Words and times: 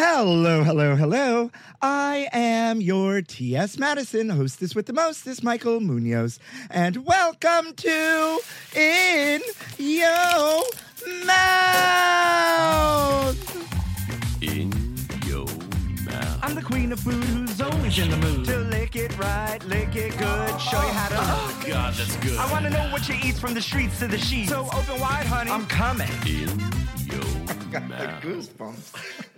Hello, 0.00 0.62
hello, 0.62 0.94
hello. 0.94 1.50
I 1.82 2.28
am 2.32 2.80
your 2.80 3.20
T.S. 3.20 3.78
Madison, 3.78 4.28
hostess 4.28 4.76
with 4.76 4.86
the 4.86 4.92
most, 4.92 5.26
mostest, 5.26 5.42
Michael 5.42 5.80
Munoz. 5.80 6.38
And 6.70 7.04
welcome 7.04 7.74
to 7.74 8.38
In 8.76 9.40
Yo 9.76 10.62
Mouth. 11.26 11.66
In 14.40 14.72
your 15.26 15.46
mouth. 16.04 16.38
I'm 16.44 16.54
the 16.54 16.62
queen 16.62 16.92
of 16.92 17.00
food 17.00 17.24
who's 17.24 17.60
always 17.60 17.98
in 17.98 18.10
the 18.10 18.18
mood 18.18 18.44
to 18.44 18.56
lick 18.56 18.94
it 18.94 19.18
right, 19.18 19.58
lick 19.66 19.96
it 19.96 20.16
good, 20.16 20.60
show 20.60 20.80
you 20.80 20.92
how 20.92 21.08
to. 21.08 21.16
Oh, 21.18 21.60
God, 21.66 21.94
that's 21.94 22.14
good. 22.18 22.38
I 22.38 22.48
want 22.52 22.64
to 22.66 22.70
know 22.70 22.88
what 22.92 23.08
you 23.08 23.16
eat 23.24 23.34
from 23.34 23.52
the 23.52 23.62
streets 23.62 23.98
to 23.98 24.06
the 24.06 24.18
sheets. 24.18 24.50
So 24.50 24.68
open 24.72 25.00
wide, 25.00 25.26
honey. 25.26 25.50
I'm 25.50 25.66
coming. 25.66 26.06
In 26.24 26.60
your 27.04 27.18
mouth. 27.48 27.50
I 27.50 27.64
got 27.72 27.88
the 27.88 28.28
Goosebumps. 28.28 29.24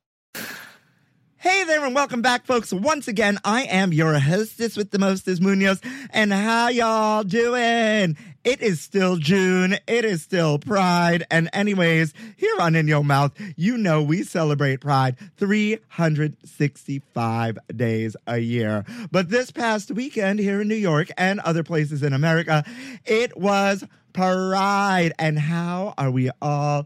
Hey 1.41 1.63
there, 1.63 1.83
and 1.83 1.95
welcome 1.95 2.21
back, 2.21 2.45
folks. 2.45 2.71
Once 2.71 3.07
again, 3.07 3.39
I 3.43 3.63
am 3.63 3.91
your 3.91 4.19
hostess 4.19 4.77
with 4.77 4.91
the 4.91 4.99
mostest, 4.99 5.41
Munoz. 5.41 5.81
And 6.11 6.31
how 6.31 6.67
y'all 6.67 7.23
doing? 7.23 8.15
It 8.43 8.61
is 8.61 8.79
still 8.79 9.15
June. 9.15 9.75
It 9.87 10.05
is 10.05 10.21
still 10.21 10.59
Pride. 10.59 11.25
And 11.31 11.49
anyways, 11.51 12.13
here 12.37 12.53
on 12.59 12.75
In 12.75 12.87
Your 12.87 13.03
Mouth, 13.03 13.31
you 13.57 13.75
know 13.75 14.03
we 14.03 14.21
celebrate 14.21 14.81
Pride 14.81 15.17
365 15.37 17.57
days 17.75 18.15
a 18.27 18.37
year. 18.37 18.85
But 19.09 19.31
this 19.31 19.49
past 19.49 19.89
weekend 19.89 20.37
here 20.37 20.61
in 20.61 20.67
New 20.67 20.75
York 20.75 21.07
and 21.17 21.39
other 21.39 21.63
places 21.63 22.03
in 22.03 22.13
America, 22.13 22.63
it 23.03 23.35
was 23.35 23.83
Pride. 24.13 25.13
And 25.17 25.39
how 25.39 25.95
are 25.97 26.11
we 26.11 26.29
all 26.39 26.85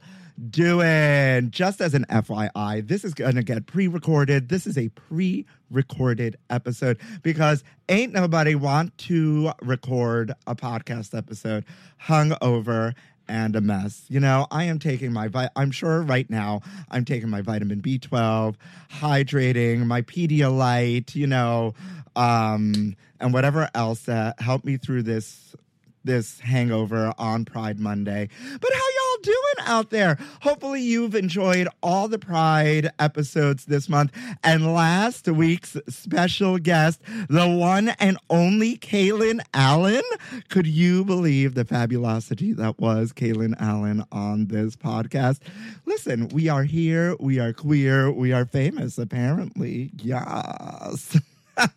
doing? 0.49 1.51
Just 1.51 1.81
as 1.81 1.93
an 1.93 2.05
FYI, 2.09 2.87
this 2.87 3.03
is 3.03 3.13
going 3.13 3.35
to 3.35 3.43
get 3.43 3.65
pre 3.65 3.87
recorded. 3.87 4.49
This 4.49 4.67
is 4.67 4.77
a 4.77 4.89
pre 4.89 5.45
recorded 5.69 6.37
episode 6.49 6.99
because 7.23 7.63
ain't 7.89 8.13
nobody 8.13 8.55
want 8.55 8.97
to 8.99 9.51
record 9.61 10.33
a 10.47 10.55
podcast 10.55 11.17
episode 11.17 11.65
hungover 12.01 12.93
and 13.27 13.55
a 13.55 13.61
mess. 13.61 14.05
You 14.07 14.19
know, 14.19 14.47
I 14.51 14.65
am 14.65 14.79
taking 14.79 15.11
my, 15.11 15.27
vi- 15.27 15.49
I'm 15.55 15.71
sure 15.71 16.01
right 16.01 16.29
now 16.29 16.61
I'm 16.91 17.05
taking 17.05 17.29
my 17.29 17.41
vitamin 17.41 17.81
B12, 17.81 18.55
hydrating, 18.91 19.85
my 19.85 20.01
Pedialyte, 20.01 21.15
you 21.15 21.27
know, 21.27 21.73
um, 22.15 22.95
and 23.19 23.33
whatever 23.33 23.69
else 23.73 24.01
that 24.01 24.39
helped 24.39 24.65
me 24.65 24.77
through 24.77 25.03
this 25.03 25.55
this 26.03 26.39
hangover 26.39 27.11
on 27.17 27.45
Pride 27.45 27.79
Monday. 27.79 28.29
But 28.61 28.71
how 28.71 28.87
y'all 29.15 29.21
doing 29.23 29.67
out 29.67 29.89
there? 29.89 30.17
Hopefully 30.41 30.81
you've 30.81 31.15
enjoyed 31.15 31.67
all 31.81 32.07
the 32.07 32.19
Pride 32.19 32.91
episodes 32.99 33.65
this 33.65 33.89
month. 33.89 34.11
And 34.43 34.73
last 34.73 35.27
week's 35.27 35.77
special 35.89 36.57
guest, 36.57 37.01
the 37.29 37.47
one 37.47 37.89
and 37.99 38.17
only 38.29 38.77
Kaylin 38.77 39.41
Allen. 39.53 40.01
Could 40.49 40.67
you 40.67 41.05
believe 41.05 41.53
the 41.55 41.65
fabulosity 41.65 42.53
that 42.53 42.79
was 42.79 43.13
Kaylin 43.13 43.55
Allen 43.59 44.03
on 44.11 44.47
this 44.47 44.75
podcast? 44.75 45.39
Listen, 45.85 46.27
we 46.29 46.49
are 46.49 46.63
here, 46.63 47.15
we 47.19 47.39
are 47.39 47.53
queer, 47.53 48.11
we 48.11 48.33
are 48.33 48.45
famous, 48.45 48.97
apparently. 48.97 49.91
Yes. 49.97 51.17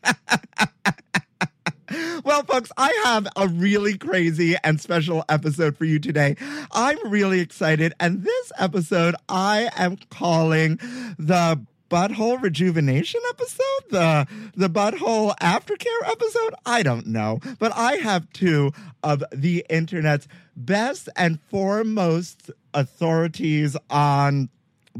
Well, 2.25 2.43
folks, 2.44 2.71
I 2.76 2.93
have 3.04 3.26
a 3.37 3.49
really 3.49 3.97
crazy 3.97 4.56
and 4.62 4.81
special 4.81 5.25
episode 5.28 5.76
for 5.76 5.84
you 5.84 5.99
today. 5.99 6.37
I'm 6.72 6.99
really 7.09 7.41
excited, 7.41 7.94
and 7.99 8.22
this 8.25 8.53
episode 8.59 9.15
I 9.28 9.71
am 9.76 9.97
calling 10.10 10.78
the 11.19 11.65
butthole 11.91 12.41
rejuvenation 12.43 13.21
episode, 13.31 13.91
the 13.91 14.26
the 14.54 14.69
butthole 14.69 15.34
aftercare 15.38 16.06
episode. 16.06 16.54
I 16.66 16.82
don't 16.82 17.06
know, 17.06 17.41
but 17.59 17.72
I 17.75 17.94
have 17.94 18.31
two 18.32 18.72
of 19.03 19.25
the 19.32 19.65
internet's 19.70 20.28
best 20.56 21.09
and 21.16 21.41
foremost 21.50 22.50
authorities 22.75 23.76
on 23.88 24.50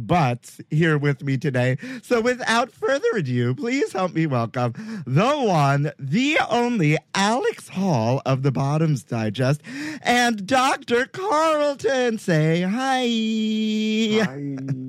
butts 0.07 0.61
here 0.71 0.97
with 0.99 1.23
me 1.23 1.37
today. 1.37 1.77
So 2.03 2.21
without 2.21 2.71
further 2.71 3.09
ado, 3.17 3.55
please 3.55 3.93
help 3.93 4.15
me 4.15 4.27
welcome 4.27 4.75
the 5.07 5.37
one, 5.39 5.93
the 5.99 6.39
only 6.49 6.97
Alex 7.15 7.69
Hall 7.69 8.23
of 8.25 8.43
the 8.43 8.53
Bottoms 8.53 9.03
Digest 9.05 9.61
and 10.03 10.47
Dr. 10.47 11.07
Carlton. 11.07 12.19
Say 12.19 12.63
hi. 12.63 13.09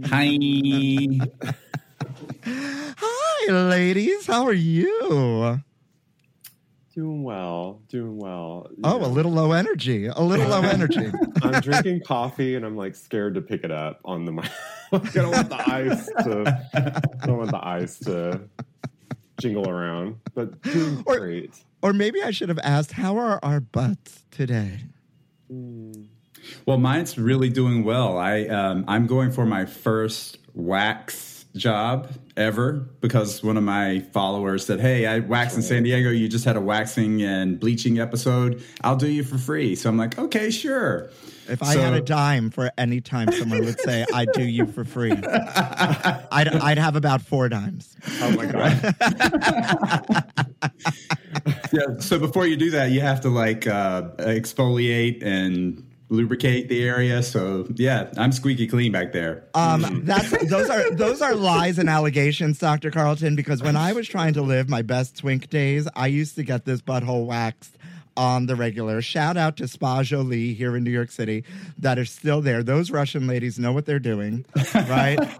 Hi. 0.08 0.38
Hi, 3.02 3.52
ladies. 3.52 4.26
How 4.26 4.46
are 4.46 4.53
you? 4.53 5.59
Doing 6.96 7.24
well, 7.24 7.81
doing 7.88 8.18
well. 8.18 8.68
Oh, 8.84 9.00
Yeah. 9.00 9.06
a 9.06 9.08
little 9.08 9.31
low 9.31 9.52
energy. 9.52 10.08
A 10.08 10.20
little 10.22 10.47
low 10.47 10.62
energy. 10.64 11.12
I'm 11.44 11.62
drinking 11.62 12.02
coffee 12.06 12.56
and 12.56 12.66
I'm 12.66 12.76
like 12.76 12.96
scared 12.96 13.36
to 13.36 13.41
pick 13.41 13.64
it 13.64 13.72
up 13.72 14.00
on 14.03 14.26
the 14.26 14.31
mic. 14.31 14.50
I 14.94 15.09
don't 15.13 15.31
want 15.31 15.50
the 15.50 15.72
ice 15.72 16.05
to. 16.07 17.01
I 17.22 17.25
don't 17.25 17.38
want 17.38 17.51
the 17.51 17.66
ice 17.66 18.00
to 18.00 18.41
jingle 19.39 19.69
around, 19.69 20.17
but 20.33 20.61
doing 20.63 21.03
Or- 21.05 21.19
great. 21.19 21.53
or 21.81 21.94
maybe 21.94 22.22
I 22.23 22.31
should 22.31 22.50
have 22.50 22.59
asked, 22.63 22.91
how 22.94 23.17
are 23.17 23.39
our 23.44 23.59
butts 23.59 24.23
today? 24.31 24.79
Well, 26.66 26.78
mine's 26.78 27.17
really 27.17 27.49
doing 27.49 27.83
well. 27.83 28.17
I 28.17 28.45
um, 28.47 28.85
I'm 28.88 29.07
going 29.07 29.31
for 29.31 29.45
my 29.45 29.66
first 29.66 30.38
wax 30.53 31.45
job 31.55 32.11
ever 32.38 32.73
because 33.01 33.44
one 33.44 33.57
of 33.57 33.63
my 33.63 33.99
followers 34.13 34.66
said, 34.66 34.79
"Hey, 34.79 35.05
I 35.05 35.19
wax 35.19 35.55
in 35.55 35.61
San 35.61 35.84
Diego. 35.84 36.09
You 36.09 36.28
just 36.28 36.46
had 36.46 36.55
a 36.55 36.61
waxing 36.61 37.22
and 37.23 37.59
bleaching 37.59 37.99
episode. 37.99 38.64
I'll 38.81 38.96
do 38.96 39.08
you 39.09 39.23
for 39.23 39.37
free." 39.37 39.75
So 39.75 39.90
I'm 39.90 39.97
like, 39.97 40.17
"Okay, 40.19 40.49
sure." 40.52 41.09
If 41.49 41.63
I 41.63 41.73
So- 41.73 41.81
had 41.81 41.93
a 41.93 42.01
dime 42.01 42.49
for 42.49 42.72
any 42.78 43.01
time 43.01 43.31
someone 43.31 43.66
would 43.66 43.79
say, 43.81 44.05
I'd 44.13 44.31
do 44.34 44.43
you 44.43 44.66
for 44.66 44.85
free, 44.85 45.11
I'd, 45.11 46.47
I'd 46.47 46.78
have 46.78 46.96
about 46.96 47.22
four 47.22 47.49
dimes. 47.49 47.96
Oh 48.22 48.31
my 48.35 48.46
god! 48.46 48.96
yeah. 51.72 51.99
So 51.99 52.19
before 52.19 52.46
you 52.47 52.55
do 52.57 52.72
that, 52.72 52.91
you 52.91 53.01
have 53.01 53.22
to 53.22 53.29
like 53.29 53.67
uh, 53.67 54.03
exfoliate 54.19 55.23
and 55.23 55.85
lubricate 56.09 56.69
the 56.69 56.84
area. 56.84 57.22
So 57.23 57.67
yeah, 57.75 58.09
I'm 58.17 58.31
squeaky 58.31 58.67
clean 58.67 58.91
back 58.91 59.11
there. 59.11 59.43
Um, 59.53 60.02
that's 60.05 60.29
those 60.49 60.69
are 60.69 60.91
those 60.91 61.22
are 61.22 61.35
lies 61.35 61.78
and 61.79 61.90
allegations, 61.90 62.59
Dr. 62.59 62.91
Carlton. 62.91 63.35
Because 63.35 63.61
when 63.61 63.75
I 63.75 63.93
was 63.93 64.07
trying 64.07 64.34
to 64.34 64.41
live 64.41 64.69
my 64.69 64.81
best 64.81 65.17
twink 65.17 65.49
days, 65.49 65.87
I 65.95 66.07
used 66.07 66.35
to 66.35 66.43
get 66.43 66.66
this 66.66 66.81
butthole 66.81 67.25
waxed 67.25 67.75
on 68.19 68.47
the 68.47 68.55
regular. 68.55 69.01
Shout 69.01 69.37
out 69.37 69.55
to 69.57 69.67
Spa 69.67 70.03
Jolie 70.03 70.53
here 70.53 70.75
in 70.75 70.83
New 70.83 70.91
York 70.91 71.09
City 71.09 71.45
that 71.77 71.97
are 71.97 72.03
still 72.03 72.41
there. 72.41 72.61
Those 72.61 72.91
Russian 72.91 73.27
ladies 73.27 73.57
know 73.57 73.71
what 73.71 73.85
they're 73.85 73.97
doing, 73.97 74.45
right? 74.75 75.17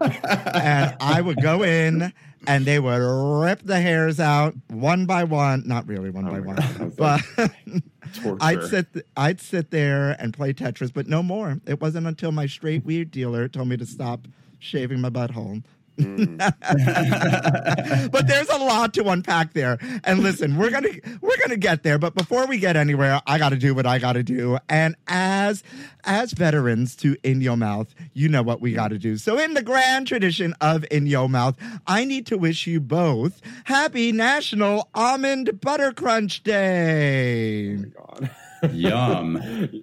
and 0.54 0.96
I 0.98 1.20
would 1.20 1.42
go 1.42 1.62
in 1.62 2.10
and 2.46 2.64
they 2.64 2.80
would 2.80 2.96
rip 2.96 3.60
the 3.62 3.78
hairs 3.82 4.18
out 4.18 4.54
one 4.68 5.04
by 5.04 5.24
one. 5.24 5.62
Not 5.66 5.86
really 5.86 6.08
one 6.08 6.26
Oh 6.26 6.30
by 6.30 6.40
one, 6.40 6.56
God, 6.56 6.96
but. 6.96 7.20
I'd 8.40 8.64
sit 8.64 8.92
th- 8.92 9.04
I'd 9.16 9.40
sit 9.40 9.70
there 9.70 10.16
and 10.18 10.34
play 10.34 10.52
Tetris, 10.52 10.92
but 10.92 11.06
no 11.06 11.22
more. 11.22 11.60
It 11.66 11.80
wasn't 11.80 12.08
until 12.08 12.32
my 12.32 12.46
straight 12.46 12.84
weed 12.84 13.12
dealer 13.12 13.46
told 13.46 13.68
me 13.68 13.76
to 13.76 13.86
stop 13.86 14.26
shaving 14.58 15.00
my 15.00 15.10
butthole. 15.10 15.62
Mm. 16.00 16.36
but 18.12 18.26
there's 18.26 18.48
a 18.48 18.58
lot 18.58 18.94
to 18.94 19.08
unpack 19.08 19.52
there. 19.52 19.78
And 20.04 20.20
listen, 20.20 20.56
we're 20.56 20.70
gonna 20.70 20.90
we're 21.20 21.36
gonna 21.38 21.56
get 21.56 21.82
there. 21.82 21.98
But 21.98 22.14
before 22.14 22.46
we 22.46 22.58
get 22.58 22.76
anywhere, 22.76 23.20
I 23.26 23.38
gotta 23.38 23.56
do 23.56 23.74
what 23.74 23.86
I 23.86 23.98
gotta 23.98 24.22
do. 24.22 24.58
And 24.68 24.96
as 25.06 25.62
as 26.04 26.32
veterans 26.32 26.96
to 26.96 27.16
In 27.22 27.40
Your 27.40 27.56
Mouth, 27.56 27.94
you 28.12 28.28
know 28.28 28.42
what 28.42 28.60
we 28.60 28.72
gotta 28.72 28.98
do. 28.98 29.16
So 29.16 29.38
in 29.38 29.54
the 29.54 29.62
grand 29.62 30.06
tradition 30.06 30.54
of 30.60 30.84
In 30.90 31.06
Your 31.06 31.28
Mouth, 31.28 31.56
I 31.86 32.04
need 32.04 32.26
to 32.26 32.38
wish 32.38 32.66
you 32.66 32.80
both 32.80 33.40
happy 33.64 34.12
National 34.12 34.88
Almond 34.94 35.60
Butter 35.60 35.92
Crunch 35.92 36.42
Day. 36.42 37.76
Oh 37.76 37.84
God. 37.96 38.30
Yum. 38.72 39.38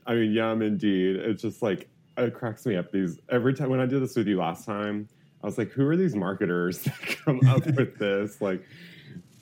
I 0.06 0.14
mean, 0.14 0.31
yum 0.34 0.62
indeed. 0.62 1.16
It's 1.16 1.42
just 1.42 1.64
like 1.64 1.90
it 2.18 2.34
cracks 2.34 2.66
me 2.66 2.75
up. 2.75 2.92
These 2.92 3.19
every 3.30 3.54
time 3.54 3.69
when 3.69 3.80
I 3.80 3.86
did 3.86 4.02
this 4.02 4.16
with 4.16 4.28
you 4.28 4.38
last 4.38 4.66
time, 4.66 5.08
I 5.44 5.45
was 5.45 5.57
like, 5.57 5.72
"Who 5.72 5.88
are 5.88 5.95
these 5.95 6.16
marketers 6.16 6.80
that 6.84 7.18
come 7.25 7.42
up 7.48 7.66
with 7.78 7.98
this?" 7.98 8.42
Like, 8.42 8.63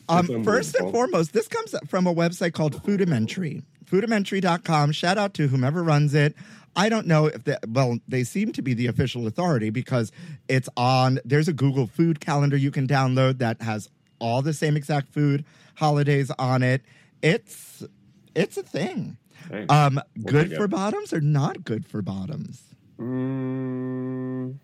Um, 0.09 0.43
first 0.43 0.75
and 0.75 0.91
foremost, 0.91 1.33
this 1.33 1.47
comes 1.47 1.73
from 1.87 2.05
a 2.07 2.13
website 2.13 2.53
called 2.53 2.83
Foodimentary. 2.83 3.63
Foodimentary.com. 3.85 4.91
Shout 4.91 5.17
out 5.17 5.33
to 5.35 5.47
whomever 5.47 5.83
runs 5.83 6.13
it. 6.13 6.35
I 6.75 6.89
don't 6.89 7.07
know 7.07 7.27
if 7.27 7.43
they, 7.45 7.55
well, 7.67 7.99
they 8.07 8.23
seem 8.23 8.51
to 8.53 8.61
be 8.61 8.73
the 8.73 8.87
official 8.87 9.27
authority 9.27 9.69
because 9.69 10.11
it's 10.49 10.67
on, 10.75 11.19
there's 11.23 11.47
a 11.47 11.53
Google 11.53 11.87
food 11.87 12.19
calendar 12.19 12.57
you 12.57 12.69
can 12.71 12.85
download 12.87 13.37
that 13.37 13.61
has 13.61 13.89
all 14.19 14.41
the 14.41 14.53
same 14.53 14.75
exact 14.75 15.07
food 15.07 15.45
holidays 15.75 16.31
on 16.37 16.63
it. 16.63 16.81
It's, 17.21 17.83
it's 18.35 18.57
a 18.57 18.63
thing. 18.63 19.17
Um, 19.69 20.01
good 20.25 20.53
for 20.55 20.67
bottoms 20.67 21.13
or 21.13 21.21
not 21.21 21.63
good 21.63 21.85
for 21.85 22.01
bottoms? 22.01 22.61
Mm, 22.99 24.57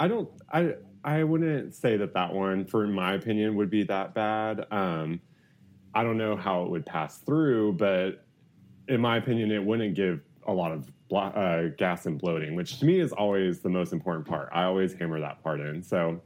I 0.00 0.08
don't. 0.08 0.30
I 0.50 0.74
I 1.04 1.22
wouldn't 1.24 1.74
say 1.74 1.98
that 1.98 2.14
that 2.14 2.32
one, 2.32 2.64
for 2.64 2.86
my 2.86 3.12
opinion, 3.14 3.54
would 3.56 3.68
be 3.68 3.82
that 3.84 4.14
bad. 4.14 4.66
Um, 4.70 5.20
I 5.94 6.02
don't 6.02 6.16
know 6.16 6.36
how 6.36 6.64
it 6.64 6.70
would 6.70 6.86
pass 6.86 7.18
through, 7.18 7.74
but 7.74 8.24
in 8.88 9.00
my 9.00 9.18
opinion, 9.18 9.52
it 9.52 9.62
wouldn't 9.62 9.94
give 9.94 10.20
a 10.46 10.52
lot 10.52 10.72
of 10.72 10.90
uh, 11.14 11.68
gas 11.76 12.06
and 12.06 12.18
bloating, 12.18 12.54
which 12.54 12.78
to 12.78 12.86
me 12.86 12.98
is 12.98 13.12
always 13.12 13.60
the 13.60 13.68
most 13.68 13.92
important 13.92 14.26
part. 14.26 14.48
I 14.52 14.64
always 14.64 14.94
hammer 14.94 15.20
that 15.20 15.42
part 15.42 15.60
in. 15.60 15.82
So 15.82 16.22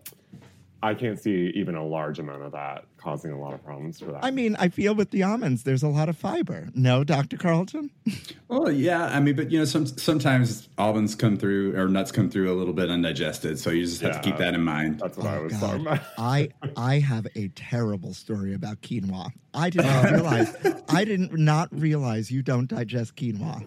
I 0.84 0.92
can't 0.94 1.18
see 1.18 1.50
even 1.54 1.76
a 1.76 1.84
large 1.84 2.18
amount 2.18 2.42
of 2.42 2.52
that 2.52 2.84
causing 2.98 3.32
a 3.32 3.38
lot 3.40 3.54
of 3.54 3.64
problems 3.64 3.98
for 4.00 4.06
that. 4.12 4.22
I 4.24 4.30
mean, 4.30 4.54
I 4.58 4.68
feel 4.68 4.94
with 4.94 5.10
the 5.10 5.22
almonds, 5.22 5.62
there's 5.62 5.82
a 5.82 5.88
lot 5.88 6.08
of 6.10 6.16
fiber. 6.16 6.68
No, 6.74 7.04
Dr. 7.04 7.36
Carlton? 7.38 7.90
Well, 8.46 8.70
yeah, 8.70 9.06
I 9.06 9.18
mean, 9.18 9.34
but 9.34 9.50
you 9.50 9.58
know, 9.58 9.64
some 9.64 9.84
sometimes 9.86 10.68
almonds 10.78 11.16
come 11.16 11.36
through 11.36 11.76
or 11.76 11.88
nuts 11.88 12.12
come 12.12 12.30
through 12.30 12.52
a 12.52 12.54
little 12.54 12.74
bit 12.74 12.88
undigested, 12.88 13.58
so 13.58 13.70
you 13.70 13.84
just 13.84 14.00
have 14.02 14.20
to 14.20 14.20
keep 14.20 14.36
that 14.36 14.54
in 14.54 14.60
mind. 14.60 15.00
that's 15.00 15.16
what 15.16 15.26
oh, 15.26 15.30
I 15.30 15.36
Oh, 15.38 15.42
was 15.44 15.52
God. 15.54 15.60
talking 15.60 15.80
about. 15.80 16.00
I 16.18 16.48
I 16.76 16.98
have 17.00 17.26
a 17.34 17.48
terrible 17.48 18.14
story 18.14 18.54
about 18.54 18.80
quinoa. 18.82 19.30
I 19.54 19.70
did 19.70 19.82
not 19.82 20.10
realize 20.12 20.54
I 20.88 21.04
didn't 21.04 21.32
not 21.36 21.68
realize 21.72 22.30
you 22.30 22.42
don't 22.42 22.68
digest 22.68 23.16
quinoa. 23.16 23.64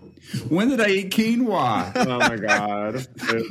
When 0.49 0.69
did 0.69 0.79
I 0.79 0.87
eat 0.89 1.09
quinoa? 1.11 1.91
oh 2.07 2.19
my 2.19 2.37
god. 2.37 2.95
It's- 2.95 3.47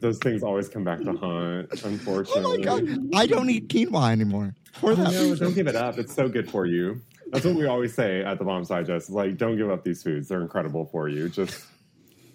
those 0.00 0.18
things 0.18 0.42
always 0.42 0.68
come 0.68 0.84
back 0.84 1.00
to 1.02 1.12
haunt, 1.12 1.70
unfortunately. 1.84 2.64
Oh 2.66 2.76
unfortunately. 2.76 2.84
my 2.84 2.96
god, 2.96 3.14
I 3.14 3.26
don't 3.26 3.50
eat 3.50 3.68
quinoa 3.68 4.10
anymore. 4.12 4.54
For 4.72 4.94
that 4.94 5.12
No, 5.12 5.34
don't 5.36 5.54
give 5.54 5.66
it 5.68 5.76
up. 5.76 5.98
It's 5.98 6.14
so 6.14 6.28
good 6.28 6.50
for 6.50 6.66
you. 6.66 7.00
That's 7.30 7.44
what 7.44 7.54
we 7.54 7.66
always 7.66 7.94
say 7.94 8.22
at 8.22 8.38
the 8.38 8.44
Bottoms 8.44 8.68
Digest. 8.68 9.08
Is 9.08 9.14
like, 9.14 9.36
don't 9.36 9.56
give 9.56 9.70
up 9.70 9.82
these 9.84 10.02
foods. 10.02 10.28
They're 10.28 10.40
incredible 10.42 10.86
for 10.86 11.08
you. 11.08 11.28
Just 11.28 11.64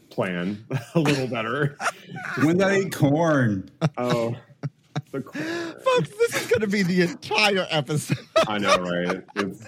plan 0.09 0.65
a 0.95 0.99
little 0.99 1.27
better. 1.27 1.77
when 2.43 2.57
did 2.57 2.67
I 2.67 2.79
eat 2.79 2.93
corn? 2.95 3.69
Oh, 3.97 4.35
the 5.11 5.21
corn. 5.21 5.43
Folks, 5.83 6.09
this 6.09 6.41
is 6.41 6.47
going 6.47 6.61
to 6.61 6.67
be 6.67 6.83
the 6.83 7.01
entire 7.03 7.65
episode. 7.69 8.17
I 8.47 8.57
know, 8.57 8.75
right? 8.77 9.23
It's, 9.35 9.65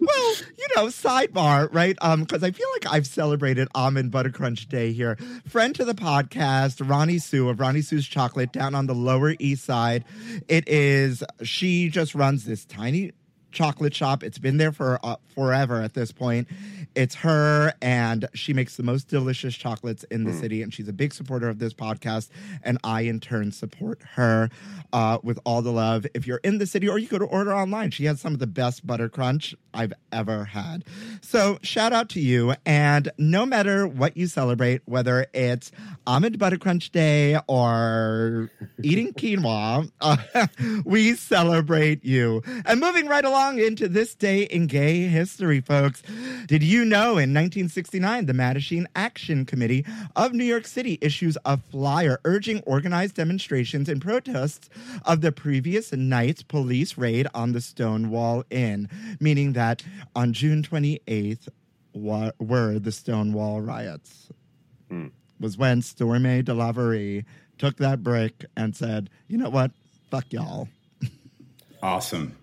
well, 0.00 0.34
you 0.56 0.66
know, 0.76 0.86
sidebar, 0.86 1.72
right? 1.72 1.96
Um, 2.00 2.22
because 2.22 2.42
I 2.42 2.50
feel 2.50 2.66
like 2.74 2.92
I've 2.92 3.06
celebrated 3.06 3.68
almond 3.74 4.10
butter 4.10 4.30
crunch 4.30 4.68
day 4.68 4.92
here. 4.92 5.16
Friend 5.48 5.74
to 5.74 5.84
the 5.84 5.94
podcast, 5.94 6.86
Ronnie 6.88 7.18
Sue 7.18 7.48
of 7.48 7.60
Ronnie 7.60 7.82
Sue's 7.82 8.06
Chocolate 8.06 8.52
down 8.52 8.74
on 8.74 8.86
the 8.86 8.94
Lower 8.94 9.34
East 9.38 9.64
Side. 9.64 10.04
It 10.48 10.68
is 10.68 11.22
she 11.42 11.88
just 11.88 12.14
runs 12.14 12.44
this 12.44 12.64
tiny 12.64 13.12
chocolate 13.56 13.94
shop. 13.94 14.22
It's 14.22 14.38
been 14.38 14.58
there 14.58 14.70
for 14.70 15.00
uh, 15.02 15.16
forever 15.34 15.80
at 15.80 15.94
this 15.94 16.12
point. 16.12 16.46
It's 16.94 17.14
her, 17.16 17.72
and 17.82 18.28
she 18.34 18.52
makes 18.52 18.76
the 18.76 18.82
most 18.82 19.08
delicious 19.08 19.54
chocolates 19.54 20.04
in 20.04 20.24
the 20.24 20.32
city. 20.32 20.62
And 20.62 20.72
she's 20.72 20.88
a 20.88 20.92
big 20.92 21.12
supporter 21.12 21.48
of 21.48 21.58
this 21.58 21.74
podcast. 21.74 22.28
And 22.62 22.78
I, 22.84 23.02
in 23.02 23.20
turn, 23.20 23.52
support 23.52 24.00
her 24.14 24.50
uh, 24.92 25.18
with 25.22 25.38
all 25.44 25.62
the 25.62 25.72
love. 25.72 26.06
If 26.14 26.26
you're 26.26 26.40
in 26.44 26.58
the 26.58 26.66
city, 26.66 26.88
or 26.88 26.98
you 26.98 27.08
go 27.08 27.18
to 27.18 27.24
order 27.24 27.54
online, 27.54 27.90
she 27.90 28.04
has 28.04 28.20
some 28.20 28.34
of 28.34 28.38
the 28.38 28.46
best 28.46 28.86
butter 28.86 29.08
crunch 29.08 29.54
I've 29.72 29.92
ever 30.12 30.44
had. 30.44 30.84
So, 31.20 31.58
shout 31.62 31.92
out 31.92 32.08
to 32.10 32.20
you. 32.20 32.54
And 32.64 33.10
no 33.18 33.46
matter 33.46 33.86
what 33.86 34.16
you 34.16 34.26
celebrate, 34.26 34.82
whether 34.84 35.26
it's 35.32 35.70
Almond 36.06 36.38
Butter 36.38 36.58
Crunch 36.58 36.90
Day 36.90 37.38
or 37.46 38.50
eating 38.82 39.12
quinoa, 39.12 39.90
uh, 40.00 40.46
we 40.84 41.14
celebrate 41.14 42.04
you. 42.04 42.42
And 42.64 42.80
moving 42.80 43.06
right 43.06 43.24
along 43.24 43.45
into 43.54 43.88
this 43.88 44.14
day 44.14 44.42
in 44.42 44.66
gay 44.66 45.02
history, 45.02 45.60
folks. 45.60 46.02
Did 46.46 46.62
you 46.62 46.84
know 46.84 47.12
in 47.12 47.32
1969, 47.32 48.26
the 48.26 48.32
Mattachine 48.32 48.86
Action 48.96 49.46
Committee 49.46 49.86
of 50.16 50.32
New 50.32 50.44
York 50.44 50.66
City 50.66 50.98
issues 51.00 51.38
a 51.44 51.56
flyer 51.56 52.20
urging 52.24 52.60
organized 52.62 53.14
demonstrations 53.14 53.88
and 53.88 54.02
protests 54.02 54.68
of 55.04 55.20
the 55.20 55.30
previous 55.32 55.92
night's 55.92 56.42
police 56.42 56.98
raid 56.98 57.28
on 57.32 57.52
the 57.52 57.60
Stonewall 57.60 58.44
Inn, 58.50 58.88
meaning 59.20 59.52
that 59.52 59.82
on 60.14 60.32
June 60.32 60.62
28th 60.62 61.48
wa- 61.92 62.32
were 62.40 62.78
the 62.80 62.92
Stonewall 62.92 63.60
riots. 63.60 64.28
Hmm. 64.88 65.06
Was 65.38 65.56
when 65.56 65.82
Stormé 65.82 66.42
DeLarverie 66.42 67.24
took 67.58 67.76
that 67.76 68.02
break 68.02 68.44
and 68.56 68.74
said, 68.74 69.08
you 69.28 69.38
know 69.38 69.50
what? 69.50 69.70
Fuck 70.10 70.32
y'all. 70.32 70.68
Awesome. 71.82 72.36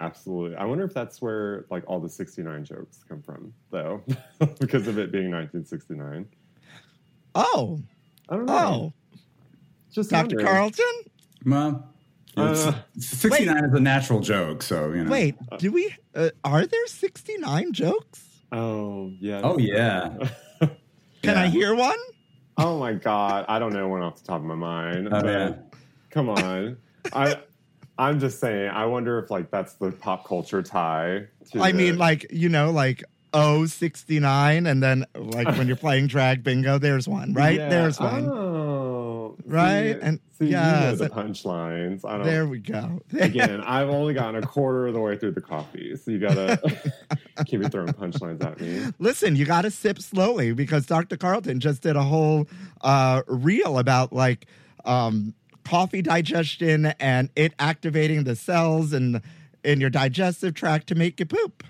Absolutely. 0.00 0.56
I 0.56 0.64
wonder 0.64 0.84
if 0.84 0.94
that's 0.94 1.20
where 1.22 1.66
like 1.70 1.84
all 1.86 2.00
the 2.00 2.08
69 2.08 2.64
jokes 2.64 3.04
come 3.08 3.22
from, 3.22 3.52
though, 3.70 4.02
because 4.60 4.86
of 4.88 4.98
it 4.98 5.10
being 5.12 5.30
1969. 5.30 6.26
Oh, 7.34 7.80
I 8.28 8.36
don't 8.36 8.46
know. 8.46 8.54
oh, 8.54 8.92
Just 9.92 10.10
Dr. 10.10 10.36
wondering. 10.36 10.46
Carlton? 10.46 10.84
Well, 11.44 11.94
Uh, 12.36 12.72
69 12.98 13.64
is 13.64 13.72
a 13.74 13.80
natural 13.80 14.20
joke, 14.20 14.62
so 14.62 14.92
you 14.92 15.04
know. 15.04 15.10
Wait, 15.10 15.34
do 15.58 15.72
we, 15.72 15.94
uh, 16.14 16.30
are 16.44 16.66
there 16.66 16.86
69 16.86 17.72
jokes? 17.72 18.24
Oh, 18.52 19.12
yeah. 19.20 19.40
Oh 19.42 19.58
yeah. 19.58 20.16
Can 21.22 21.36
I 21.36 21.48
hear 21.48 21.74
one? 21.74 21.98
Oh 22.56 22.78
my 22.78 22.92
god, 22.92 23.44
I 23.48 23.58
don't 23.58 23.72
know 23.72 23.88
one 23.88 24.02
off 24.02 24.20
the 24.20 24.26
top 24.26 24.40
of 24.40 24.46
my 24.46 24.54
mind. 24.54 25.08
Oh, 25.12 25.24
yeah. 25.24 25.54
Come 26.10 26.28
on, 26.30 26.76
I 27.12 27.38
I'm 27.98 28.20
just 28.20 28.38
saying. 28.40 28.70
I 28.70 28.86
wonder 28.86 29.18
if 29.18 29.30
like 29.30 29.50
that's 29.50 29.74
the 29.74 29.90
pop 29.90 30.26
culture 30.26 30.62
tie. 30.62 31.26
To 31.52 31.60
I 31.60 31.72
the- 31.72 31.78
mean, 31.78 31.98
like, 31.98 32.26
you 32.30 32.48
know, 32.48 32.70
like, 32.70 33.02
oh, 33.34 33.66
69, 33.66 34.66
and 34.66 34.82
then, 34.82 35.04
like, 35.14 35.48
when 35.58 35.66
you're 35.66 35.76
playing 35.86 36.06
drag 36.06 36.42
bingo, 36.44 36.78
there's 36.78 37.08
one, 37.08 37.32
right? 37.34 37.58
Yeah. 37.58 37.68
There's 37.68 37.98
one. 38.00 38.26
Oh, 38.28 39.36
Right? 39.44 39.94
See, 39.94 40.00
And- 40.02 40.20
see, 40.38 40.44
you 40.46 40.50
know 40.52 40.94
the 40.96 41.08
punchlines. 41.08 42.04
I 42.04 42.18
don't. 42.18 42.26
There 42.26 42.46
we 42.46 42.58
go. 42.58 43.00
Again, 43.18 43.62
I've 43.62 43.88
only 43.88 44.12
gotten 44.14 44.42
a 44.42 44.46
quarter 44.46 44.86
of 44.88 44.94
the 44.94 45.00
way 45.00 45.16
through 45.16 45.30
the 45.32 45.40
coffee, 45.40 45.96
so 45.96 46.10
you 46.10 46.18
gotta 46.18 46.58
keep 47.46 47.62
it 47.62 47.70
throwing 47.72 47.88
punchlines 47.92 48.44
at 48.44 48.60
me. 48.60 48.92
Listen, 48.98 49.36
you 49.36 49.46
got 49.46 49.62
to 49.62 49.70
sip 49.70 50.00
slowly 50.00 50.52
because 50.52 50.86
Dr. 50.86 51.16
Carlton 51.16 51.60
just 51.60 51.82
did 51.82 51.96
a 51.96 52.02
whole 52.02 52.46
uh, 52.82 53.22
reel 53.26 53.78
about 53.78 54.12
like 54.12 54.46
um, 54.84 55.34
coffee 55.68 56.00
digestion 56.02 56.86
and 56.98 57.28
it 57.36 57.52
activating 57.58 58.24
the 58.24 58.34
cells 58.34 58.92
and 58.92 59.20
in 59.62 59.80
your 59.80 59.90
digestive 59.90 60.54
tract 60.54 60.86
to 60.88 60.94
make 60.94 61.20
you 61.20 61.26
poop. 61.26 61.62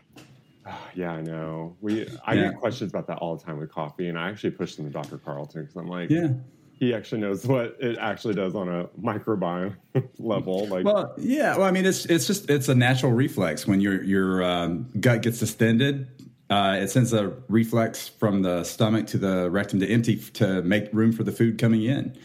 Yeah, 0.95 1.13
I 1.13 1.23
know. 1.23 1.77
We 1.81 2.07
I 2.27 2.35
Yeah. 2.35 2.49
get 2.51 2.57
questions 2.57 2.91
about 2.91 3.07
that 3.07 3.19
all 3.19 3.37
the 3.37 3.43
time 3.45 3.59
with 3.59 3.71
coffee, 3.73 4.09
and 4.09 4.19
I 4.19 4.29
actually 4.29 4.51
push 4.51 4.75
them 4.75 4.85
to 4.85 4.91
Dr. 4.91 5.17
Carlton 5.19 5.63
because 5.63 5.77
I'm 5.77 5.89
like, 5.89 6.11
Yeah. 6.11 6.29
he 6.75 6.93
actually 6.93 7.21
knows 7.23 7.47
what 7.47 7.77
it 7.81 7.97
actually 7.99 8.35
does 8.35 8.55
on 8.55 8.69
a 8.69 8.85
microbiome 9.01 9.77
level. 10.19 10.67
Like, 10.69 10.85
Well, 10.85 11.15
yeah. 11.19 11.57
Well, 11.57 11.67
I 11.67 11.71
mean, 11.71 11.87
it's 11.87 12.05
it's 12.07 12.27
just 12.27 12.51
it's 12.51 12.69
a 12.69 12.75
natural 12.75 13.13
reflex 13.13 13.67
when 13.67 13.81
your 13.81 14.03
your 14.03 14.43
um, 14.43 14.89
gut 15.01 15.23
gets 15.23 15.39
distended. 15.39 16.09
Uh, 16.51 16.79
it 16.81 16.89
sends 16.89 17.13
a 17.13 17.29
reflex 17.49 18.09
from 18.09 18.43
the 18.43 18.65
stomach 18.65 19.07
to 19.09 19.19
the 19.19 19.51
rectum 19.51 19.81
to 19.81 19.89
empty 19.89 20.17
to 20.17 20.63
make 20.63 20.89
room 20.93 21.13
for 21.13 21.23
the 21.23 21.33
food 21.33 21.59
coming 21.59 21.83
in. 21.83 22.17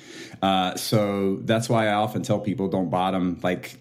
Uh, 0.42 0.76
so 0.76 1.40
that's 1.44 1.68
why 1.68 1.88
I 1.88 1.94
often 1.94 2.24
tell 2.24 2.40
people 2.40 2.68
don't 2.70 2.90
bottom 2.90 3.40
like 3.44 3.78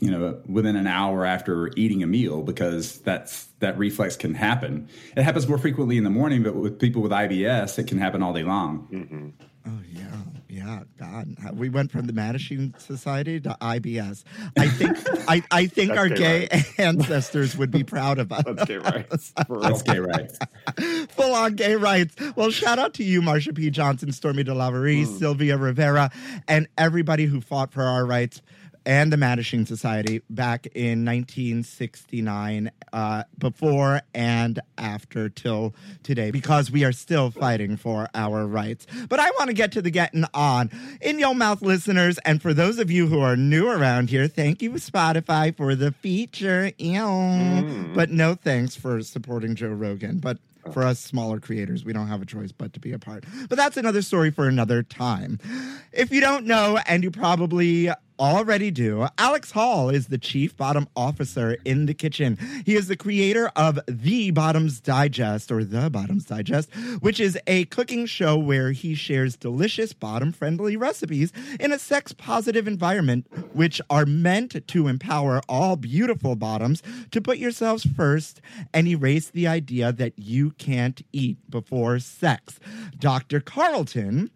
you 0.00 0.10
know 0.10 0.40
within 0.46 0.76
an 0.76 0.86
hour 0.86 1.24
after 1.24 1.70
eating 1.76 2.02
a 2.02 2.06
meal 2.06 2.42
because 2.42 2.98
that's 3.00 3.46
that 3.60 3.78
reflex 3.78 4.16
can 4.16 4.34
happen. 4.34 4.88
It 5.16 5.22
happens 5.22 5.46
more 5.48 5.58
frequently 5.58 5.96
in 5.96 6.04
the 6.04 6.10
morning, 6.10 6.42
but 6.42 6.54
with 6.54 6.78
people 6.78 7.02
with 7.02 7.12
IBS, 7.12 7.78
it 7.78 7.86
can 7.86 7.98
happen 7.98 8.22
all 8.22 8.32
day 8.32 8.44
long. 8.44 9.34
Oh 9.68 9.80
yeah, 9.92 10.16
yeah. 10.48 10.82
God, 10.98 11.36
we 11.54 11.68
went 11.68 11.90
from 11.90 12.06
the 12.06 12.12
Mattachine 12.12 12.78
Society 12.80 13.38
to 13.40 13.56
IBS. 13.60 14.24
I 14.56 14.68
think 14.68 14.96
I, 15.28 15.42
I 15.50 15.66
think 15.66 15.90
That's 15.90 15.98
our 15.98 16.08
gay 16.08 16.38
gay 16.46 16.62
ancestors 16.78 17.56
would 17.56 17.70
be 17.70 17.84
proud 17.84 18.18
of 18.18 18.32
us. 18.32 18.44
Let's 18.46 18.64
get 18.64 18.82
right. 18.82 19.06
For 19.46 19.58
real. 19.58 19.60
That's 19.60 19.82
gay 19.82 19.98
rights. 19.98 20.38
Full 21.14 21.34
on 21.34 21.54
gay 21.56 21.74
rights. 21.76 22.14
Well, 22.36 22.50
shout 22.50 22.78
out 22.78 22.94
to 22.94 23.04
you, 23.04 23.20
Marsha 23.20 23.54
P. 23.54 23.70
Johnson, 23.70 24.10
Stormé 24.10 24.46
DeLarverie, 24.46 25.04
mm. 25.04 25.18
Sylvia 25.18 25.56
Rivera, 25.56 26.10
and 26.46 26.68
everybody 26.76 27.26
who 27.26 27.40
fought 27.40 27.72
for 27.72 27.82
our 27.82 28.06
rights 28.06 28.42
and 28.88 29.12
the 29.12 29.18
Mattachine 29.18 29.68
Society 29.68 30.22
back 30.30 30.66
in 30.74 31.04
1969, 31.04 32.70
uh, 32.94 33.24
before 33.36 34.00
and 34.14 34.60
after 34.78 35.28
till 35.28 35.74
today, 36.02 36.30
because 36.30 36.70
we 36.70 36.84
are 36.84 36.92
still 36.92 37.30
fighting 37.30 37.76
for 37.76 38.08
our 38.14 38.46
rights. 38.46 38.86
But 39.10 39.20
I 39.20 39.30
want 39.32 39.48
to 39.48 39.52
get 39.52 39.72
to 39.72 39.82
the 39.82 39.90
getting 39.90 40.24
on. 40.32 40.70
In 41.02 41.18
your 41.18 41.34
mouth, 41.34 41.60
listeners, 41.60 42.16
and 42.24 42.40
for 42.40 42.54
those 42.54 42.78
of 42.78 42.90
you 42.90 43.08
who 43.08 43.20
are 43.20 43.36
new 43.36 43.68
around 43.68 44.08
here, 44.08 44.26
thank 44.26 44.62
you, 44.62 44.70
Spotify, 44.72 45.54
for 45.54 45.74
the 45.74 45.92
feature. 45.92 46.72
Ew. 46.78 47.90
But 47.94 48.08
no 48.08 48.36
thanks 48.36 48.74
for 48.74 49.02
supporting 49.02 49.54
Joe 49.54 49.68
Rogan. 49.68 50.18
But 50.18 50.38
for 50.72 50.82
us 50.82 50.98
smaller 50.98 51.40
creators, 51.40 51.84
we 51.84 51.92
don't 51.92 52.08
have 52.08 52.22
a 52.22 52.26
choice 52.26 52.52
but 52.52 52.72
to 52.72 52.80
be 52.80 52.92
a 52.92 52.98
part. 52.98 53.24
But 53.50 53.58
that's 53.58 53.76
another 53.76 54.00
story 54.00 54.30
for 54.30 54.48
another 54.48 54.82
time. 54.82 55.38
If 55.92 56.10
you 56.10 56.22
don't 56.22 56.46
know, 56.46 56.78
and 56.86 57.04
you 57.04 57.10
probably 57.10 57.90
already 58.18 58.70
do, 58.70 59.06
Alex 59.16 59.52
Hall 59.52 59.88
is 59.88 60.08
the 60.08 60.18
chief 60.18 60.56
bottom 60.56 60.88
officer 60.96 61.56
in 61.64 61.86
the 61.86 61.94
kitchen. 61.94 62.38
He 62.64 62.74
is 62.74 62.88
the 62.88 62.96
creator 62.96 63.50
of 63.56 63.78
The 63.86 64.30
Bottoms 64.30 64.80
Digest, 64.80 65.50
or 65.52 65.64
The 65.64 65.90
Bottoms 65.90 66.24
Digest, 66.24 66.74
which 67.00 67.20
is 67.20 67.38
a 67.46 67.64
cooking 67.66 68.06
show 68.06 68.36
where 68.36 68.72
he 68.72 68.94
shares 68.94 69.36
delicious 69.36 69.92
bottom 69.92 70.32
friendly 70.32 70.76
recipes 70.76 71.32
in 71.60 71.72
a 71.72 71.78
sex 71.78 72.12
positive 72.12 72.66
environment, 72.66 73.26
which 73.54 73.80
are 73.90 74.06
meant 74.06 74.66
to 74.66 74.88
empower 74.88 75.40
all 75.48 75.76
beautiful 75.76 76.36
bottoms 76.36 76.82
to 77.10 77.20
put 77.20 77.38
yourselves 77.38 77.86
first 77.96 78.40
and 78.74 78.88
erase 78.88 79.30
the 79.30 79.46
idea 79.46 79.92
that 79.92 80.12
you 80.16 80.50
can't 80.52 81.02
eat 81.12 81.38
before 81.50 81.98
sex. 81.98 82.58
Dr. 82.98 83.40
Carlton 83.40 84.30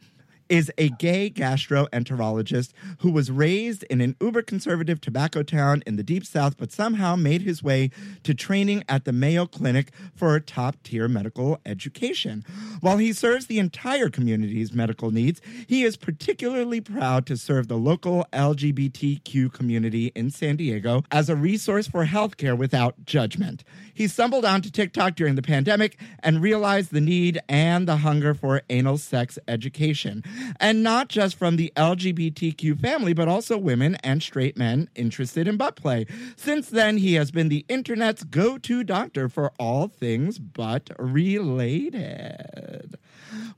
is 0.53 0.71
a 0.77 0.91
gay 0.91 1.31
gastroenterologist 1.31 2.73
who 2.99 3.11
was 3.11 3.31
raised 3.31 3.85
in 3.85 4.03
an 4.03 4.15
uber 4.21 4.43
conservative 4.43 5.01
tobacco 5.01 5.43
town 5.43 5.83
in 5.87 5.97
the 5.97 6.03
deep 6.03 6.27
south, 6.27 6.59
but 6.59 6.71
somehow 6.71 7.17
made 7.17 7.41
his 7.41 7.63
way 7.63 7.89
to 8.23 8.35
training 8.35 8.85
at 8.87 9.07
the 9.07 9.15
Mayo 9.15 9.47
Clinic 9.47 9.93
for 10.15 10.35
a 10.35 10.43
top 10.43 10.77
tier 10.83 11.09
medical 11.09 11.59
education. 11.65 12.45
While 12.83 12.99
he 12.99 13.15
serves 13.15 13.47
the 13.47 13.59
entire 13.59 14.11
community's 14.11 14.75
medical 14.75 15.11
needs, 15.11 15.41
he 15.67 15.85
is 15.85 15.97
particularly 15.97 16.83
proud 16.83 17.25
to 17.29 17.39
serve 17.39 17.69
the 17.69 17.79
local 17.79 18.27
LGBTQ 18.35 19.55
community 19.55 20.13
in 20.15 20.31
San 20.31 20.57
Diego 20.57 21.03
as 21.11 21.31
a 21.31 21.35
resource 21.35 21.89
for 21.89 22.05
healthcare 22.05 22.59
without 22.59 23.07
judgment. 23.07 23.65
He 23.95 24.07
stumbled 24.07 24.45
onto 24.45 24.69
TikTok 24.69 25.15
during 25.15 25.35
the 25.35 25.41
pandemic 25.41 25.99
and 26.23 26.43
realized 26.43 26.93
the 26.93 27.01
need 27.01 27.41
and 27.49 27.89
the 27.89 27.97
hunger 27.97 28.35
for 28.35 28.61
anal 28.69 28.99
sex 28.99 29.39
education. 29.49 30.23
And 30.61 30.83
not 30.83 31.09
just 31.09 31.37
from 31.37 31.57
the 31.57 31.73
LGBTQ 31.77 32.81
family, 32.81 33.13
but 33.13 33.29
also 33.29 33.57
women 33.59 33.97
and 34.03 34.23
straight 34.23 34.57
men 34.57 34.89
interested 34.95 35.47
in 35.49 35.57
butt 35.57 35.77
play. 35.77 36.07
Since 36.37 36.69
then, 36.71 36.97
he 36.99 37.15
has 37.15 37.31
been 37.31 37.49
the 37.49 37.65
internet's 37.69 38.25
go 38.25 38.59
to 38.59 38.85
doctor 38.85 39.29
for 39.29 39.53
all 39.59 39.89
things 39.89 40.39
butt 40.39 40.91
related. 40.99 42.97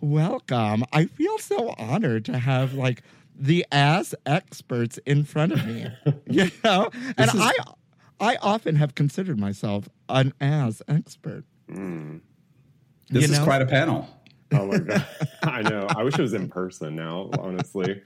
Welcome. 0.00 0.84
I 0.92 1.06
feel 1.06 1.38
so 1.38 1.74
honored 1.78 2.24
to 2.26 2.38
have 2.38 2.74
like 2.74 3.02
the 3.36 3.66
ass 3.72 4.14
experts 4.26 4.98
in 5.06 5.24
front 5.24 5.52
of 5.52 5.66
me. 5.66 5.86
you 6.28 6.50
know? 6.62 6.90
And 7.18 7.28
is- 7.34 7.40
I 7.40 7.52
I 8.20 8.36
often 8.40 8.76
have 8.76 8.94
considered 8.94 9.38
myself 9.40 9.88
an 10.08 10.32
ass 10.40 10.80
expert. 10.88 11.44
Hmm. 11.68 12.18
This 13.10 13.26
You 13.28 13.32
is 13.32 13.38
know? 13.38 13.44
quite 13.44 13.60
a 13.60 13.66
panel. 13.66 14.08
Oh 14.54 14.66
my 14.66 14.78
god. 14.78 15.06
I 15.42 15.62
know. 15.62 15.86
I 15.88 16.02
wish 16.02 16.18
it 16.18 16.22
was 16.22 16.34
in 16.34 16.48
person 16.48 16.96
now, 16.96 17.30
honestly. 17.38 18.02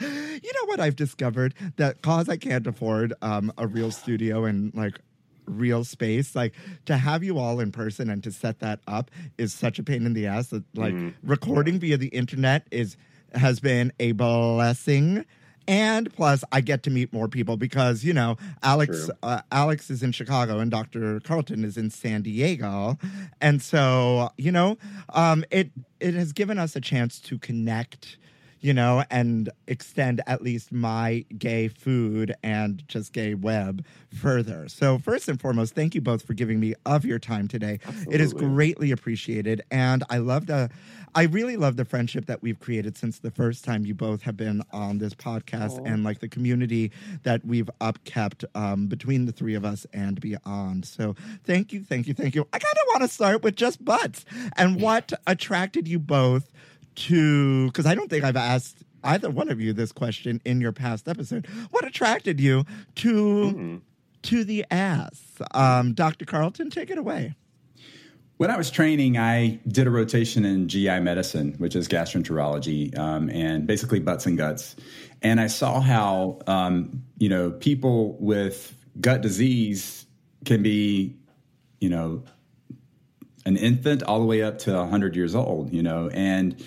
You 0.00 0.52
know 0.52 0.66
what 0.66 0.80
I've 0.80 0.96
discovered? 0.96 1.54
That 1.76 2.02
cause 2.02 2.28
I 2.28 2.36
can't 2.36 2.66
afford 2.66 3.14
um, 3.22 3.52
a 3.56 3.66
real 3.66 3.90
studio 3.90 4.44
and 4.44 4.74
like 4.74 5.00
real 5.46 5.84
space, 5.84 6.34
like 6.34 6.54
to 6.86 6.96
have 6.96 7.22
you 7.22 7.38
all 7.38 7.60
in 7.60 7.72
person 7.72 8.10
and 8.10 8.22
to 8.24 8.32
set 8.32 8.58
that 8.60 8.80
up 8.86 9.10
is 9.38 9.54
such 9.54 9.78
a 9.78 9.82
pain 9.82 10.04
in 10.04 10.12
the 10.12 10.26
ass. 10.26 10.48
That 10.48 10.64
like 10.74 10.94
recording 11.22 11.78
via 11.78 11.96
the 11.96 12.08
internet 12.08 12.66
is 12.70 12.96
has 13.34 13.60
been 13.60 13.92
a 14.00 14.12
blessing. 14.12 15.24
And 15.68 16.12
plus, 16.14 16.44
I 16.52 16.60
get 16.60 16.82
to 16.84 16.90
meet 16.90 17.12
more 17.12 17.28
people 17.28 17.56
because 17.56 18.04
you 18.04 18.12
know 18.12 18.36
Alex. 18.62 19.10
Uh, 19.22 19.40
Alex 19.50 19.90
is 19.90 20.02
in 20.02 20.12
Chicago 20.12 20.58
and 20.58 20.70
Dr. 20.70 21.20
Carlton 21.20 21.64
is 21.64 21.76
in 21.76 21.90
San 21.90 22.22
Diego, 22.22 22.98
and 23.40 23.60
so 23.60 24.30
you 24.36 24.52
know, 24.52 24.78
um, 25.10 25.44
it 25.50 25.70
it 26.00 26.14
has 26.14 26.32
given 26.32 26.58
us 26.58 26.76
a 26.76 26.80
chance 26.80 27.18
to 27.20 27.38
connect 27.38 28.18
you 28.66 28.74
know, 28.74 29.04
and 29.12 29.48
extend 29.68 30.20
at 30.26 30.42
least 30.42 30.72
my 30.72 31.24
gay 31.38 31.68
food 31.68 32.34
and 32.42 32.82
just 32.88 33.12
gay 33.12 33.32
web 33.32 33.84
further. 34.08 34.68
So, 34.68 34.98
first 34.98 35.28
and 35.28 35.40
foremost, 35.40 35.76
thank 35.76 35.94
you 35.94 36.00
both 36.00 36.26
for 36.26 36.34
giving 36.34 36.58
me 36.58 36.74
of 36.84 37.04
your 37.04 37.20
time 37.20 37.46
today. 37.46 37.78
It 38.10 38.20
is 38.20 38.32
greatly 38.32 38.90
appreciated. 38.90 39.62
And 39.70 40.02
I 40.10 40.18
love 40.18 40.46
the, 40.46 40.68
I 41.14 41.26
really 41.26 41.56
love 41.56 41.76
the 41.76 41.84
friendship 41.84 42.26
that 42.26 42.42
we've 42.42 42.58
created 42.58 42.96
since 42.96 43.20
the 43.20 43.30
first 43.30 43.64
time 43.64 43.86
you 43.86 43.94
both 43.94 44.22
have 44.22 44.36
been 44.36 44.64
on 44.72 44.98
this 44.98 45.14
podcast 45.14 45.80
and 45.86 46.02
like 46.02 46.18
the 46.18 46.28
community 46.28 46.90
that 47.22 47.44
we've 47.44 47.70
upkept 47.80 48.44
um, 48.56 48.88
between 48.88 49.26
the 49.26 49.32
three 49.32 49.54
of 49.54 49.64
us 49.64 49.86
and 49.92 50.20
beyond. 50.20 50.86
So, 50.86 51.14
thank 51.44 51.72
you, 51.72 51.84
thank 51.84 52.08
you, 52.08 52.14
thank 52.14 52.34
you. 52.34 52.48
I 52.52 52.58
kind 52.58 52.74
of 52.74 52.88
want 52.88 53.08
to 53.08 53.14
start 53.14 53.44
with 53.44 53.54
just 53.54 53.84
butts 53.84 54.24
and 54.56 54.80
what 54.80 55.12
attracted 55.24 55.86
you 55.86 56.00
both 56.00 56.50
to 56.96 57.66
because 57.66 57.86
I 57.86 57.94
don't 57.94 58.10
think 58.10 58.24
I've 58.24 58.36
asked 58.36 58.82
either 59.04 59.30
one 59.30 59.48
of 59.48 59.60
you 59.60 59.72
this 59.72 59.92
question 59.92 60.40
in 60.44 60.60
your 60.60 60.72
past 60.72 61.08
episode. 61.08 61.46
What 61.70 61.86
attracted 61.86 62.40
you 62.40 62.64
to 62.96 63.80
to 64.22 64.44
the 64.44 64.64
ass? 64.70 65.20
Um, 65.52 65.94
Dr. 65.94 66.24
Carlton, 66.24 66.70
take 66.70 66.90
it 66.90 66.98
away. 66.98 67.34
When 68.38 68.50
I 68.50 68.58
was 68.58 68.70
training, 68.70 69.16
I 69.16 69.60
did 69.66 69.86
a 69.86 69.90
rotation 69.90 70.44
in 70.44 70.68
GI 70.68 71.00
medicine, 71.00 71.54
which 71.56 71.74
is 71.74 71.88
gastroenterology, 71.88 72.96
um, 72.98 73.30
and 73.30 73.66
basically 73.66 73.98
butts 73.98 74.26
and 74.26 74.36
guts. 74.36 74.76
And 75.22 75.40
I 75.40 75.46
saw 75.46 75.80
how 75.80 76.40
um, 76.46 77.02
you 77.16 77.28
know 77.28 77.50
people 77.50 78.16
with 78.18 78.74
gut 79.00 79.22
disease 79.22 80.06
can 80.44 80.62
be, 80.62 81.16
you 81.80 81.88
know, 81.88 82.22
an 83.46 83.56
infant 83.56 84.02
all 84.02 84.20
the 84.20 84.26
way 84.26 84.42
up 84.42 84.58
to 84.58 84.74
100 84.74 85.16
years 85.16 85.34
old, 85.34 85.72
you 85.72 85.82
know, 85.82 86.08
and 86.10 86.62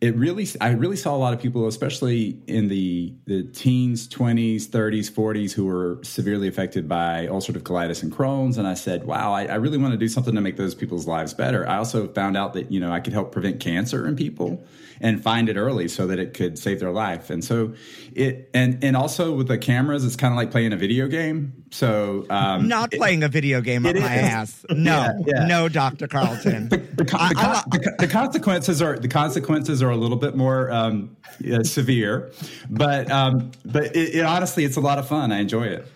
it 0.00 0.16
really, 0.16 0.48
I 0.62 0.70
really 0.70 0.96
saw 0.96 1.14
a 1.14 1.18
lot 1.18 1.34
of 1.34 1.40
people, 1.40 1.66
especially 1.66 2.38
in 2.46 2.68
the, 2.68 3.12
the 3.26 3.42
teens, 3.42 4.08
20s, 4.08 4.66
30s, 4.66 5.10
40s, 5.10 5.52
who 5.52 5.66
were 5.66 5.98
severely 6.02 6.48
affected 6.48 6.88
by 6.88 7.26
ulcerative 7.26 7.62
colitis 7.62 8.02
and 8.02 8.10
Crohn's. 8.10 8.56
And 8.56 8.66
I 8.66 8.74
said, 8.74 9.04
wow, 9.04 9.32
I, 9.32 9.44
I 9.44 9.56
really 9.56 9.76
want 9.76 9.92
to 9.92 9.98
do 9.98 10.08
something 10.08 10.34
to 10.34 10.40
make 10.40 10.56
those 10.56 10.74
people's 10.74 11.06
lives 11.06 11.34
better. 11.34 11.68
I 11.68 11.76
also 11.76 12.08
found 12.08 12.36
out 12.36 12.54
that, 12.54 12.72
you 12.72 12.80
know, 12.80 12.90
I 12.90 13.00
could 13.00 13.12
help 13.12 13.30
prevent 13.30 13.60
cancer 13.60 14.06
in 14.06 14.16
people 14.16 14.64
and 15.02 15.22
find 15.22 15.48
it 15.48 15.56
early 15.56 15.88
so 15.88 16.06
that 16.06 16.18
it 16.18 16.34
could 16.34 16.58
save 16.58 16.78
their 16.80 16.90
life. 16.92 17.30
And 17.30 17.42
so 17.42 17.72
it, 18.12 18.50
and, 18.52 18.82
and 18.84 18.96
also 18.96 19.32
with 19.34 19.48
the 19.48 19.56
cameras, 19.56 20.04
it's 20.04 20.14
kind 20.16 20.32
of 20.32 20.36
like 20.36 20.50
playing 20.50 20.72
a 20.72 20.76
video 20.76 21.08
game. 21.08 21.64
So, 21.70 22.26
um, 22.28 22.68
Not 22.68 22.90
playing 22.92 23.22
a 23.22 23.28
video 23.28 23.60
game 23.62 23.86
it 23.86 23.96
my 23.96 24.14
is. 24.14 24.22
ass. 24.22 24.64
No, 24.70 25.00
Yeah, 25.00 25.12
yeah. 25.26 25.46
no, 25.46 25.68
Dr. 25.68 26.06
Carlton. 26.06 26.68
the, 26.68 26.76
I- 27.18 27.32
the, 27.32 27.40
I 27.40 27.52
lo- 27.54 27.60
the 27.70 27.94
the 28.00 28.08
consequences 28.08 28.82
are 28.82 28.98
the 28.98 29.08
consequences 29.08 29.82
are 29.82 29.90
a 29.90 29.96
little 29.96 30.16
bit 30.18 30.36
more 30.36 30.70
um, 30.70 31.16
yeah, 31.40 31.62
severe, 31.62 32.30
but 32.68 33.10
um, 33.10 33.52
but 33.64 33.96
it, 33.96 34.16
it, 34.16 34.24
honestly, 34.24 34.64
it's 34.64 34.76
a 34.76 34.80
lot 34.80 34.98
of 34.98 35.08
fun. 35.08 35.32
I 35.32 35.38
enjoy 35.40 35.64
it. 35.64 35.86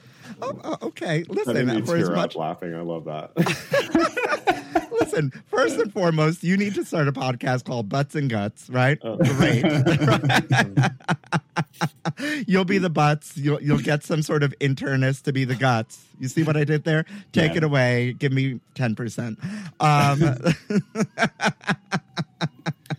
Oh, 0.42 0.58
oh, 0.64 0.76
okay, 0.82 1.22
That 1.22 1.46
made 1.48 1.66
me 1.66 1.72
listen. 1.74 1.86
For 1.86 1.96
as 1.96 2.10
much 2.10 2.36
laughing. 2.36 2.74
I 2.74 2.80
love 2.80 3.04
that. 3.04 3.30
listen, 5.00 5.32
first 5.48 5.78
and 5.78 5.92
foremost, 5.92 6.42
you 6.42 6.56
need 6.56 6.74
to 6.74 6.84
start 6.84 7.08
a 7.08 7.12
podcast 7.12 7.64
called 7.64 7.88
Butts 7.88 8.14
and 8.14 8.28
Guts, 8.30 8.68
right? 8.70 8.98
Oh. 9.02 9.16
Great. 9.16 9.64
you'll 12.48 12.64
be 12.64 12.78
the 12.78 12.90
butts. 12.90 13.36
You'll 13.36 13.62
you'll 13.62 13.78
get 13.78 14.02
some 14.04 14.22
sort 14.22 14.42
of 14.42 14.54
internist 14.60 15.22
to 15.22 15.32
be 15.32 15.44
the 15.44 15.54
guts. 15.54 16.04
You 16.18 16.28
see 16.28 16.42
what 16.42 16.56
I 16.56 16.64
did 16.64 16.84
there? 16.84 17.04
Take 17.32 17.52
Yeah. 17.52 17.58
it 17.58 17.64
away. 17.64 18.14
Give 18.18 18.32
me 18.32 18.60
ten 18.74 18.94
percent. 18.94 19.38
Um, 19.80 20.20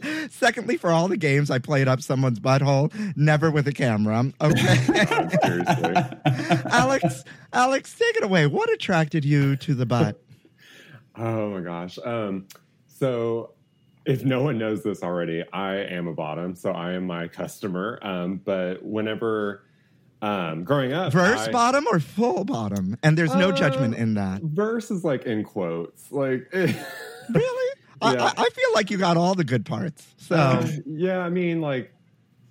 secondly, 0.31 0.77
for 0.77 0.91
all 0.91 1.07
the 1.07 1.17
games 1.17 1.50
I 1.51 1.59
played 1.59 1.88
up 1.88 2.01
someone's 2.01 2.39
butthole, 2.39 2.91
never 3.15 3.51
with 3.51 3.67
a 3.67 3.71
camera. 3.74 4.31
Okay. 4.41 4.75
Seriously. 5.43 5.95
Alex, 6.71 7.24
Alex, 7.53 7.93
take 7.97 8.17
it 8.17 8.24
away. 8.24 8.47
What 8.47 8.71
attracted 8.71 9.25
you 9.25 9.55
to 9.57 9.74
the 9.75 9.85
butt? 9.85 10.21
Oh 11.17 11.50
my 11.51 11.62
gosh. 11.62 11.97
Um, 12.03 12.47
so 12.88 13.51
if 14.05 14.24
no 14.24 14.43
one 14.43 14.57
knows 14.57 14.83
this 14.83 15.01
already, 15.03 15.43
I 15.53 15.75
am 15.77 16.07
a 16.07 16.13
bottom, 16.13 16.55
so 16.55 16.71
I 16.71 16.93
am 16.93 17.07
my 17.07 17.27
customer. 17.27 18.00
Um, 18.01 18.41
but 18.43 18.83
whenever 18.83 19.63
um, 20.21 20.63
growing 20.63 20.93
up, 20.93 21.12
Verse 21.13 21.47
I- 21.47 21.51
bottom 21.51 21.85
or 21.91 22.00
full 22.00 22.45
bottom? 22.45 22.97
And 23.03 23.17
there's 23.17 23.33
no 23.35 23.50
Uh, 23.50 23.53
judgment 23.53 23.95
in 23.95 24.13
that. 24.15 24.41
verse 24.41 24.91
is 24.91 25.03
like 25.03 25.24
in 25.25 25.43
quotes, 25.43 26.12
like. 26.12 26.47
Really? 26.53 27.69
I, 28.02 28.14
Yeah. 28.14 28.24
I, 28.25 28.34
I 28.38 28.50
feel 28.50 28.70
like 28.74 28.90
you 28.92 28.98
got 28.98 29.18
all 29.18 29.36
the 29.36 29.44
good 29.44 29.66
parts. 29.66 30.06
So 30.18 30.36
Uh, 30.36 30.68
yeah, 30.86 31.20
I 31.20 31.30
mean, 31.30 31.62
like 31.62 31.94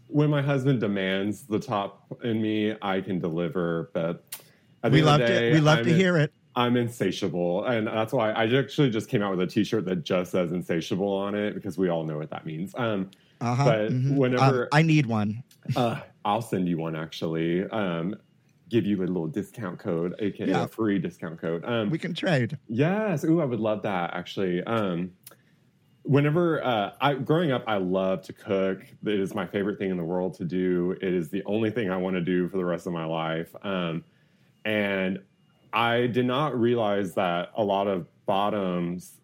when 0.08 0.30
my 0.30 0.42
husband 0.42 0.80
demands 0.80 1.42
the 1.42 1.58
top 1.58 2.06
in 2.22 2.40
me, 2.40 2.74
I 2.82 3.00
can 3.00 3.18
deliver. 3.18 3.90
But 3.92 4.24
we 4.90 5.02
love 5.02 5.20
to 5.20 5.52
we 5.52 5.60
love 5.60 5.78
I'm 5.78 5.84
to 5.84 5.90
in- 5.90 5.96
hear 5.96 6.16
it. 6.18 6.32
I'm 6.56 6.76
insatiable, 6.76 7.64
and 7.64 7.88
that's 7.88 8.12
why 8.12 8.30
I 8.30 8.44
actually 8.56 8.88
just 8.90 9.08
came 9.08 9.22
out 9.22 9.36
with 9.36 9.40
a 9.40 9.46
T-shirt 9.52 9.86
that 9.86 10.04
just 10.04 10.30
says 10.30 10.52
"insatiable" 10.52 11.08
on 11.12 11.34
it 11.34 11.52
because 11.54 11.76
we 11.76 11.88
all 11.88 12.04
know 12.04 12.18
what 12.18 12.30
that 12.30 12.46
means. 12.46 12.72
Um, 12.76 13.10
Uh-huh. 13.40 13.64
but 13.64 13.90
mhm. 13.92 14.14
whenever- 14.16 14.62
Um, 14.64 14.68
I 14.72 14.82
need 14.82 15.06
one. 15.06 15.42
uh, 15.76 16.00
I'll 16.24 16.42
send 16.42 16.68
you 16.68 16.78
one 16.78 16.94
actually. 16.94 17.64
Um, 17.64 18.14
give 18.70 18.86
you 18.86 18.96
a 18.98 19.00
little 19.04 19.26
discount 19.26 19.78
code, 19.80 20.14
aka 20.20 20.46
Yeah. 20.48 20.64
a 20.64 20.68
free 20.68 20.98
discount 21.00 21.40
code. 21.40 21.64
Um, 21.64 21.90
We 21.90 21.98
can 21.98 22.14
trade. 22.14 22.56
Yes. 22.68 23.24
Ooh, 23.24 23.40
I 23.40 23.44
would 23.44 23.60
love 23.60 23.82
that 23.82 24.14
actually. 24.14 24.62
Um, 24.62 25.10
whenever 26.04 26.62
uh, 26.62 26.92
I 27.00 27.14
growing 27.14 27.50
up, 27.50 27.64
I 27.66 27.78
love 27.78 28.22
to 28.22 28.32
cook. 28.32 28.82
It 29.04 29.20
is 29.20 29.34
my 29.34 29.46
favorite 29.46 29.78
thing 29.78 29.90
in 29.90 29.96
the 29.96 30.04
world 30.04 30.34
to 30.34 30.44
do. 30.44 30.92
It 31.00 31.14
is 31.14 31.30
the 31.30 31.42
only 31.44 31.70
thing 31.70 31.90
I 31.90 31.96
want 31.96 32.14
to 32.14 32.20
do 32.20 32.48
for 32.48 32.58
the 32.58 32.64
rest 32.64 32.86
of 32.86 32.92
my 32.92 33.06
life. 33.06 33.54
Um, 33.62 34.04
and 34.64 35.18
I 35.72 36.06
did 36.06 36.26
not 36.26 36.58
realize 36.58 37.14
that 37.14 37.50
a 37.56 37.64
lot 37.64 37.88
of 37.88 38.06
bottoms 38.26 39.20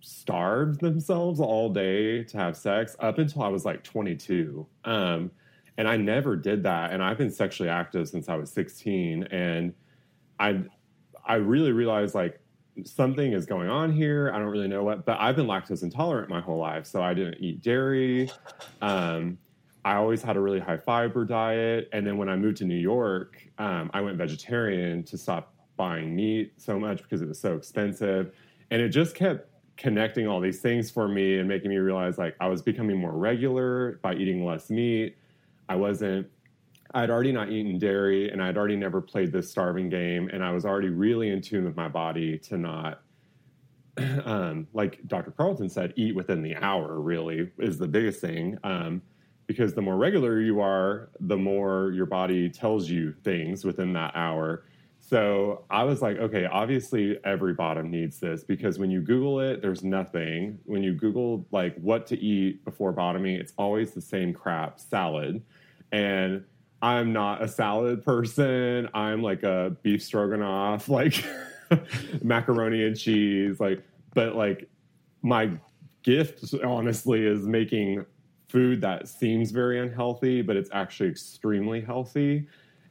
starved 0.00 0.80
themselves 0.80 1.40
all 1.40 1.68
day 1.68 2.24
to 2.24 2.36
have 2.38 2.56
sex 2.56 2.96
up 3.00 3.18
until 3.18 3.42
I 3.42 3.48
was 3.48 3.64
like 3.64 3.84
22. 3.84 4.66
Um, 4.84 5.30
and 5.76 5.86
I 5.86 5.96
never 5.96 6.36
did 6.36 6.62
that. 6.64 6.92
And 6.92 7.02
I've 7.02 7.18
been 7.18 7.30
sexually 7.30 7.68
active 7.68 8.08
since 8.08 8.28
I 8.28 8.34
was 8.34 8.50
16. 8.50 9.24
And 9.24 9.74
I, 10.40 10.62
I 11.24 11.34
really 11.34 11.72
realized 11.72 12.14
like 12.14 12.40
something 12.84 13.32
is 13.32 13.46
going 13.46 13.68
on 13.68 13.92
here. 13.92 14.30
I 14.34 14.38
don't 14.38 14.48
really 14.48 14.68
know 14.68 14.82
what, 14.82 15.04
but 15.04 15.18
I've 15.20 15.36
been 15.36 15.46
lactose 15.46 15.82
intolerant 15.82 16.28
my 16.28 16.40
whole 16.40 16.58
life. 16.58 16.86
So 16.86 17.02
I 17.02 17.14
didn't 17.14 17.36
eat 17.40 17.62
dairy. 17.62 18.30
Um, 18.80 19.38
I 19.84 19.94
always 19.94 20.22
had 20.22 20.36
a 20.36 20.40
really 20.40 20.60
high 20.60 20.76
fiber 20.76 21.24
diet. 21.24 21.88
And 21.92 22.06
then 22.06 22.18
when 22.18 22.28
I 22.28 22.36
moved 22.36 22.58
to 22.58 22.64
New 22.64 22.76
York, 22.76 23.46
um, 23.58 23.90
I 23.94 24.00
went 24.00 24.16
vegetarian 24.16 25.02
to 25.04 25.16
stop 25.16 25.54
buying 25.76 26.14
meat 26.14 26.52
so 26.56 26.78
much 26.78 27.02
because 27.02 27.22
it 27.22 27.28
was 27.28 27.40
so 27.40 27.56
expensive. 27.56 28.34
And 28.70 28.82
it 28.82 28.90
just 28.90 29.14
kept 29.14 29.48
connecting 29.76 30.26
all 30.26 30.40
these 30.40 30.60
things 30.60 30.90
for 30.90 31.08
me 31.08 31.38
and 31.38 31.48
making 31.48 31.70
me 31.70 31.76
realize 31.76 32.18
like 32.18 32.36
I 32.40 32.48
was 32.48 32.60
becoming 32.60 32.98
more 32.98 33.12
regular 33.12 33.98
by 34.02 34.14
eating 34.14 34.44
less 34.44 34.70
meat. 34.70 35.16
I 35.68 35.76
wasn't 35.76 36.28
I'd 36.94 37.10
already 37.10 37.32
not 37.32 37.50
eaten 37.50 37.78
dairy 37.78 38.30
and 38.30 38.42
I'd 38.42 38.56
already 38.56 38.76
never 38.76 39.00
played 39.00 39.32
this 39.32 39.50
starving 39.50 39.88
game 39.88 40.28
and 40.32 40.42
I 40.42 40.52
was 40.52 40.64
already 40.64 40.88
really 40.88 41.30
in 41.30 41.42
tune 41.42 41.64
with 41.64 41.76
my 41.76 41.88
body 41.88 42.38
to 42.38 42.56
not 42.56 43.02
um, 44.24 44.66
like 44.72 45.00
Dr. 45.06 45.30
Carlton 45.32 45.68
said, 45.68 45.92
eat 45.96 46.14
within 46.14 46.42
the 46.42 46.56
hour 46.56 47.00
really 47.00 47.50
is 47.58 47.78
the 47.78 47.88
biggest 47.88 48.20
thing. 48.20 48.58
Um, 48.64 49.02
because 49.46 49.72
the 49.72 49.80
more 49.80 49.96
regular 49.96 50.40
you 50.40 50.60
are, 50.60 51.08
the 51.20 51.36
more 51.36 51.90
your 51.94 52.04
body 52.04 52.50
tells 52.50 52.88
you 52.88 53.14
things 53.24 53.64
within 53.64 53.94
that 53.94 54.12
hour. 54.14 54.64
So 55.00 55.64
I 55.70 55.84
was 55.84 56.02
like, 56.02 56.18
okay, 56.18 56.44
obviously 56.44 57.18
every 57.24 57.54
bottom 57.54 57.90
needs 57.90 58.20
this 58.20 58.44
because 58.44 58.78
when 58.78 58.90
you 58.90 59.00
Google 59.00 59.40
it, 59.40 59.62
there's 59.62 59.82
nothing. 59.82 60.58
When 60.64 60.82
you 60.82 60.92
Google 60.92 61.46
like 61.50 61.74
what 61.76 62.06
to 62.08 62.18
eat 62.18 62.62
before 62.64 62.92
bottoming, 62.92 63.36
it's 63.36 63.54
always 63.56 63.92
the 63.92 64.02
same 64.02 64.34
crap 64.34 64.78
salad. 64.78 65.42
And 65.92 66.44
I'm 66.80 67.12
not 67.12 67.42
a 67.42 67.48
salad 67.48 68.04
person. 68.04 68.88
I'm 68.94 69.22
like 69.22 69.42
a 69.42 69.76
beef 69.82 70.02
stroganoff, 70.02 70.88
like 70.88 71.24
macaroni 72.22 72.84
and 72.84 72.98
cheese, 72.98 73.60
like, 73.60 73.82
but 74.14 74.36
like 74.36 74.68
my 75.22 75.50
gift 76.02 76.54
honestly 76.64 77.26
is 77.26 77.46
making 77.46 78.04
food 78.48 78.80
that 78.80 79.08
seems 79.08 79.50
very 79.50 79.78
unhealthy, 79.80 80.40
but 80.42 80.56
it's 80.56 80.70
actually 80.72 81.08
extremely 81.08 81.80
healthy. 81.80 82.46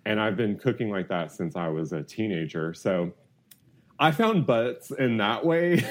And 0.06 0.20
I've 0.20 0.38
been 0.38 0.58
cooking 0.58 0.90
like 0.90 1.08
that 1.10 1.32
since 1.32 1.56
I 1.56 1.68
was 1.70 1.94
a 1.94 2.04
teenager. 2.04 2.74
So 2.74 3.12
I 4.00 4.12
found 4.12 4.46
butts 4.46 4.92
in 4.92 5.18
that 5.18 5.44
way 5.44 5.84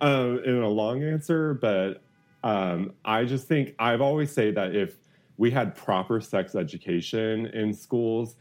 um, 0.00 0.40
in 0.44 0.60
a 0.60 0.68
long 0.68 1.02
answer, 1.02 1.54
but 1.54 2.02
um, 2.42 2.92
I 3.04 3.24
just 3.24 3.46
think 3.46 3.74
I've 3.78 4.00
always 4.00 4.32
say 4.32 4.50
that 4.50 4.74
if 4.74 4.96
we 5.42 5.50
had 5.50 5.74
proper 5.74 6.20
sex 6.20 6.54
education 6.54 7.46
in 7.46 7.74
schools, 7.74 8.36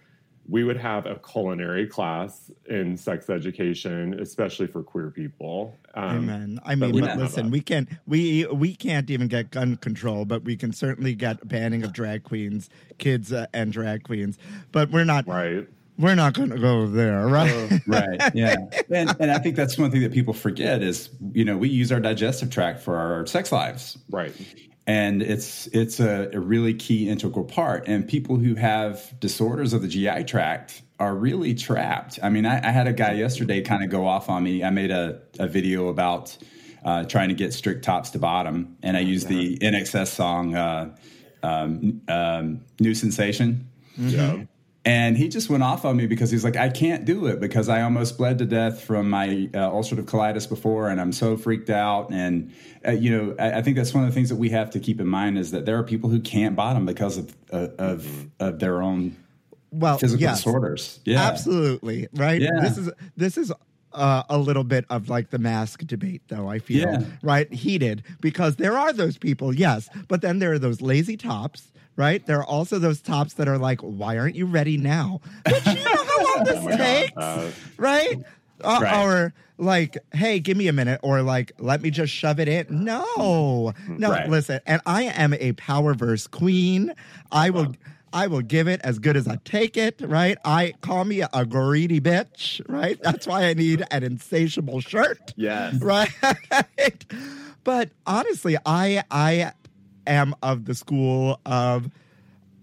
we 0.48 0.64
would 0.64 0.78
have 0.78 1.08
a 1.08 1.16
culinary 1.16 1.88
class 1.88 2.52
in 2.70 2.96
sex 2.96 3.28
education, 3.28 4.20
especially 4.20 4.68
for 4.68 4.84
queer 4.84 5.10
people. 5.10 5.76
Um, 5.96 6.30
Amen. 6.30 6.60
I 6.64 6.76
mean, 6.76 6.92
we 6.92 7.02
but 7.02 7.18
listen, 7.18 7.50
we 7.50 7.60
can 7.60 7.88
we 8.06 8.46
we 8.54 8.76
can't 8.76 9.10
even 9.10 9.28
get 9.28 9.50
gun 9.50 9.78
control, 9.78 10.26
but 10.26 10.44
we 10.44 10.56
can 10.56 10.74
certainly 10.74 11.16
get 11.16 11.48
banning 11.48 11.84
of 11.84 11.92
drag 11.92 12.22
queens, 12.22 12.70
kids, 13.00 13.34
uh, 13.34 13.48
and 13.52 13.74
drag 13.74 14.04
queens. 14.04 14.38
But 14.72 14.92
we're 14.92 15.04
not 15.04 15.28
Right. 15.28 15.68
we're 15.98 16.14
not 16.14 16.36
going 16.36 16.52
to 16.52 16.60
go 16.60 16.86
there, 16.86 17.26
right? 17.26 17.82
right 17.88 18.22
yeah 18.36 18.58
and, 18.92 19.16
and 19.20 19.32
i 19.32 19.40
think 19.40 19.56
that's 19.56 19.76
one 19.78 19.90
thing 19.90 20.02
that 20.02 20.14
people 20.14 20.34
forget 20.34 20.84
is 20.84 21.10
you 21.34 21.46
know 21.46 21.58
we 21.58 21.68
use 21.68 21.92
our 21.92 22.00
digestive 22.00 22.50
tract 22.52 22.80
for 22.80 22.96
our 22.98 23.26
sex 23.26 23.52
lives 23.52 23.98
Right. 24.10 24.34
And 24.92 25.22
it's 25.22 25.68
it's 25.68 26.02
a, 26.02 26.30
a 26.34 26.40
really 26.42 26.74
key 26.74 27.08
integral 27.08 27.46
part. 27.46 27.88
And 27.88 28.06
people 28.06 28.36
who 28.36 28.56
have 28.56 29.18
disorders 29.22 29.72
of 29.72 29.82
the 29.82 29.88
gi 29.88 30.26
tract 30.26 30.82
are 31.00 31.16
really 31.16 31.54
trapped. 31.56 32.20
I 32.22 32.30
mean 32.30 32.46
i, 32.46 32.58
I 32.68 32.72
had 32.72 32.88
a 32.88 32.94
guy 32.94 33.14
yesterday 33.14 33.62
kind 33.62 33.86
of 33.86 33.90
go 33.90 34.06
off 34.06 34.30
on 34.30 34.44
me. 34.44 34.66
I 34.66 34.70
made 34.70 34.92
a, 34.92 35.22
a 35.40 35.48
video 35.48 35.88
about 35.88 36.38
uh, 36.84 37.06
trying 37.06 37.30
to 37.30 37.36
get 37.36 37.54
strict 37.54 37.86
tops 37.86 38.10
to 38.10 38.20
bottom. 38.20 38.76
And 38.84 38.98
i 38.98 39.00
used 39.00 39.30
the 39.30 39.58
INXS 39.60 40.08
song 40.08 40.56
uh, 40.56 40.94
um, 41.42 42.02
um, 42.10 42.60
new 42.82 42.94
sensation. 42.94 43.70
Yeah. 43.98 44.44
And 44.84 45.16
he 45.16 45.30
just 45.30 45.50
went 45.50 45.62
off 45.62 45.86
on 45.86 45.96
me 45.96 46.08
because 46.08 46.32
he's 46.32 46.44
like, 46.44 46.56
I 46.56 46.70
can't 46.70 47.06
do 47.06 47.28
it 47.28 47.40
because 47.40 47.70
I 47.70 47.82
almost 47.84 48.18
bled 48.18 48.40
to 48.40 48.46
death 48.46 48.82
from 48.82 49.10
my 49.10 49.50
uh, 49.54 49.70
ulcerative 49.70 50.06
colitis 50.06 50.50
before, 50.50 50.90
and 50.90 51.00
I'm 51.00 51.12
so 51.12 51.38
freaked 51.38 51.70
out. 51.70 52.12
And 52.12 52.52
uh, 52.88 52.92
you 52.92 53.12
know, 53.12 53.36
I, 53.38 53.60
I 53.60 53.62
think 53.62 53.78
that's 53.78 53.94
one 53.94 54.04
of 54.04 54.10
the 54.10 54.14
things 54.14 54.30
that 54.30 54.38
we 54.38 54.50
have 54.50 54.72
to 54.72 54.80
keep 54.80 55.00
in 55.00 55.08
mind 55.08 55.38
is 55.38 55.52
that 55.52 55.66
there 55.66 55.78
are 55.78 55.84
people 55.84 56.10
who 56.10 56.20
can't 56.20 56.56
bottom 56.56 56.86
because 56.86 57.18
of 57.18 57.36
uh, 57.52 57.68
of 57.78 58.28
of 58.40 58.60
their 58.60 58.82
own 58.82 59.16
well, 59.72 59.98
physical 59.98 60.22
yes, 60.22 60.44
disorders. 60.44 61.00
Yeah, 61.06 61.22
absolutely, 61.22 62.08
right? 62.14 62.42
Yeah. 62.42 62.60
This 62.62 62.78
is 62.78 62.90
this 63.16 63.38
is 63.38 63.54
uh, 63.94 64.24
a 64.30 64.38
little 64.38 64.64
bit 64.64 64.86
of 64.90 65.10
like 65.10 65.30
the 65.30 65.40
mask 65.40 65.86
debate, 65.86 66.22
though. 66.28 66.48
I 66.48 66.60
feel 66.60 66.80
Yeah. 66.80 67.04
right 67.22 67.52
heated 67.54 68.04
because 68.20 68.56
there 68.56 68.78
are 68.78 68.94
those 68.94 69.18
people, 69.18 69.54
yes, 69.54 69.90
but 70.08 70.22
then 70.22 70.40
there 70.40 70.54
are 70.54 70.60
those 70.60 70.82
lazy 70.82 71.18
tops. 71.18 71.71
Right, 71.98 72.26
there 72.26 72.40
are 72.40 72.46
also 72.46 72.80
those 72.80 73.02
tops 73.02 73.34
that 73.34 73.48
are 73.48 73.58
like, 73.58 73.82
"Why 73.82 74.18
aren't 74.18 74.36
you 74.36 74.46
ready 74.46 74.78
now?" 74.78 75.20
But 75.44 75.66
you 75.66 75.74
know 75.76 76.04
how 76.04 76.36
long 76.36 76.44
this 76.46 76.66
Oh 76.66 76.78
takes, 76.78 77.18
uh, 77.18 77.52
right? 77.78 78.16
Uh, 78.64 78.80
Right. 78.82 79.04
Or 79.06 79.34
like, 79.58 79.98
hey, 80.14 80.40
give 80.40 80.56
me 80.58 80.68
a 80.68 80.74
minute, 80.74 81.00
or 81.04 81.22
like, 81.22 81.52
let 81.60 81.82
me 81.82 81.90
just 81.92 82.14
shove 82.14 82.40
it 82.40 82.48
in. 82.48 82.84
No, 82.86 83.74
no, 83.88 84.10
Right. 84.10 84.30
listen. 84.30 84.60
And 84.66 84.82
I 84.86 85.04
am 85.04 85.34
a 85.34 85.52
power 85.54 85.94
verse 85.94 86.28
queen. 86.28 86.94
I 87.32 87.50
will, 87.50 87.76
I 88.14 88.28
will 88.28 88.42
give 88.42 88.68
it 88.68 88.82
as 88.84 88.98
good 89.00 89.18
as 89.18 89.28
I 89.28 89.38
take 89.44 89.78
it. 89.78 90.00
Right? 90.02 90.38
I 90.46 90.74
call 90.82 91.06
me 91.06 91.22
a 91.22 91.46
greedy 91.46 92.00
bitch. 92.00 92.62
Right? 92.70 93.00
That's 93.04 93.28
why 93.28 93.46
I 93.46 93.54
need 93.54 93.84
an 93.92 94.04
insatiable 94.04 94.80
shirt. 94.80 95.34
Yes. 95.36 95.76
Right? 95.82 96.10
but 97.64 97.90
honestly, 98.08 98.58
I, 98.66 99.04
I 99.12 99.54
am 100.08 100.36
of 100.42 100.66
the 100.66 100.76
school 100.76 101.40
of 101.46 101.90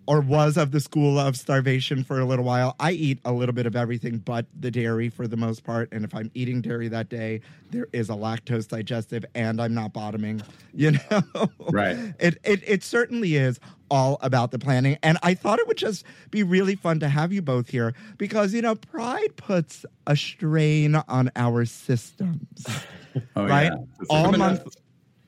or 0.09 0.23
was 0.23 0.57
of 0.57 0.71
the 0.71 0.81
school 0.81 1.19
of 1.19 1.37
starvation 1.37 2.03
for 2.03 2.19
a 2.19 2.25
little 2.25 2.45
while. 2.45 2.75
I 2.81 2.93
eat 2.93 3.19
a 3.27 3.33
little 3.33 3.55
bit 3.55 3.67
of 3.67 3.77
everything 3.77 4.17
but 4.19 4.47
the 4.59 4.71
dairy 4.71 5.11
for 5.11 5.29
the 5.29 5.37
most 5.37 5.65
part. 5.65 5.91
And 5.93 6.03
if 6.03 6.15
I'm 6.15 6.31
eating 6.33 6.63
dairy 6.63 6.89
that 6.89 7.11
day, 7.11 7.43
there 7.71 7.89
is 7.93 8.09
a 8.09 8.15
lactose 8.15 8.67
digestive 8.67 9.27
and 9.35 9.61
I'm 9.61 9.75
not 9.75 9.93
bottoming, 9.93 10.41
you 10.73 10.93
know? 11.11 11.23
Right. 11.59 11.99
It, 12.19 12.39
it, 12.43 12.63
it 12.67 12.83
certainly 12.83 13.37
is 13.37 13.61
all 13.91 14.17
about 14.23 14.51
the 14.51 14.59
planning. 14.59 14.97
And 15.03 15.19
I 15.23 15.35
thought 15.35 15.59
it 15.59 15.69
would 15.69 15.77
just 15.77 16.07
be 16.31 16.43
really 16.43 16.75
fun 16.75 17.01
to 17.01 17.09
have 17.11 17.31
you 17.31 17.43
both 17.43 17.69
here 17.69 17.93
because, 18.17 18.55
you 18.55 18.63
know, 18.63 18.77
pride 18.77 19.37
puts 19.37 19.85
a 20.07 20.17
strain 20.17 20.95
on 20.95 21.31
our 21.37 21.67
systems, 21.67 22.67
Oh, 23.37 23.47
right? 23.47 23.73
Yeah. 23.73 24.07
All 24.09 24.33
month 24.33 24.75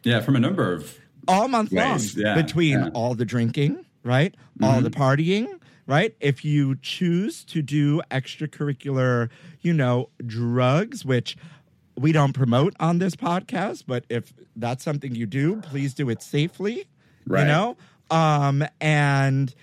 yeah, 0.02 0.20
from 0.20 0.36
a 0.36 0.40
number 0.40 0.72
of 0.72 0.98
all 1.28 1.48
month 1.48 1.72
Ways, 1.72 2.16
long 2.16 2.24
yeah, 2.26 2.34
between 2.40 2.78
yeah. 2.78 2.90
all 2.94 3.14
the 3.14 3.24
drinking, 3.24 3.84
right? 4.04 4.34
All 4.62 4.80
the 4.80 4.90
partying, 4.90 5.46
right? 5.86 6.14
If 6.20 6.44
you 6.44 6.76
choose 6.82 7.44
to 7.46 7.62
do 7.62 8.00
extracurricular, 8.10 9.28
you 9.60 9.72
know, 9.72 10.10
drugs, 10.26 11.04
which 11.04 11.36
we 11.96 12.12
don't 12.12 12.32
promote 12.32 12.74
on 12.80 12.98
this 12.98 13.14
podcast, 13.16 13.84
but 13.86 14.04
if 14.08 14.32
that's 14.56 14.82
something 14.84 15.14
you 15.14 15.26
do, 15.26 15.60
please 15.62 15.94
do 15.94 16.08
it 16.10 16.22
safely, 16.22 16.86
you 17.28 17.44
know? 17.44 17.76
Um 18.10 18.64
and 18.80 19.54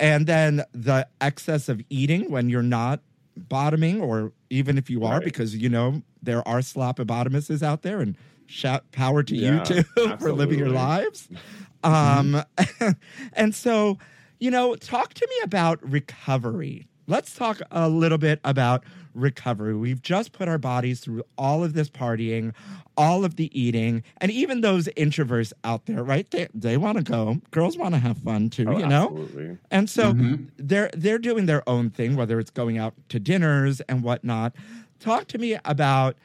and 0.00 0.26
then 0.26 0.62
the 0.72 1.06
excess 1.20 1.68
of 1.68 1.80
eating 1.90 2.30
when 2.30 2.48
you're 2.48 2.62
not 2.62 3.00
bottoming 3.36 4.00
or 4.00 4.32
even 4.50 4.78
if 4.78 4.88
you 4.88 5.04
are 5.04 5.14
Right. 5.16 5.24
because 5.24 5.54
you 5.56 5.68
know 5.68 6.02
there 6.22 6.46
are 6.48 6.60
slopopotamuses 6.60 7.62
out 7.62 7.82
there 7.82 8.00
and 8.00 8.16
shout 8.46 8.90
power 8.92 9.22
to 9.22 9.34
Yeah, 9.36 9.58
you 9.68 9.82
too 9.82 10.16
for 10.18 10.32
living 10.32 10.58
your 10.58 10.70
lives. 10.70 11.28
Um 11.84 12.42
and 13.32 13.54
so 13.54 13.98
you 14.38 14.50
know 14.50 14.74
talk 14.76 15.14
to 15.14 15.26
me 15.28 15.36
about 15.42 15.82
recovery. 15.88 16.86
Let's 17.08 17.34
talk 17.36 17.60
a 17.70 17.88
little 17.88 18.18
bit 18.18 18.40
about 18.42 18.82
recovery. 19.14 19.74
We've 19.76 20.02
just 20.02 20.32
put 20.32 20.48
our 20.48 20.58
bodies 20.58 21.00
through 21.00 21.22
all 21.38 21.62
of 21.64 21.72
this 21.72 21.88
partying 21.88 22.52
all 22.98 23.24
of 23.24 23.36
the 23.36 23.48
eating 23.58 24.02
and 24.22 24.30
even 24.32 24.60
those 24.62 24.88
introverts 24.96 25.52
out 25.64 25.86
there 25.86 26.02
right? 26.02 26.28
They, 26.30 26.48
they 26.54 26.76
want 26.76 26.98
to 26.98 27.04
go. 27.04 27.40
Girls 27.50 27.76
want 27.78 27.94
to 27.94 28.00
have 28.00 28.18
fun 28.18 28.50
too 28.50 28.66
Oh, 28.68 28.78
you 28.78 28.86
know? 28.86 29.06
absolutely. 29.08 29.58
and 29.70 29.88
so 29.88 30.14
they're 30.56 30.90
they're 30.94 31.18
doing 31.18 31.46
their 31.46 31.66
own 31.68 31.90
thing, 31.90 32.16
whether 32.16 32.38
it's 32.40 32.50
going 32.50 32.76
out 32.78 32.94
to 33.10 33.20
dinners 33.20 33.80
and 33.82 34.02
whatnot. 34.02 34.54
Talk 34.98 35.28
to 35.28 35.38
me 35.38 35.58
about 35.64 36.16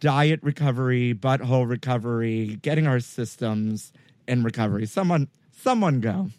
diet 0.00 0.40
recovery, 0.42 1.14
butthole 1.14 1.68
recovery, 1.68 2.58
getting 2.62 2.86
our 2.86 3.00
systems 3.00 3.92
in 4.28 4.42
recovery. 4.42 4.86
Someone, 4.86 5.28
someone 5.52 6.00
go. 6.00 6.30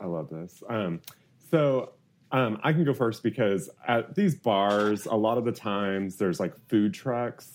I 0.00 0.06
love 0.06 0.28
this. 0.30 0.62
Um, 0.68 1.00
so 1.50 1.92
um, 2.32 2.58
I 2.62 2.72
can 2.72 2.84
go 2.84 2.94
first 2.94 3.22
because 3.22 3.70
at 3.86 4.14
these 4.14 4.34
bars, 4.34 5.06
a 5.06 5.14
lot 5.14 5.38
of 5.38 5.44
the 5.44 5.52
times 5.52 6.16
there's 6.16 6.40
like 6.40 6.54
food 6.68 6.94
trucks, 6.94 7.48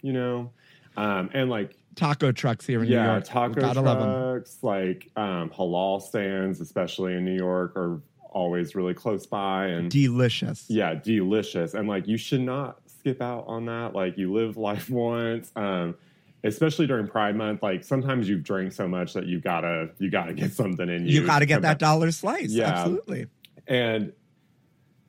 you 0.00 0.12
know, 0.12 0.50
um, 0.96 1.30
and 1.34 1.50
like 1.50 1.76
Taco 1.94 2.32
trucks 2.32 2.66
here 2.66 2.82
in 2.82 2.88
New 2.88 2.94
yeah, 2.94 3.12
York. 3.12 3.24
taco 3.24 3.60
Gotta 3.60 3.82
love 3.82 3.98
'em. 4.00 4.32
trucks, 4.34 4.58
like 4.62 5.10
um, 5.16 5.50
halal 5.50 6.00
stands, 6.00 6.60
especially 6.60 7.14
in 7.14 7.24
New 7.24 7.36
York, 7.36 7.76
are 7.76 8.00
always 8.30 8.74
really 8.74 8.94
close 8.94 9.26
by, 9.26 9.66
and 9.66 9.90
Delicious. 9.90 10.64
yeah, 10.68 10.94
delicious. 10.94 11.74
And 11.74 11.86
like 11.88 12.08
you 12.08 12.16
should 12.16 12.40
not 12.40 12.81
skip 13.02 13.20
out 13.20 13.44
on 13.48 13.66
that. 13.66 13.94
Like 13.94 14.16
you 14.16 14.32
live 14.32 14.56
life 14.56 14.88
once. 14.90 15.50
Um, 15.56 15.96
especially 16.44 16.86
during 16.86 17.06
Pride 17.06 17.36
Month, 17.36 17.62
like 17.62 17.84
sometimes 17.84 18.28
you've 18.28 18.42
drank 18.42 18.72
so 18.72 18.88
much 18.88 19.12
that 19.14 19.26
you 19.26 19.40
gotta 19.40 19.90
you 19.98 20.10
gotta 20.10 20.34
get 20.34 20.52
something 20.52 20.88
in 20.88 21.06
you. 21.06 21.20
You 21.20 21.26
got 21.26 21.40
to 21.40 21.46
get 21.46 21.62
that 21.62 21.78
dollar 21.78 22.10
slice. 22.10 22.50
Yeah. 22.50 22.68
Absolutely. 22.68 23.26
and 23.66 24.12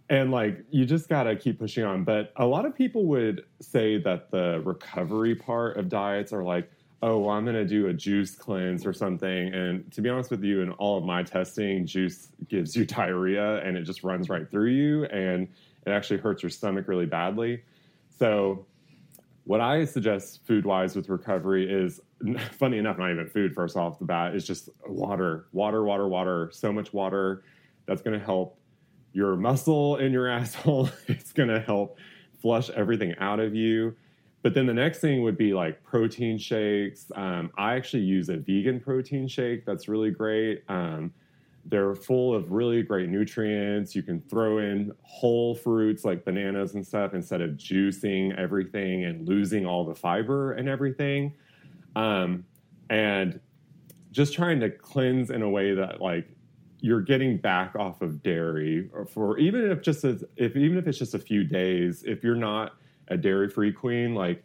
and 0.09 0.31
like 0.31 0.63
you 0.69 0.85
just 0.85 1.07
gotta 1.07 1.33
keep 1.35 1.57
pushing 1.57 1.83
on 1.85 2.03
but 2.03 2.33
a 2.35 2.45
lot 2.45 2.65
of 2.65 2.75
people 2.75 3.05
would 3.05 3.45
say 3.61 3.97
that 3.97 4.29
the 4.31 4.61
recovery 4.65 5.33
part 5.33 5.77
of 5.77 5.87
diets 5.87 6.33
are 6.33 6.43
like 6.43 6.69
oh 7.01 7.19
well 7.19 7.29
i'm 7.29 7.45
gonna 7.45 7.63
do 7.65 7.87
a 7.87 7.93
juice 7.93 8.35
cleanse 8.35 8.85
or 8.85 8.91
something 8.91 9.53
and 9.53 9.89
to 9.93 10.01
be 10.01 10.09
honest 10.09 10.29
with 10.29 10.43
you 10.43 10.61
in 10.61 10.71
all 10.73 10.97
of 10.97 11.05
my 11.05 11.23
testing 11.23 11.85
juice 11.87 12.27
gives 12.49 12.75
you 12.75 12.85
diarrhea 12.97 13.63
and 13.63 13.77
it 13.77 13.83
just 13.83 14.03
runs 14.03 14.27
right 14.29 14.51
through 14.51 14.69
you 14.69 15.05
and 15.05 15.47
it 15.87 15.89
actually 15.89 16.19
hurts 16.19 16.43
your 16.43 16.49
stomach 16.49 16.87
really 16.89 17.05
badly 17.07 17.63
so 18.17 18.65
what 19.45 19.61
I 19.61 19.85
suggest 19.85 20.45
food 20.45 20.65
wise 20.65 20.95
with 20.95 21.09
recovery 21.09 21.69
is 21.69 21.99
funny 22.51 22.77
enough, 22.77 22.97
not 22.97 23.11
even 23.11 23.27
food 23.27 23.53
first 23.53 23.75
off 23.75 23.99
the 23.99 24.05
bat, 24.05 24.35
is 24.35 24.45
just 24.45 24.69
water, 24.87 25.47
water, 25.51 25.83
water, 25.83 26.07
water, 26.07 26.49
so 26.53 26.71
much 26.71 26.93
water. 26.93 27.43
That's 27.85 28.01
going 28.01 28.17
to 28.17 28.25
help 28.25 28.57
your 29.11 29.35
muscle 29.35 29.97
in 29.97 30.11
your 30.11 30.27
asshole. 30.29 30.89
It's 31.07 31.33
going 31.33 31.49
to 31.49 31.59
help 31.59 31.97
flush 32.41 32.69
everything 32.71 33.15
out 33.19 33.39
of 33.39 33.53
you. 33.53 33.95
But 34.41 34.53
then 34.53 34.65
the 34.65 34.73
next 34.73 34.99
thing 34.99 35.23
would 35.23 35.37
be 35.37 35.53
like 35.53 35.81
protein 35.83 36.37
shakes. 36.37 37.09
Um, 37.15 37.49
I 37.57 37.75
actually 37.75 38.03
use 38.03 38.27
a 38.27 38.37
vegan 38.37 38.79
protein 38.79 39.27
shake 39.27 39.65
that's 39.65 39.87
really 39.87 40.11
great. 40.11 40.63
Um, 40.67 41.13
they're 41.65 41.95
full 41.95 42.35
of 42.35 42.51
really 42.51 42.83
great 42.83 43.09
nutrients. 43.09 43.95
You 43.95 44.03
can 44.03 44.21
throw 44.21 44.57
in 44.57 44.91
whole 45.01 45.55
fruits 45.55 46.03
like 46.03 46.25
bananas 46.25 46.75
and 46.75 46.85
stuff 46.85 47.13
instead 47.13 47.41
of 47.41 47.51
juicing 47.51 48.37
everything 48.37 49.05
and 49.05 49.27
losing 49.27 49.65
all 49.65 49.85
the 49.85 49.95
fiber 49.95 50.53
and 50.53 50.67
everything. 50.67 51.33
Um, 51.95 52.45
and 52.89 53.39
just 54.11 54.33
trying 54.33 54.59
to 54.59 54.69
cleanse 54.69 55.29
in 55.29 55.41
a 55.41 55.49
way 55.49 55.73
that 55.73 56.01
like 56.01 56.27
you're 56.81 57.01
getting 57.01 57.37
back 57.37 57.75
off 57.75 58.01
of 58.01 58.21
dairy 58.21 58.89
or 58.93 59.05
for 59.05 59.37
even 59.37 59.71
if 59.71 59.81
just 59.81 60.03
if 60.03 60.55
even 60.55 60.77
if 60.77 60.85
it's 60.85 60.97
just 60.97 61.13
a 61.13 61.19
few 61.19 61.45
days, 61.45 62.03
if 62.03 62.23
you're 62.23 62.35
not 62.35 62.73
a 63.07 63.15
dairy 63.15 63.49
free 63.49 63.71
queen, 63.71 64.13
like 64.13 64.43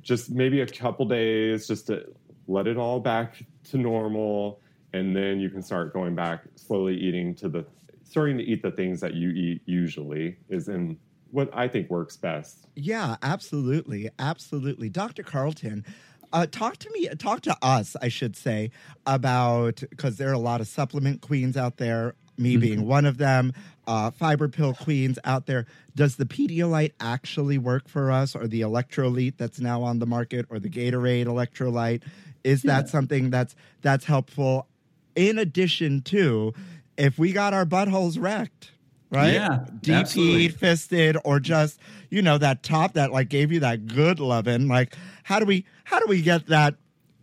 just 0.00 0.30
maybe 0.30 0.60
a 0.60 0.66
couple 0.66 1.04
days 1.06 1.66
just 1.66 1.88
to 1.88 2.06
let 2.46 2.68
it 2.68 2.76
all 2.76 3.00
back 3.00 3.44
to 3.64 3.78
normal 3.78 4.60
and 4.92 5.16
then 5.16 5.40
you 5.40 5.48
can 5.50 5.62
start 5.62 5.92
going 5.92 6.14
back 6.14 6.44
slowly 6.54 6.96
eating 6.96 7.34
to 7.36 7.48
the 7.48 7.64
starting 8.04 8.36
to 8.36 8.44
eat 8.44 8.62
the 8.62 8.70
things 8.70 9.00
that 9.00 9.14
you 9.14 9.30
eat 9.30 9.62
usually 9.64 10.36
is 10.48 10.68
in 10.68 10.98
what 11.30 11.48
I 11.54 11.66
think 11.66 11.88
works 11.88 12.16
best. 12.16 12.66
Yeah, 12.76 13.16
absolutely, 13.22 14.10
absolutely. 14.18 14.90
Dr. 14.90 15.22
Carlton, 15.22 15.84
uh, 16.30 16.46
talk 16.46 16.76
to 16.78 16.90
me, 16.92 17.08
talk 17.18 17.40
to 17.42 17.56
us, 17.62 17.96
I 18.02 18.08
should 18.08 18.36
say, 18.36 18.70
about 19.06 19.82
because 19.88 20.16
there 20.16 20.28
are 20.28 20.34
a 20.34 20.38
lot 20.38 20.60
of 20.60 20.68
supplement 20.68 21.22
queens 21.22 21.56
out 21.56 21.78
there. 21.78 22.14
Me 22.38 22.56
being 22.56 22.86
one 22.86 23.04
of 23.04 23.18
them, 23.18 23.52
uh, 23.86 24.10
fiber 24.10 24.48
pill 24.48 24.72
queens 24.72 25.18
out 25.22 25.44
there. 25.46 25.66
Does 25.94 26.16
the 26.16 26.24
Pedialyte 26.24 26.92
actually 26.98 27.58
work 27.58 27.88
for 27.88 28.10
us, 28.10 28.34
or 28.34 28.46
the 28.48 28.62
Electrolyte 28.62 29.36
that's 29.36 29.60
now 29.60 29.82
on 29.82 29.98
the 29.98 30.06
market, 30.06 30.46
or 30.48 30.58
the 30.58 30.70
Gatorade 30.70 31.26
Electrolyte? 31.26 32.02
Is 32.42 32.62
that 32.62 32.88
something 32.88 33.30
that's 33.30 33.54
that's 33.82 34.06
helpful? 34.06 34.66
In 35.14 35.38
addition 35.38 36.02
to, 36.02 36.54
if 36.96 37.18
we 37.18 37.32
got 37.32 37.54
our 37.54 37.66
buttholes 37.66 38.20
wrecked, 38.20 38.72
right? 39.10 39.34
Yeah, 39.34 39.66
DP 39.80 39.94
absolutely. 39.94 40.48
fisted 40.48 41.16
or 41.24 41.40
just 41.40 41.78
you 42.10 42.22
know 42.22 42.38
that 42.38 42.62
top 42.62 42.92
that 42.94 43.10
like 43.10 43.28
gave 43.28 43.50
you 43.50 43.60
that 43.60 43.86
good 43.86 44.20
loving 44.20 44.68
like 44.68 44.94
how 45.22 45.38
do 45.38 45.46
we 45.46 45.64
how 45.84 45.98
do 45.98 46.06
we 46.06 46.20
get 46.20 46.46
that 46.46 46.74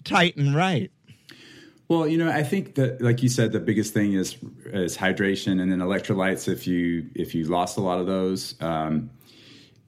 tight 0.04 0.36
and 0.36 0.56
right 0.56 0.92
Well, 1.88 2.08
you 2.08 2.20
know, 2.20 2.30
I 2.30 2.44
think 2.44 2.76
that, 2.76 3.02
like 3.02 3.24
you 3.24 3.30
said, 3.30 3.52
the 3.52 3.60
biggest 3.60 3.96
thing 3.96 4.14
is 4.14 4.38
is 4.66 4.96
hydration, 4.96 5.60
and 5.60 5.72
then 5.72 5.80
electrolytes. 5.80 6.48
If 6.48 6.68
you 6.68 7.10
if 7.16 7.34
you 7.34 7.46
lost 7.46 7.78
a 7.78 7.82
lot 7.82 8.00
of 8.00 8.06
those, 8.06 8.54
um, 8.62 9.10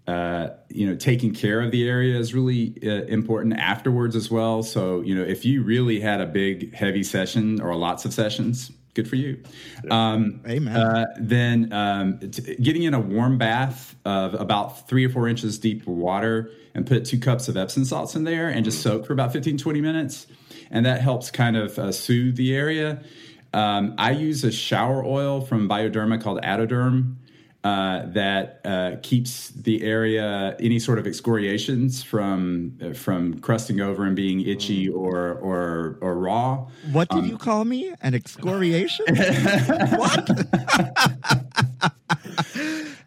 uh, 0.08 0.50
you 0.70 0.88
know, 0.88 0.96
taking 0.96 1.34
care 1.34 1.62
of 1.62 1.72
the 1.72 1.88
area 1.88 2.18
is 2.18 2.34
really 2.34 2.76
uh, 2.84 3.06
important 3.06 3.54
afterwards 3.54 4.16
as 4.16 4.32
well. 4.32 4.64
So, 4.64 5.02
you 5.02 5.16
know, 5.16 5.24
if 5.24 5.46
you 5.46 5.64
really 5.64 6.00
had 6.00 6.22
a 6.22 6.26
big 6.26 6.74
heavy 6.74 7.04
session 7.04 7.62
or 7.62 7.76
lots 7.76 8.04
of 8.06 8.14
sessions, 8.14 8.72
good 8.94 9.08
for 9.08 9.16
you. 9.16 9.44
Um, 9.90 10.42
Amen. 10.48 10.76
uh, 10.76 11.06
then 11.18 11.72
um, 11.72 12.20
t- 12.20 12.56
getting 12.56 12.84
in 12.84 12.94
a 12.94 13.00
warm 13.00 13.38
bath 13.38 13.96
of 14.04 14.34
about 14.34 14.88
three 14.90 15.06
or 15.06 15.10
four 15.10 15.28
inches 15.28 15.60
deep 15.60 15.86
water 15.86 16.50
and 16.74 16.86
put 16.88 17.06
two 17.06 17.20
cups 17.20 17.48
of 17.48 17.56
Epsom 17.56 17.86
salts 17.86 18.16
in 18.16 18.24
there 18.24 18.50
and 18.50 18.66
just 18.66 18.82
soak 18.82 19.06
for 19.06 19.14
about 19.14 19.32
15, 19.32 19.58
20 19.58 19.82
minutes. 19.82 20.28
And 20.72 20.86
that 20.86 21.02
helps 21.02 21.30
kind 21.32 21.58
of 21.58 21.78
uh, 21.78 21.92
soothe 21.92 22.38
the 22.38 22.56
area. 22.56 23.04
Um, 23.54 23.96
I 23.98 24.12
use 24.12 24.44
a 24.44 24.52
shower 24.52 25.04
oil 25.04 25.42
from 25.42 25.68
Bioderma 25.68 26.22
called 26.22 26.42
Atoderm 26.42 27.18
uh, 27.64 28.06
that 28.08 28.60
uh, 28.66 28.96
keeps 29.04 29.50
the 29.50 29.84
area, 29.84 30.56
any 30.60 30.80
sort 30.80 30.98
of 30.98 31.06
excoriations 31.06 32.02
from 32.02 32.78
uh, 32.82 32.94
from 32.94 33.40
crusting 33.40 33.80
over 33.82 34.04
and 34.04 34.16
being 34.16 34.42
itchy 34.42 34.90
or 34.90 35.34
or, 35.34 35.98
or 36.02 36.16
raw. 36.16 36.66
what 36.92 37.08
did 37.10 37.20
Um, 37.20 37.26
you 37.30 37.38
call 37.38 37.64
me? 37.66 37.94
An 38.02 38.16
excoriation? 38.16 39.06
What 39.98 40.28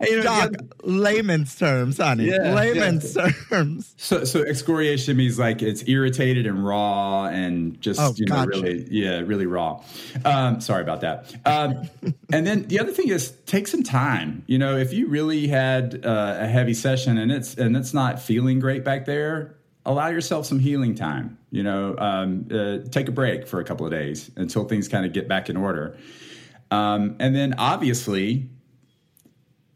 you 0.00 0.16
know 0.18 0.22
Doc, 0.22 0.44
other- 0.44 0.59
layman's 0.83 1.54
terms, 1.57 1.98
honey. 1.98 2.24
Yeah, 2.26 2.54
layman's 2.54 3.16
terms. 3.48 3.94
So, 3.96 4.24
so 4.24 4.42
excoriation 4.42 5.16
means 5.16 5.38
like 5.38 5.62
it's 5.62 5.87
irritated 5.88 6.46
and 6.46 6.64
raw 6.66 7.26
and 7.26 7.80
just 7.80 8.00
Oh, 8.00 8.12
you 8.16 8.26
know 8.26 8.35
gotcha. 8.44 8.48
really 8.48 8.87
yeah 8.90 9.20
really 9.20 9.46
raw. 9.46 9.83
Um, 10.24 10.61
sorry 10.61 10.83
about 10.83 11.00
that. 11.02 11.35
Um, 11.46 11.88
and 12.33 12.46
then 12.46 12.64
the 12.68 12.80
other 12.80 12.92
thing 12.92 13.09
is 13.09 13.30
take 13.46 13.66
some 13.66 13.83
time. 13.83 14.42
You 14.46 14.59
know, 14.59 14.76
if 14.76 14.92
you 14.92 15.07
really 15.09 15.46
had 15.48 16.04
uh, 16.04 16.37
a 16.40 16.46
heavy 16.46 16.74
session 16.74 17.18
and 17.18 17.30
it's 17.33 17.54
and 17.54 17.76
it's 17.76 17.94
not 17.94 18.20
feeling 18.20 18.59
great 18.61 18.85
back 18.85 19.04
there, 19.07 19.57
allow 19.87 20.09
yourself 20.09 20.46
some 20.46 20.59
healing 20.59 20.94
time. 20.94 21.38
You 21.50 21.62
know, 21.62 21.94
um, 21.98 22.48
uh, 22.50 22.78
take 22.90 23.09
a 23.09 23.12
break 23.12 23.46
for 23.46 23.61
a 23.61 23.64
couple 23.64 23.87
of 23.87 23.92
days 23.92 24.30
until 24.37 24.64
things 24.64 24.88
kind 24.88 25.07
of 25.07 25.12
get 25.12 25.28
back 25.28 25.48
in 25.48 25.57
order. 25.57 25.96
Um, 26.70 27.16
and 27.20 27.37
then 27.37 27.54
obviously, 27.59 28.48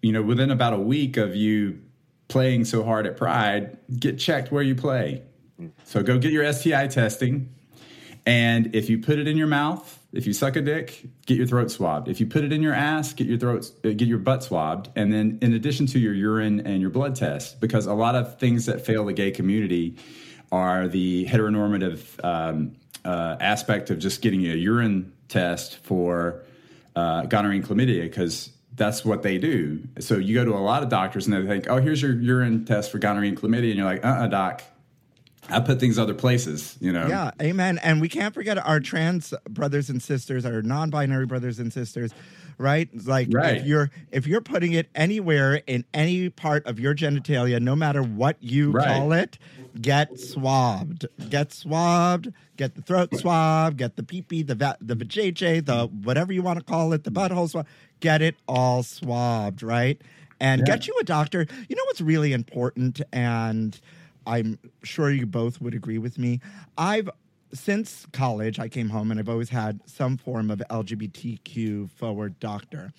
you 0.03 0.13
know, 0.13 0.23
within 0.23 0.51
about 0.51 0.73
a 0.73 0.79
week 0.79 1.17
of 1.17 1.35
you 1.35 1.81
playing 2.29 2.65
so 2.65 2.85
hard 2.85 3.07
at 3.07 3.17
Pride, 3.17 3.79
get 3.99 4.19
checked 4.19 4.53
where 4.53 4.63
you 4.63 4.75
play. 4.75 5.23
So 5.85 6.03
go 6.03 6.19
get 6.19 6.33
your 6.33 6.51
STI 6.53 6.87
testing. 6.87 7.55
And 8.27 8.75
if 8.77 8.91
you 8.91 8.99
put 8.99 9.19
it 9.19 9.27
in 9.27 9.37
your 9.37 9.47
mouth, 9.47 9.99
if 10.13 10.27
you 10.27 10.33
suck 10.33 10.57
a 10.57 10.61
dick, 10.61 11.07
get 11.27 11.37
your 11.37 11.47
throat 11.47 11.71
swabbed. 11.71 12.09
If 12.09 12.21
you 12.21 12.27
put 12.27 12.45
it 12.45 12.53
in 12.53 12.63
your 12.63 12.75
ass, 12.75 13.13
get 13.13 13.27
your 13.27 13.39
throat, 13.39 13.71
uh, 13.85 13.89
get 13.91 14.07
your 14.07 14.19
butt 14.19 14.43
swabbed. 14.43 14.91
And 14.97 15.13
then, 15.13 15.39
in 15.43 15.55
addition 15.55 15.87
to 15.87 15.99
your 15.99 16.13
urine 16.13 16.61
and 16.67 16.81
your 16.81 16.91
blood 16.91 17.17
test, 17.17 17.61
because 17.61 17.87
a 17.87 17.95
lot 17.95 18.15
of 18.15 18.39
things 18.39 18.67
that 18.67 18.85
fail 18.85 19.05
the 19.05 19.13
gay 19.13 19.31
community 19.31 19.97
are 20.53 20.89
the 20.89 21.27
heteronormative 21.27 22.23
um, 22.25 22.77
uh, 23.05 23.37
aspect 23.41 23.91
of 23.91 23.99
just 23.99 24.23
getting 24.23 24.43
a 24.43 24.55
urine 24.55 25.13
test 25.29 25.79
for 25.79 26.45
uh, 26.97 27.23
gonorrhea 27.23 27.61
and 27.61 27.69
chlamydia, 27.69 28.03
because 28.03 28.51
that's 28.79 29.05
what 29.05 29.23
they 29.23 29.37
do. 29.39 29.83
So 29.99 30.17
you 30.17 30.35
go 30.35 30.45
to 30.45 30.55
a 30.55 30.59
lot 30.63 30.83
of 30.83 30.89
doctors 30.89 31.27
and 31.27 31.37
they 31.37 31.47
think, 31.47 31.67
"Oh, 31.69 31.81
here's 31.81 32.01
your 32.01 32.15
urine 32.15 32.65
test 32.65 32.91
for 32.91 32.99
gonorrhea 32.99 33.31
and 33.31 33.39
chlamydia," 33.39 33.71
and 33.71 33.77
you're 33.77 33.85
like, 33.85 34.05
"Uh, 34.05 34.09
uh 34.09 34.27
doc." 34.29 34.63
I 35.51 35.61
put 35.61 35.81
things 35.81 35.99
other 35.99 36.15
places, 36.15 36.77
you 36.79 36.93
know. 36.93 37.07
Yeah, 37.09 37.31
amen. 37.41 37.79
And 37.79 38.03
we 38.03 38.09
can't 38.09 38.35
forget 38.35 38.59
our 38.59 38.81
trans 38.81 39.33
brothers 39.49 39.89
and 39.89 40.03
sisters, 40.03 40.45
our 40.45 40.61
non-binary 40.61 41.25
brothers 41.25 41.59
and 41.59 41.73
sisters, 41.73 42.13
right? 42.59 42.89
Like 43.07 43.29
Right. 43.31 43.57
if 43.57 43.65
you're 43.67 43.91
if 44.13 44.27
you're 44.27 44.43
putting 44.43 44.73
it 44.73 44.91
anywhere 44.95 45.63
in 45.67 45.85
any 45.95 46.29
part 46.29 46.67
of 46.67 46.79
your 46.79 46.95
genitalia, 46.95 47.61
no 47.61 47.75
matter 47.75 48.03
what 48.03 48.37
you 48.43 48.73
Right. 48.73 48.89
call 48.89 49.13
it, 49.13 49.39
get 49.81 50.19
swabbed. 50.19 51.07
Get 51.31 51.53
swabbed. 51.53 52.33
Get 52.57 52.75
the 52.75 52.83
throat 52.83 53.15
swab. 53.17 53.77
Get 53.77 53.97
the 53.97 54.03
pee 54.03 54.23
pee, 54.23 54.43
the 54.43 54.55
va- 54.55 54.77
the 54.81 54.95
vajayjay, 54.97 55.65
the 55.65 55.87
whatever 55.87 56.33
you 56.33 56.43
want 56.43 56.59
to 56.59 56.65
call 56.65 56.93
it, 56.93 57.05
the 57.05 57.11
butthole 57.11 57.49
swab. 57.49 57.67
Get 58.01 58.23
it 58.23 58.37
all 58.47 58.83
swabbed, 58.83 59.63
right? 59.63 60.01
And 60.41 60.61
Yeah. 60.61 60.67
get 60.75 60.87
you 60.87 60.97
a 61.01 61.05
doctor. 61.05 61.47
You 61.69 61.77
know 61.77 61.83
what's 61.87 62.01
really 62.01 62.33
important 62.33 63.01
and 63.13 63.79
I'm 64.27 64.59
sure 64.83 65.11
you 65.11 65.27
both 65.27 65.61
would 65.61 65.75
agree 65.75 65.99
with 65.99 66.19
me. 66.19 66.41
I've 66.77 67.09
since 67.55 68.07
college, 68.13 68.59
I 68.59 68.69
came 68.69 68.91
home 68.91 69.11
and 69.11 69.19
I've 69.19 69.29
always 69.29 69.49
had 69.49 69.81
some 69.87 70.19
form 70.19 70.51
of 70.51 70.63
LGBTQ 70.71 71.91
forward 71.91 72.39
doctor. 72.41 72.93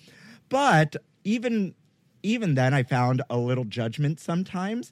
But 0.48 0.96
even 1.22 1.74
even 2.22 2.54
then, 2.54 2.74
I 2.74 2.82
found 2.82 3.22
a 3.30 3.36
little 3.36 3.64
judgment 3.64 4.20
sometimes, 4.20 4.90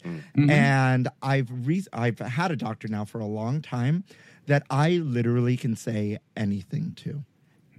and 0.50 1.08
I've 1.22 1.48
re- 1.66 1.84
I've 1.92 2.18
had 2.18 2.50
a 2.50 2.56
doctor 2.56 2.88
now 2.88 3.04
for 3.04 3.20
a 3.20 3.26
long 3.26 3.60
time 3.62 4.04
that 4.46 4.62
I 4.70 4.92
literally 4.98 5.56
can 5.56 5.76
say 5.76 6.18
anything 6.36 6.92
to, 7.04 7.22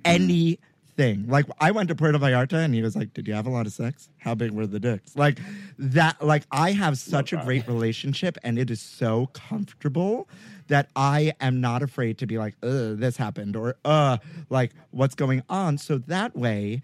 anything. 0.05 1.27
Like 1.27 1.45
I 1.59 1.71
went 1.71 1.87
to 1.89 1.95
Puerto 1.95 2.19
Vallarta 2.19 2.53
and 2.63 2.73
he 2.73 2.81
was 2.81 2.95
like, 2.95 3.13
"Did 3.13 3.27
you 3.27 3.33
have 3.33 3.47
a 3.47 3.49
lot 3.49 3.65
of 3.65 3.71
sex? 3.73 4.09
How 4.17 4.35
big 4.35 4.51
were 4.51 4.67
the 4.67 4.79
dicks?" 4.79 5.15
Like 5.15 5.39
that. 5.77 6.21
Like 6.25 6.43
I 6.51 6.71
have 6.73 6.97
such 6.97 7.31
a 7.33 7.37
great 7.37 7.67
relationship, 7.67 8.37
and 8.43 8.59
it 8.59 8.69
is 8.69 8.81
so 8.81 9.27
comfortable 9.27 10.27
that 10.67 10.89
I 10.95 11.33
am 11.39 11.61
not 11.61 11.81
afraid 11.81 12.17
to 12.19 12.27
be 12.27 12.37
like, 12.37 12.55
"Uh, 12.61 12.93
this 12.93 13.17
happened," 13.17 13.55
or 13.55 13.77
"Uh, 13.85 14.17
like 14.49 14.71
what's 14.91 15.15
going 15.15 15.41
on." 15.49 15.77
So 15.77 15.97
that 15.99 16.35
way 16.35 16.81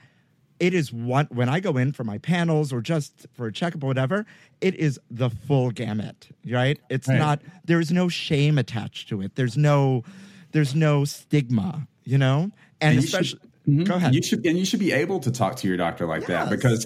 it 0.60 0.74
is 0.74 0.92
one 0.94 1.28
when 1.32 1.50
I 1.50 1.60
go 1.60 1.78
in 1.78 1.92
for 1.92 2.04
my 2.04 2.18
panels 2.18 2.72
or 2.72 2.82
just 2.82 3.28
for 3.34 3.48
a 3.48 3.52
checkup 3.52 3.84
or 3.84 3.88
whatever, 3.88 4.26
it 4.62 4.76
is 4.76 5.00
the 5.12 5.30
full 5.30 5.72
gamut, 5.72 6.30
right? 6.50 6.80
It's 6.90 7.08
Right. 7.08 7.18
not 7.20 7.42
there 7.66 7.80
is 7.80 7.92
no 7.92 8.08
shame 8.10 8.58
attached 8.58 9.10
to 9.10 9.22
it. 9.22 9.36
There's 9.36 9.58
no 9.58 10.04
there's 10.52 10.74
no 10.74 11.04
stigma, 11.04 11.86
you 12.06 12.18
know? 12.18 12.50
And, 12.80 12.94
And 12.96 12.96
you 12.96 13.02
should- 13.02 13.20
especially 13.22 13.40
Mhm. 13.68 13.84
go 13.86 13.96
ahead. 13.96 14.16
You 14.16 14.22
should 14.24 14.46
and 14.46 14.58
you 14.58 14.64
should 14.66 14.80
be 14.80 14.92
able 14.94 15.20
to 15.20 15.32
talk 15.32 15.58
to 15.58 15.68
your 15.68 15.76
doctor 15.76 16.06
like 16.06 16.28
that 16.28 16.50
because 16.50 16.86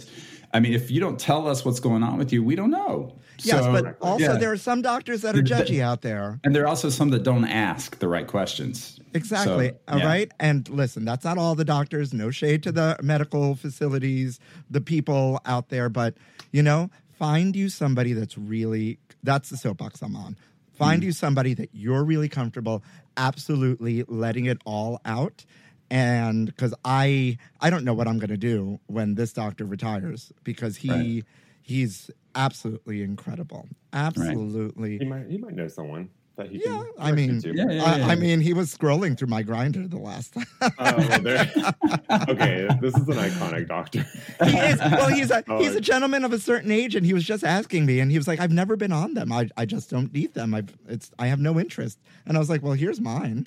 I 0.54 0.60
mean 0.60 0.74
if 0.74 0.92
you 0.92 1.00
don't 1.00 1.20
tell 1.20 1.48
us 1.48 1.64
what's 1.64 1.80
going 1.80 2.04
on 2.04 2.18
with 2.18 2.34
you, 2.34 2.44
we 2.44 2.56
don't 2.56 2.72
know. 2.72 3.16
yes, 3.40 3.64
So, 3.64 3.72
but 3.72 3.98
also 4.02 4.34
yeah. 4.34 4.38
there 4.38 4.52
are 4.52 4.58
some 4.58 4.82
doctors 4.82 5.22
that 5.22 5.36
are 5.36 5.42
judgy 5.42 5.82
out 5.82 6.02
there. 6.02 6.40
and 6.44 6.56
there 6.56 6.64
are 6.64 6.68
also 6.68 6.90
some 6.90 7.10
that 7.10 7.24
don't 7.24 7.46
ask 7.46 8.00
the 8.00 8.08
right 8.08 8.28
questions. 8.28 9.00
Exactly. 9.14 9.70
So, 9.70 9.76
All 9.88 10.00
yeah. 10.00 10.06
right. 10.06 10.32
And 10.40 10.68
listen, 10.70 11.06
that's 11.06 11.26
not 11.26 11.38
all 11.38 11.56
the 11.56 11.66
doctors. 11.66 12.14
No 12.14 12.32
shade 12.32 12.64
to 12.64 12.72
the 12.72 12.98
medical 13.02 13.56
facilities, 13.56 14.40
the 14.70 14.82
people 14.82 15.42
out 15.46 15.70
there, 15.70 15.90
but 15.90 16.16
you 16.52 16.64
know, 16.64 16.90
find 17.12 17.56
you 17.56 17.70
somebody 17.70 18.14
that's 18.14 18.38
really 18.38 19.00
that's 19.24 19.50
the 19.50 19.58
soapbox 19.58 20.02
I'm 20.02 20.16
on. 20.16 20.38
Find 20.74 21.02
hmm. 21.02 21.08
you 21.08 21.12
somebody 21.12 21.54
that 21.56 21.70
you're 21.74 22.04
really 22.04 22.30
comfortable 22.30 22.84
absolutely 23.18 24.04
letting 24.08 24.46
it 24.46 24.58
all 24.66 25.02
out. 25.06 25.46
And 25.92 26.46
because 26.48 26.74
I 26.86 27.38
I 27.62 27.70
don't 27.70 27.84
know 27.84 27.94
what 27.94 28.08
I'm 28.08 28.20
gonna 28.20 28.38
do 28.38 28.80
when 28.88 29.16
this 29.16 29.34
doctor 29.34 29.66
retires 29.66 30.32
because 30.44 30.78
he 30.78 30.90
Right. 30.92 31.24
he's 31.62 32.12
absolutely 32.36 33.02
incredible, 33.02 33.68
Absolutely. 33.94 34.98
He 35.00 35.06
might 35.06 35.28
he 35.28 35.38
might 35.38 35.56
know 35.56 35.68
someone 35.68 36.10
that 36.36 36.50
he 36.50 36.62
Yeah, 36.64 36.78
can. 36.78 36.86
I 37.00 37.12
mean, 37.12 37.36
you 37.36 37.42
to. 37.42 37.54
Yeah, 37.56 37.72
yeah, 37.72 37.84
I. 38.08 38.12
I 38.12 38.16
mean, 38.16 38.40
he 38.40 38.54
was 38.54 38.74
scrolling 38.74 39.18
through 39.18 39.28
my 39.28 39.44
Grindr 39.44 39.90
the 39.90 39.98
last 39.98 40.34
time. 40.36 40.46
Oh, 40.62 40.70
well, 40.80 41.22
there- 41.22 41.52
okay, 42.30 42.68
this 42.82 42.96
is 42.96 43.08
an 43.10 43.16
iconic 43.16 43.68
doctor. 43.68 44.06
he 44.46 44.58
is. 44.58 44.80
Well, 44.80 45.10
he's 45.10 45.32
a 45.32 45.44
Oh, 45.50 45.58
he's 45.60 45.76
a 45.76 45.82
gentleman 45.82 46.24
of 46.24 46.32
a 46.32 46.40
certain 46.40 46.72
age, 46.72 46.96
and 46.96 47.06
he 47.06 47.14
was 47.14 47.24
just 47.26 47.44
asking 47.44 47.86
me, 47.88 48.00
and 48.00 48.12
he 48.12 48.18
was 48.18 48.28
like, 48.28 48.40
"I've 48.40 48.52
never 48.54 48.76
been 48.78 48.92
on 48.94 49.16
them. 49.16 49.32
I 49.32 49.50
I 49.58 49.66
just 49.66 49.90
don't 49.90 50.14
need 50.14 50.34
them. 50.36 50.54
I've 50.54 50.72
it's 50.88 51.12
I 51.20 51.28
have 51.28 51.40
no 51.40 51.60
interest." 51.60 52.00
And 52.26 52.38
I 52.38 52.40
was 52.40 52.50
like, 52.50 52.62
"Well, 52.64 52.74
here's 52.74 53.02
mine," 53.02 53.46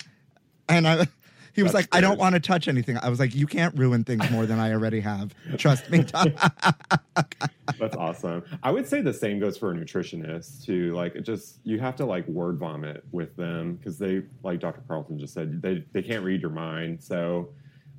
and 0.67 0.87
I. 0.87 1.07
He 1.53 1.61
was 1.61 1.73
like, 1.73 1.87
I 1.91 2.01
don't 2.01 2.17
want 2.17 2.33
to 2.33 2.39
touch 2.39 2.67
anything. 2.67 2.97
I 2.97 3.09
was 3.09 3.19
like, 3.19 3.35
you 3.35 3.45
can't 3.45 3.77
ruin 3.77 4.03
things 4.03 4.29
more 4.31 4.45
than 4.45 4.59
I 4.59 4.73
already 4.73 4.99
have. 5.01 5.33
Trust 5.57 5.89
me. 5.89 5.99
That's 7.79 7.95
awesome. 7.95 8.43
I 8.63 8.71
would 8.71 8.87
say 8.87 9.01
the 9.01 9.13
same 9.13 9.39
goes 9.39 9.57
for 9.57 9.71
a 9.71 9.75
nutritionist 9.75 10.65
too. 10.65 10.93
Like 10.93 11.15
it 11.15 11.21
just 11.21 11.59
you 11.63 11.79
have 11.79 11.95
to 11.97 12.05
like 12.05 12.27
word 12.27 12.57
vomit 12.57 13.03
with 13.11 13.35
them 13.35 13.75
because 13.75 13.97
they 13.97 14.23
like 14.43 14.59
Dr. 14.59 14.81
Carlton 14.87 15.19
just 15.19 15.33
said 15.33 15.61
they 15.61 15.85
they 15.91 16.01
can't 16.01 16.23
read 16.23 16.41
your 16.41 16.51
mind. 16.51 17.01
So 17.03 17.49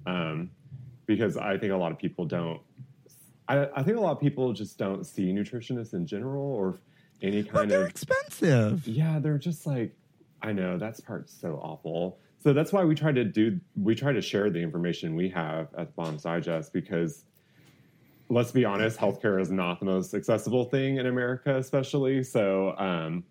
um 0.07 0.51
because 1.07 1.37
I 1.37 1.57
think 1.57 1.73
a 1.73 1.77
lot 1.77 1.93
of 1.93 1.99
people 1.99 2.25
don't 2.25 2.61
I, 3.49 3.69
I 3.77 3.83
think 3.83 3.99
a 3.99 4.01
lot 4.01 4.13
of 4.13 4.21
people 4.21 4.53
just 4.53 4.79
don't 4.79 5.05
see 5.05 5.33
nutritionists 5.33 5.93
in 5.93 6.07
general 6.07 6.43
or 6.43 6.79
any 7.23 7.43
kind 7.45 7.71
they're 7.71 7.83
of 7.83 7.91
expensive. 7.91 8.87
yeah, 8.87 9.19
they're 9.19 9.39
just 9.39 9.67
like 9.67 9.95
I 10.43 10.53
know 10.53 10.77
that's 10.77 11.01
part's 11.01 11.33
so 11.33 11.61
awful. 11.63 12.19
So 12.45 12.53
that's 12.53 12.75
why 12.75 12.85
we 12.85 12.95
try 12.95 13.11
to 13.11 13.25
do 13.25 13.59
we 13.75 13.95
try 13.95 14.13
to 14.13 14.21
share 14.21 14.51
the 14.51 14.61
information 14.61 15.17
we 15.17 15.31
have 15.31 15.69
at 15.79 15.97
Bottoms 15.97 16.25
Digest 16.25 16.75
because 16.75 17.25
let's 18.29 18.53
be 18.53 18.67
honest, 18.67 18.99
healthcare 18.99 19.41
is 19.41 19.51
not 19.51 19.81
the 19.81 19.87
most 19.87 20.13
accessible 20.13 20.67
thing 20.67 20.99
in 20.99 21.07
America, 21.07 21.57
especially. 21.57 22.23
So 22.23 22.77
um 22.77 23.25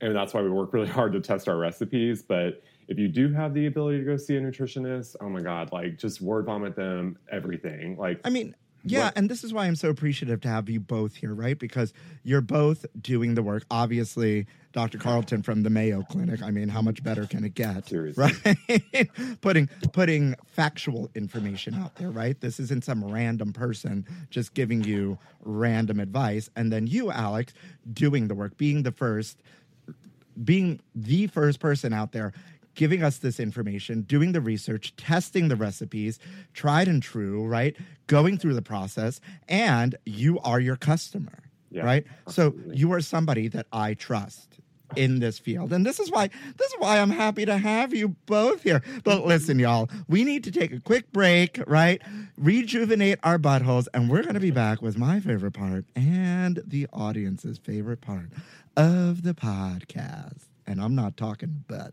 and 0.00 0.16
that's 0.16 0.32
why 0.32 0.40
we 0.40 0.48
work 0.48 0.72
really 0.72 0.88
hard 0.98 1.12
to 1.12 1.20
test 1.20 1.46
our 1.46 1.58
recipes. 1.58 2.22
But 2.22 2.62
if 2.88 2.98
you 2.98 3.06
do 3.06 3.30
have 3.34 3.52
the 3.52 3.66
ability 3.66 3.98
to 3.98 4.04
go 4.04 4.16
see 4.16 4.36
a 4.36 4.40
nutritionist, 4.40 5.16
oh 5.20 5.28
my 5.28 5.42
God, 5.42 5.70
like 5.70 5.98
just 5.98 6.22
word 6.22 6.46
vomit 6.46 6.74
them 6.74 7.18
everything. 7.30 7.98
Like 7.98 8.18
I 8.24 8.30
mean, 8.30 8.54
yeah, 8.90 9.04
What- 9.06 9.18
and 9.18 9.30
this 9.30 9.44
is 9.44 9.52
why 9.52 9.66
I'm 9.66 9.76
so 9.76 9.88
appreciative 9.90 10.40
to 10.42 10.48
have 10.48 10.68
you 10.68 10.80
both 10.80 11.14
here, 11.16 11.34
right? 11.34 11.58
Because 11.58 11.92
you're 12.22 12.40
both 12.40 12.84
doing 13.00 13.34
the 13.34 13.42
work. 13.42 13.64
Obviously, 13.70 14.46
Dr. 14.72 14.98
Carlton 14.98 15.42
from 15.42 15.62
the 15.62 15.70
Mayo 15.70 16.02
Clinic. 16.02 16.42
I 16.42 16.50
mean, 16.50 16.68
how 16.68 16.82
much 16.82 17.02
better 17.02 17.26
can 17.26 17.44
it 17.44 17.54
get? 17.54 17.86
Seriously. 17.88 18.32
Right? 18.68 19.10
putting 19.40 19.68
putting 19.92 20.34
factual 20.46 21.10
information 21.14 21.74
out 21.74 21.96
there, 21.96 22.10
right? 22.10 22.40
This 22.40 22.60
isn't 22.60 22.84
some 22.84 23.04
random 23.04 23.52
person 23.52 24.06
just 24.30 24.54
giving 24.54 24.84
you 24.84 25.18
random 25.42 26.00
advice. 26.00 26.50
And 26.56 26.72
then 26.72 26.86
you, 26.86 27.10
Alex, 27.10 27.54
doing 27.92 28.28
the 28.28 28.34
work, 28.34 28.56
being 28.56 28.82
the 28.82 28.92
first 28.92 29.42
being 30.44 30.80
the 30.94 31.26
first 31.26 31.58
person 31.58 31.92
out 31.92 32.12
there 32.12 32.32
giving 32.78 33.02
us 33.02 33.18
this 33.18 33.40
information, 33.40 34.02
doing 34.02 34.30
the 34.32 34.40
research, 34.40 34.94
testing 34.96 35.48
the 35.48 35.56
recipes, 35.56 36.18
tried 36.54 36.86
and 36.86 37.02
true, 37.02 37.44
right? 37.44 37.76
Going 38.06 38.38
through 38.38 38.54
the 38.54 38.62
process, 38.62 39.20
and 39.48 39.96
you 40.06 40.38
are 40.40 40.60
your 40.60 40.76
customer, 40.76 41.40
Yeah, 41.70 41.82
right? 41.84 42.06
So 42.28 42.54
you 42.72 42.92
are 42.92 43.00
somebody 43.00 43.48
that 43.48 43.66
I 43.72 43.94
trust. 43.94 44.60
in 44.96 45.18
this 45.18 45.38
field. 45.38 45.70
And 45.74 45.84
this 45.84 46.00
is 46.00 46.10
why 46.10 46.28
this 46.56 46.68
is 46.72 46.76
why 46.78 46.98
I'm 46.98 47.10
happy 47.10 47.44
to 47.44 47.58
have 47.58 47.92
you 47.92 48.16
both 48.24 48.62
here. 48.62 48.80
But 49.04 49.26
listen, 49.26 49.58
y'all, 49.58 49.90
we 50.08 50.24
need 50.24 50.44
to 50.44 50.50
take 50.50 50.72
a 50.72 50.80
quick 50.80 51.12
break, 51.12 51.60
right? 51.66 52.00
Rejuvenate 52.38 53.18
our 53.22 53.38
buttholes, 53.38 53.86
and 53.92 54.08
we're 54.08 54.22
gonna 54.22 54.40
be 54.40 54.50
back 54.50 54.80
with 54.80 54.96
my 54.96 55.20
favorite 55.20 55.52
part 55.52 55.84
and 55.94 56.62
the 56.66 56.86
audience's 56.90 57.58
favorite 57.58 58.00
part 58.00 58.30
of 58.78 59.24
the 59.24 59.34
podcast. 59.34 60.44
And 60.66 60.80
I'm 60.80 60.94
not 60.94 61.18
talking 61.18 61.64
butts. 61.68 61.92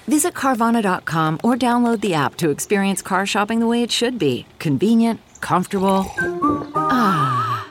Visit 0.11 0.33
Carvana.com 0.33 1.39
or 1.41 1.55
download 1.55 2.01
the 2.01 2.13
app 2.15 2.35
to 2.35 2.49
experience 2.49 3.01
car 3.01 3.25
shopping 3.25 3.61
the 3.61 3.65
way 3.65 3.81
it 3.81 3.91
should 3.91 4.19
be 4.19 4.45
convenient, 4.59 5.21
comfortable. 5.39 6.05
Ah. 6.75 7.65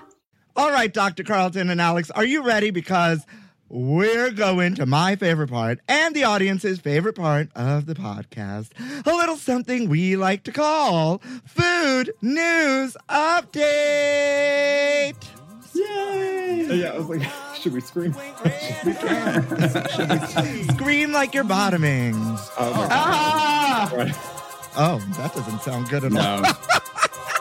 All 0.57 0.70
right, 0.70 0.90
Dr. 0.90 1.22
Carlton 1.22 1.68
and 1.68 1.83
Alex, 1.83 2.11
are 2.11 2.24
you 2.24 2.42
ready? 2.42 2.70
Because 2.70 3.26
we're 3.68 4.31
going 4.31 4.74
to 4.76 4.87
my 4.87 5.16
favorite 5.16 5.50
part 5.50 5.81
and 5.87 6.16
the 6.16 6.24
audience's 6.24 6.81
favorite 6.81 7.16
part 7.16 7.50
of 7.55 7.85
the 7.85 7.92
podcast. 7.94 8.70
A 9.07 9.14
little 9.14 9.37
something 9.37 9.90
we 9.90 10.16
like 10.16 10.42
to 10.44 10.53
call 10.53 11.18
Food 11.44 12.11
News 12.22 12.96
Update. 13.11 14.31
Yeah, 15.74 16.92
I 16.94 16.98
was 16.98 17.09
like, 17.09 17.22
should 17.61 17.72
we 17.72 17.80
scream? 17.80 18.14
Scream 20.74 21.12
like 21.12 21.35
you're 21.35 21.44
bottoming. 21.44 22.14
Oh, 22.16 22.50
my 22.59 22.88
Ah! 22.90 23.88
God. 23.90 24.14
Oh, 24.76 24.98
that 25.16 25.35
doesn't 25.35 25.62
sound 25.62 25.88
good 25.88 26.04
at 26.04 26.12
all. 26.16 26.42
No, 26.42 26.52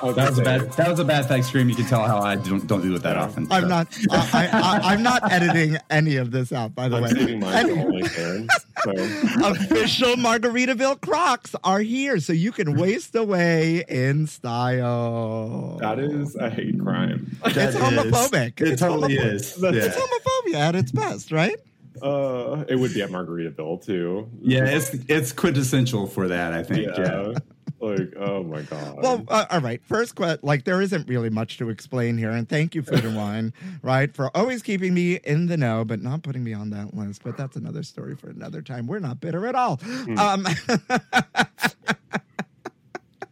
Oh, 0.02 0.13
that 0.13 0.30
was 0.30 0.39
a 0.39 0.44
bad. 0.44 0.72
That 0.74 0.88
was 0.89 1.00
a 1.00 1.04
bad 1.04 1.26
thanks 1.26 1.48
scream. 1.50 1.68
You 1.68 1.76
can 1.76 1.84
tell 1.84 2.02
how 2.08 2.20
I 2.20 2.38
don't 2.38 2.65
don't 2.68 2.82
do 2.82 2.96
it 2.96 3.00
that 3.04 3.18
often. 3.18 3.48
I'm 3.52 3.63
so. 3.63 3.68
not. 3.68 3.88
I, 4.34 4.48
I, 4.48 4.80
I'm 4.94 5.04
not 5.04 5.30
editing 5.30 5.76
any 5.89 6.15
of 6.15 6.32
this 6.32 6.54
out. 6.54 6.74
By 6.74 6.88
the 6.88 6.96
I'm 6.96 7.04
way, 7.04 7.10
saving 7.10 7.42
mine 7.42 7.65
for 7.68 7.72
And- 7.74 7.80
only 7.82 8.04
fans. 8.08 8.50
So 8.86 8.92
official 9.44 10.15
Margaritaville 10.15 11.02
Crocs 11.02 11.54
are 11.65 11.82
here, 11.82 12.22
so 12.22 12.32
you 12.32 12.54
can 12.54 12.78
waste 12.80 13.13
away 13.13 13.84
in 13.89 14.26
style. 14.28 15.78
that 15.82 16.00
is 16.00 16.34
a 16.38 16.50
hate 16.50 16.80
crime. 16.80 17.36
it's 17.46 17.56
That 17.56 17.70
is- 17.70 17.76
homophobic. 17.76 18.62
It 18.62 18.68
It's 18.70 18.82
totally 18.82 19.18
homopho- 19.18 19.34
is. 19.34 19.62
It's 19.62 19.98
Yeah. 19.98 20.02
homophobia 20.02 20.56
at 20.56 20.76
its 20.76 20.92
best, 20.94 21.32
right? 21.34 21.58
Uh, 22.02 22.66
it 22.68 22.76
would 22.76 22.94
be 22.94 23.02
at 23.02 23.10
Margaritaville 23.10 23.84
too. 23.86 24.30
yeah, 24.42 24.66
it's 24.66 24.94
it's 25.08 25.32
quintessential 25.32 26.08
for 26.08 26.28
that. 26.28 26.54
I 26.54 26.64
think. 26.64 26.88
yeah. 26.98 27.30
Yeah. 27.32 27.34
Like, 27.82 28.14
oh 28.18 28.44
my 28.44 28.62
god. 28.64 28.98
Well, 29.02 29.24
uh, 29.30 29.46
all 29.50 29.62
right. 29.62 29.82
First, 29.86 30.16
que- 30.16 30.38
like 30.42 30.66
there 30.66 30.82
isn't 30.82 31.08
really 31.08 31.30
much 31.30 31.58
to 31.60 31.70
explain 31.70 32.18
here, 32.18 32.32
and 32.32 32.48
thank 32.50 32.76
you, 32.76 32.82
Food 32.82 33.06
and 33.06 33.16
Wine, 33.16 33.54
right, 33.82 34.14
for 34.14 34.36
always 34.36 34.62
keeping 34.62 34.94
me 34.94 35.16
in 35.24 35.46
the 35.46 35.56
know, 35.56 35.86
but 35.86 36.02
not 36.02 36.22
putting 36.22 36.44
me 36.44 36.52
on 36.52 36.72
that 36.72 36.94
list. 36.94 37.24
But 37.24 37.38
that's 37.38 37.56
another 37.56 37.84
story 37.84 38.16
for 38.18 38.30
another 38.30 38.62
time. 38.62 38.86
We're 38.86 39.00
not 39.00 39.22
bitter 39.22 39.48
at 39.48 39.56
all. 39.56 39.80
Um, 40.18 40.46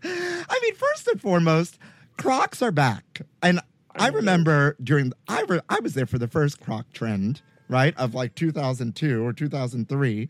I 0.03 0.59
mean, 0.61 0.75
first 0.75 1.07
and 1.07 1.19
foremost, 1.21 1.77
Crocs 2.17 2.61
are 2.61 2.71
back, 2.71 3.21
and 3.43 3.59
I 3.95 4.07
remember 4.09 4.75
during 4.81 5.11
I 5.27 5.41
re- 5.41 5.59
I 5.69 5.79
was 5.81 5.93
there 5.93 6.05
for 6.05 6.19
the 6.19 6.27
first 6.27 6.59
Croc 6.61 6.91
trend, 6.93 7.41
right, 7.69 7.95
of 7.97 8.13
like 8.15 8.35
2002 8.35 9.23
or 9.25 9.33
2003. 9.33 10.29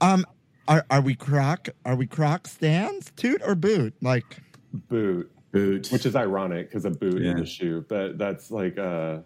Um, 0.00 0.26
are 0.68 0.84
are 0.90 1.00
we 1.00 1.14
Croc? 1.14 1.68
Are 1.84 1.94
we 1.96 2.06
Croc 2.06 2.46
stands? 2.46 3.12
Toot 3.16 3.42
or 3.44 3.54
boot? 3.54 3.94
Like. 4.02 4.38
boot, 4.88 5.30
Boot. 5.52 5.88
which 5.92 6.04
is 6.06 6.16
ironic 6.16 6.68
because 6.68 6.84
a 6.84 6.90
boot 6.90 7.22
Yeah. 7.22 7.34
is 7.34 7.40
a 7.42 7.46
shoe, 7.46 7.84
but 7.88 8.18
that's 8.18 8.50
like 8.50 8.78
uh, 8.78 9.18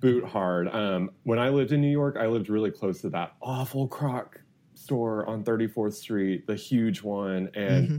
boot 0.00 0.24
hard. 0.24 0.68
Um, 0.68 1.10
when 1.24 1.38
I 1.38 1.48
lived 1.48 1.72
in 1.72 1.80
New 1.80 1.90
York, 1.90 2.16
I 2.18 2.26
lived 2.26 2.48
really 2.48 2.70
close 2.70 3.00
to 3.02 3.10
that 3.10 3.34
awful 3.42 3.86
Croc 3.88 4.40
store 4.74 5.26
on 5.26 5.44
34th 5.44 5.92
Street, 5.94 6.46
the 6.46 6.54
huge 6.54 7.02
one, 7.02 7.50
and. 7.54 7.88
Mm-hmm. 7.88 7.96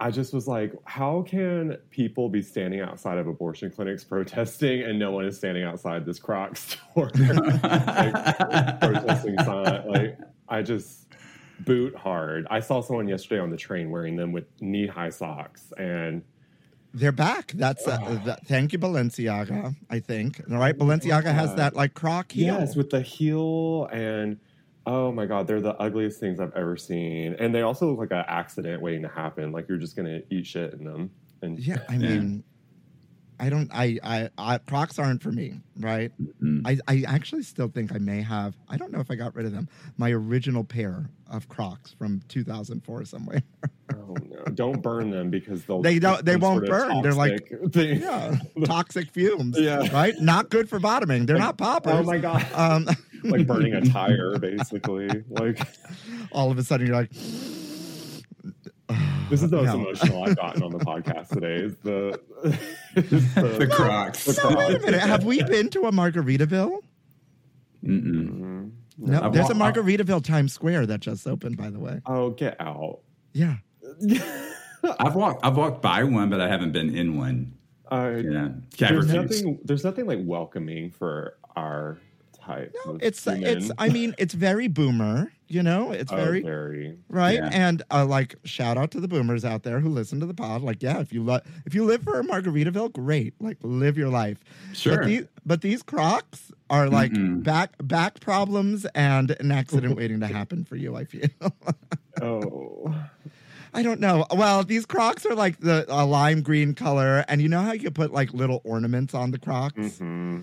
I 0.00 0.10
just 0.10 0.32
was 0.32 0.48
like, 0.48 0.72
how 0.84 1.22
can 1.22 1.76
people 1.90 2.30
be 2.30 2.40
standing 2.40 2.80
outside 2.80 3.18
of 3.18 3.26
abortion 3.26 3.70
clinics 3.70 4.02
protesting 4.12 4.82
and 4.82 4.98
no 4.98 5.10
one 5.10 5.26
is 5.26 5.36
standing 5.36 5.62
outside 5.62 6.06
this 6.06 6.18
Croc 6.18 6.56
store 6.56 7.10
like, 7.14 8.80
protesting 8.80 9.36
sign? 9.38 9.86
Like, 9.86 10.18
I 10.48 10.62
just 10.62 11.06
boot 11.60 11.94
hard. 11.94 12.46
I 12.50 12.60
saw 12.60 12.80
someone 12.80 13.08
yesterday 13.08 13.40
on 13.40 13.50
the 13.50 13.58
train 13.58 13.90
wearing 13.90 14.16
them 14.16 14.32
with 14.32 14.46
knee 14.60 14.86
high 14.86 15.10
socks, 15.10 15.72
and 15.76 16.22
They're 16.94 17.12
back. 17.12 17.52
That's 17.54 17.86
uh, 17.86 18.18
that, 18.24 18.46
thank 18.46 18.72
you, 18.72 18.78
Balenciaga. 18.78 19.76
I 19.90 20.00
think. 20.00 20.40
All 20.50 20.56
right, 20.56 20.76
Balenciaga 20.76 21.32
has 21.32 21.54
that 21.56 21.76
like 21.76 21.92
croc 21.92 22.32
heel. 22.32 22.58
yes, 22.58 22.74
with 22.74 22.90
the 22.90 23.02
heel 23.02 23.86
and. 23.92 24.38
Oh 24.92 25.12
my 25.12 25.24
god, 25.24 25.46
they're 25.46 25.60
the 25.60 25.76
ugliest 25.76 26.18
things 26.18 26.40
I've 26.40 26.52
ever 26.56 26.76
seen, 26.76 27.36
and 27.38 27.54
they 27.54 27.62
also 27.62 27.88
look 27.88 27.98
like 28.00 28.10
an 28.10 28.24
accident 28.26 28.82
waiting 28.82 29.02
to 29.02 29.08
happen. 29.08 29.52
Like 29.52 29.68
you're 29.68 29.78
just 29.78 29.94
gonna 29.94 30.18
eat 30.30 30.48
shit 30.48 30.72
in 30.72 30.82
them. 30.82 31.12
And 31.42 31.60
yeah, 31.60 31.78
I 31.88 31.96
mean, 31.96 32.42
I 33.40 33.48
don't. 33.48 33.70
I, 33.72 33.98
I, 34.04 34.28
I 34.36 34.58
Crocs 34.58 34.98
aren't 34.98 35.22
for 35.22 35.32
me, 35.32 35.60
right? 35.78 36.12
I, 36.66 36.78
I 36.86 37.04
actually 37.08 37.42
still 37.42 37.68
think 37.68 37.92
I 37.94 37.98
may 37.98 38.20
have. 38.20 38.54
I 38.68 38.76
don't 38.76 38.92
know 38.92 39.00
if 39.00 39.10
I 39.10 39.14
got 39.14 39.34
rid 39.34 39.46
of 39.46 39.52
them. 39.52 39.68
My 39.96 40.10
original 40.12 40.62
pair 40.62 41.08
of 41.30 41.48
Crocs 41.48 41.94
from 41.98 42.20
2004 42.28 43.04
somewhere. 43.06 43.42
oh 43.94 44.14
no, 44.28 44.44
don't 44.54 44.82
burn 44.82 45.10
them 45.10 45.30
because 45.30 45.64
they'll 45.64 45.80
They 45.80 45.98
don't- 45.98 46.24
they 46.24 46.36
won't 46.36 46.66
burn. 46.66 47.00
They're 47.02 47.14
like- 47.14 47.48
toxic 47.48 47.72
thing. 47.72 48.00
yeah, 48.02 48.36
toxic 48.66 49.10
fumes. 49.10 49.58
Yeah. 49.58 49.88
right. 49.92 50.14
Not 50.20 50.50
good 50.50 50.68
for 50.68 50.78
bottoming. 50.78 51.24
They're 51.26 51.38
not 51.38 51.56
poppers. 51.56 51.94
Oh 51.94 52.02
my 52.02 52.18
god. 52.18 52.46
Um, 52.54 52.88
like 53.24 53.46
burning 53.46 53.72
a 53.74 53.80
tire, 53.80 54.38
basically. 54.40 55.08
Like 55.30 55.60
all 56.32 56.50
of 56.50 56.58
a 56.58 56.62
sudden 56.62 56.86
you're 56.86 56.96
like, 56.96 57.10
this 59.30 59.42
is 59.42 59.50
the 59.50 59.56
most 59.56 59.66
No. 59.66 59.74
emotional 59.80 60.24
I've 60.24 60.36
gotten 60.36 60.62
on 60.62 60.70
the 60.72 60.78
podcast 60.78 61.28
today. 61.28 61.56
Is 61.56 61.76
the 61.78 62.20
is 62.96 63.34
the, 63.34 63.40
the 63.60 63.66
Crocs. 63.66 64.24
the 64.24 64.50
no, 64.50 64.56
wait 64.58 64.76
a 64.76 64.80
minute. 64.80 65.00
Have 65.00 65.24
we 65.24 65.42
been 65.42 65.70
to 65.70 65.82
a 65.86 65.92
Margaritaville? 65.92 66.78
Mm-mm. 67.84 68.70
No, 68.98 69.20
I've 69.22 69.32
there's 69.32 69.48
a 69.50 69.54
wa- 69.54 69.72
Margaritaville 69.72 70.22
Times 70.24 70.52
Square 70.52 70.86
that 70.86 71.00
just 71.00 71.26
opened, 71.26 71.56
by 71.56 71.70
the 71.70 71.78
way. 71.78 72.00
Oh, 72.06 72.30
get 72.30 72.56
out! 72.60 73.00
Yeah. 73.32 73.56
I've 74.98 75.14
walked. 75.14 75.44
I've 75.44 75.56
walked 75.56 75.80
by 75.82 76.04
one, 76.04 76.28
but 76.30 76.40
I 76.40 76.48
haven't 76.48 76.72
been 76.72 76.94
in 76.96 77.16
one. 77.16 77.54
Uh, 77.90 78.16
Yeah. 78.22 78.48
There's 78.78 79.12
nothing. 79.12 79.58
There's 79.64 79.84
nothing 79.84 80.06
like 80.06 80.18
welcoming 80.22 80.90
for 80.90 81.36
our 81.56 81.98
type. 82.54 82.74
No, 82.86 82.98
it's 83.00 83.24
human. 83.24 83.44
it's. 83.44 83.70
I 83.78 83.88
mean, 83.88 84.14
it's 84.18 84.34
very 84.34 84.68
boomer. 84.68 85.32
You 85.48 85.64
know, 85.64 85.90
it's 85.90 86.12
Oh, 86.12 86.16
very 86.16 86.42
very. 86.42 86.96
right. 87.08 87.34
Yeah. 87.34 87.48
And 87.52 87.82
uh, 87.90 88.06
like, 88.06 88.36
shout 88.44 88.78
out 88.78 88.92
to 88.92 89.00
the 89.00 89.08
boomers 89.08 89.44
out 89.44 89.64
there 89.64 89.80
who 89.80 89.88
listen 89.88 90.20
to 90.20 90.26
the 90.26 90.34
pod. 90.34 90.62
Like, 90.62 90.80
yeah, 90.80 91.00
if 91.00 91.12
you 91.12 91.24
lo- 91.24 91.40
if 91.66 91.74
you 91.74 91.84
live 91.84 92.02
for 92.04 92.20
a 92.20 92.22
Margaritaville, 92.22 92.92
great. 92.92 93.34
Like, 93.40 93.56
live 93.62 93.98
your 93.98 94.10
life. 94.10 94.38
Sure. 94.72 94.98
But 94.98 95.06
these, 95.06 95.24
but 95.44 95.60
these 95.62 95.82
Crocs 95.82 96.52
are 96.70 96.88
like 96.88 97.10
Mm-mm. 97.12 97.42
back 97.42 97.72
back 97.82 98.20
problems 98.20 98.84
and 98.94 99.32
an 99.40 99.50
accident 99.50 99.96
waiting 99.98 100.20
to 100.20 100.28
happen 100.28 100.64
for 100.64 100.76
you. 100.76 100.94
I 100.96 101.04
feel. 101.04 101.28
Oh, 102.22 102.94
I 103.72 103.82
don't 103.82 104.00
know. 104.00 104.26
Well, 104.34 104.62
these 104.64 104.84
Crocs 104.84 105.24
are 105.26 105.34
like 105.34 105.58
the 105.60 105.84
a 105.88 106.04
lime 106.04 106.42
green 106.42 106.74
color, 106.74 107.24
and 107.28 107.40
you 107.40 107.48
know 107.48 107.62
how 107.62 107.72
you 107.72 107.80
can 107.80 107.94
put 107.94 108.12
like 108.12 108.34
little 108.34 108.60
ornaments 108.64 109.14
on 109.14 109.30
the 109.30 109.38
Crocs. 109.38 109.98
hmm 109.98 110.40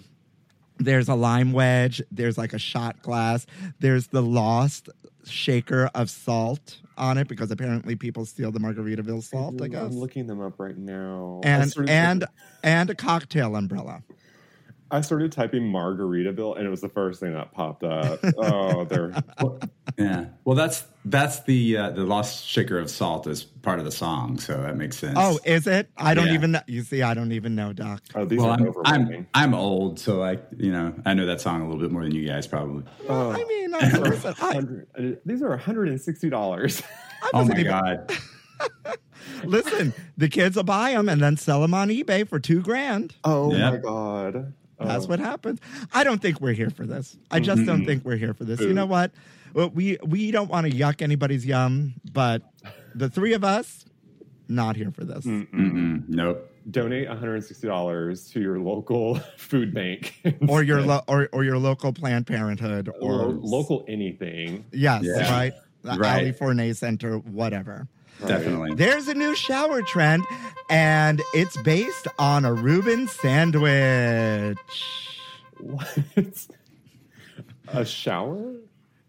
There's 0.80 1.10
a 1.10 1.16
lime 1.16 1.54
wedge. 1.54 2.02
There's 2.12 2.38
like 2.38 2.54
a 2.54 2.60
shot 2.60 3.02
glass. 3.02 3.46
There's 3.80 4.08
the 4.08 4.22
lost 4.22 4.90
shaker 5.26 5.90
of 5.94 6.10
salt 6.10 6.78
on 6.98 7.18
it 7.18 7.28
because 7.28 7.52
apparently 7.52 7.96
people 7.96 8.26
steal 8.26 8.52
the 8.52 8.60
Margaritaville 8.60 9.24
salt. 9.24 9.62
I 9.62 9.68
guess. 9.68 9.84
I'm 9.84 9.98
looking 9.98 10.28
them 10.28 10.42
up 10.42 10.60
right 10.60 10.78
now. 10.78 11.42
And 11.44 11.74
and 11.88 12.26
and 12.64 12.90
a 12.90 12.96
cocktail 12.96 13.56
umbrella. 13.56 14.04
I 14.90 15.02
started 15.02 15.32
typing 15.32 15.64
Margaritaville, 15.64 16.58
and 16.58 16.66
it 16.66 16.70
was 16.70 16.82
the 16.82 16.90
first 16.90 17.20
thing 17.20 17.34
that 17.34 17.52
popped 17.52 17.84
up. 17.84 18.20
oh, 18.38 18.86
they're 18.86 19.12
Yeah. 19.98 20.26
Well, 20.46 20.56
that's 20.56 20.86
that's 21.06 21.42
the 21.44 21.78
uh, 21.78 21.90
the 21.92 22.04
lost 22.04 22.46
shaker 22.46 22.78
of 22.80 22.90
salt 22.90 23.26
is 23.28 23.44
part 23.44 23.80
of 23.80 23.86
the 23.86 23.92
song, 23.92 24.38
so 24.38 24.56
that 24.62 24.78
makes 24.78 24.98
sense. 24.98 25.16
Oh, 25.18 25.40
is 25.44 25.66
it? 25.68 25.90
I 25.98 26.14
don't 26.14 26.28
Yeah. 26.28 26.34
even 26.34 26.52
know. 26.52 26.62
You 26.68 26.84
see, 26.84 27.02
I 27.02 27.14
don't 27.14 27.32
even 27.32 27.56
know, 27.56 27.74
Doc. 27.74 28.02
Oh, 28.16 28.26
these 28.26 28.40
well, 28.40 28.50
are 28.50 28.54
I'm, 28.54 28.68
overwhelming. 28.68 29.28
I'm 29.34 29.54
I'm 29.54 29.54
old, 29.56 30.00
so 30.00 30.22
I 30.24 30.38
you 30.58 30.72
know 30.72 30.94
I 31.06 31.14
know 31.14 31.26
that 31.26 31.42
song 31.42 31.62
a 31.62 31.66
little 31.66 31.82
bit 31.82 31.92
more 31.92 32.04
than 32.04 32.14
you 32.14 32.28
guys 32.28 32.46
probably. 32.48 32.84
I 33.10 33.44
mean, 33.48 33.74
I'm, 33.74 34.04
listen, 34.04 34.36
I, 34.42 34.46
100 34.56 34.88
uh, 34.98 35.20
these 35.26 35.42
are 35.42 35.58
$160. 35.58 36.84
Oh 37.34 37.44
my 37.46 37.52
even- 37.56 37.66
god! 37.66 38.12
Listen, 39.44 39.94
the 40.18 40.30
kids 40.30 40.56
will 40.56 40.64
buy 40.64 40.92
them 40.94 41.10
and 41.10 41.22
then 41.22 41.36
sell 41.36 41.62
them 41.62 41.74
on 41.74 41.90
eBay 41.90 42.28
for 42.28 42.40
two 42.40 42.62
grand. 42.62 43.16
oh 43.24 43.54
Yeah. 43.54 43.72
my 43.72 43.78
god. 43.78 44.54
That's 44.80 45.06
Oh. 45.06 45.10
what 45.10 45.20
happens. 45.20 45.60
I 45.94 46.04
don't 46.04 46.22
think 46.22 46.40
we're 46.42 46.54
here 46.54 46.70
for 46.70 46.86
this. 46.86 47.18
I 47.32 47.40
just 47.40 47.66
don't 47.66 47.86
think 47.86 48.06
we're 48.06 48.18
here 48.18 48.34
for 48.34 48.44
this. 48.44 48.60
You 48.60 48.74
know 48.74 48.86
what? 48.86 49.12
Well, 49.54 49.70
we 49.70 49.98
we 50.06 50.30
don't 50.32 50.50
want 50.50 50.68
to 50.70 50.74
yuck 50.78 51.02
anybody's 51.02 51.46
yum, 51.46 51.94
but 52.14 52.44
the 52.94 53.10
three 53.10 53.34
of 53.34 53.44
us, 53.44 53.86
not 54.48 54.76
here 54.76 54.92
for 54.92 55.04
this. 55.04 55.26
Mm-mm, 55.26 56.08
nope. 56.08 56.52
Donate 56.70 57.08
$160 57.08 58.32
to 58.34 58.40
your 58.42 58.60
local 58.60 59.16
food 59.38 59.74
bank. 59.74 60.14
Or 60.48 60.64
your 60.64 60.82
lo- 60.92 61.04
or 61.08 61.30
or 61.32 61.44
your 61.44 61.58
local 61.58 61.94
Planned 61.94 62.28
Parenthood 62.28 62.90
or 63.00 63.14
Lo- 63.14 63.40
local 63.42 63.86
anything. 63.88 64.66
Yes, 64.72 65.04
Yeah. 65.06 65.32
right. 65.32 65.54
The 65.84 65.98
Right. 65.98 66.22
Ali 66.24 66.32
Forney 66.34 66.74
Center, 66.74 67.18
whatever. 67.20 67.88
Oh, 68.24 68.28
Definitely. 68.28 68.74
There's 68.76 69.08
a 69.08 69.14
new 69.14 69.36
shower 69.36 69.82
trend, 69.82 70.26
and 70.70 71.22
it's 71.34 71.56
based 71.62 72.08
on 72.18 72.46
a 72.46 72.54
Reuben 72.54 73.08
sandwich. 73.08 74.58
What? 75.60 76.00
A 77.68 77.86
shower? 77.86 78.54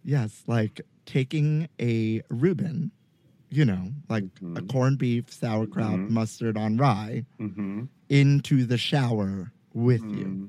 Yes, 0.04 0.42
like 0.46 0.80
taking 1.06 1.68
a 1.80 2.22
Reuben, 2.28 2.90
you 3.50 3.64
know, 3.64 3.92
like 4.09 4.24
a 4.24 4.44
mm-hmm. 4.44 4.66
corned 4.66 4.98
beef, 4.98 5.32
sauerkraut, 5.32 5.92
mm-hmm. 5.92 6.14
mustard 6.14 6.56
on 6.56 6.76
rye, 6.76 7.24
Mm-hmm. 7.40 7.84
into 8.09 8.64
the 8.64 8.78
shower 8.78 9.52
with 9.74 10.02
you. 10.02 10.26
Mm-hmm. 10.26 10.44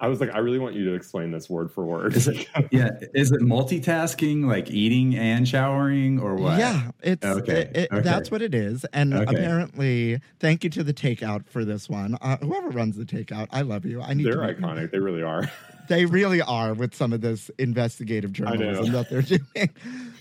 I 0.00 0.08
was 0.08 0.20
like, 0.20 0.30
I 0.32 0.38
really 0.38 0.58
want 0.60 0.74
you 0.76 0.84
to 0.86 0.94
explain 0.94 1.32
this 1.32 1.50
word 1.50 1.72
for 1.72 1.84
word. 1.84 2.14
Is 2.14 2.28
it, 2.28 2.46
yeah, 2.70 2.90
is 3.14 3.32
it 3.32 3.40
multitasking, 3.40 4.46
like 4.46 4.70
eating 4.70 5.16
and 5.16 5.46
showering, 5.48 6.20
or 6.20 6.34
what? 6.36 6.58
Yeah, 6.58 6.90
it's 7.02 7.24
Okay, 7.24 7.62
it- 7.62 7.76
it- 7.76 7.88
okay. 7.92 8.02
that's 8.02 8.30
what 8.30 8.40
it 8.40 8.54
is. 8.54 8.84
And 8.92 9.12
Okay. 9.14 9.24
apparently, 9.36 10.20
thank 10.38 10.62
you 10.64 10.70
to 10.70 10.84
the 10.84 10.94
takeout 10.94 11.46
for 11.48 11.64
this 11.64 11.88
one. 11.88 12.16
Uh, 12.22 12.36
whoever 12.38 12.68
runs 12.68 12.96
the 12.96 13.04
takeout, 13.04 13.48
I 13.50 13.62
love 13.62 13.84
you. 13.84 14.00
I 14.00 14.14
need 14.14 14.26
They're 14.26 14.34
to 14.46 14.54
be- 14.54 14.62
iconic. 14.62 14.90
They 14.92 14.98
really 15.00 15.22
are. 15.22 15.50
They 15.88 16.04
really 16.04 16.42
are 16.42 16.74
with 16.74 16.94
some 16.94 17.12
of 17.12 17.22
this 17.22 17.50
investigative 17.58 18.32
journalism 18.32 18.92
that 18.92 19.08
they're 19.10 19.22
doing. 19.22 19.40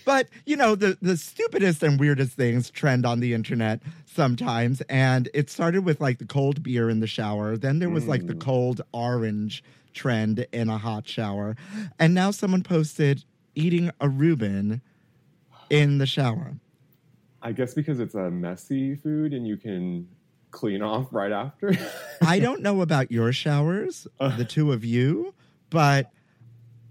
But 0.08 0.30
you 0.46 0.56
know, 0.56 0.74
the 0.76 0.98
the 1.02 1.18
stupidest 1.18 1.84
and 1.84 2.00
weirdest 2.00 2.32
things 2.32 2.70
trend 2.70 3.06
on 3.06 3.20
the 3.20 3.34
internet 3.34 3.82
sometimes. 4.06 4.80
And 4.88 5.30
it 5.34 5.50
started 5.50 5.84
with 5.84 6.00
like 6.00 6.20
the 6.20 6.26
cold 6.26 6.64
beer 6.64 6.90
in 6.90 7.02
the 7.02 7.08
shower. 7.08 7.58
Then 7.58 7.80
there 7.80 7.90
was 7.90 8.08
like 8.08 8.26
the 8.26 8.34
mm. 8.34 8.40
cold 8.40 8.80
orange 8.94 9.66
trend 9.94 10.48
in 10.54 10.70
a 10.70 10.78
hot 10.78 11.10
shower. 11.10 11.58
And 12.00 12.14
now 12.14 12.32
someone 12.32 12.64
posted 12.64 13.26
eating 13.54 13.92
a 14.00 14.08
Reuben 14.08 14.82
in 15.70 15.98
the 15.98 16.06
shower. 16.06 16.54
I 17.42 17.52
guess 17.52 17.74
because 17.74 18.00
it's 18.00 18.16
a 18.16 18.32
messy 18.32 18.96
food 18.96 19.34
and 19.34 19.46
you 19.46 19.58
can 19.58 20.08
clean 20.52 20.82
off 20.82 21.10
right 21.12 21.34
after. 21.34 21.76
I 22.22 22.40
don't 22.46 22.62
know 22.62 22.80
about 22.80 23.12
your 23.12 23.34
showers, 23.34 24.08
the 24.22 24.46
two 24.50 24.72
of 24.72 24.86
you, 24.86 25.34
but 25.70 26.10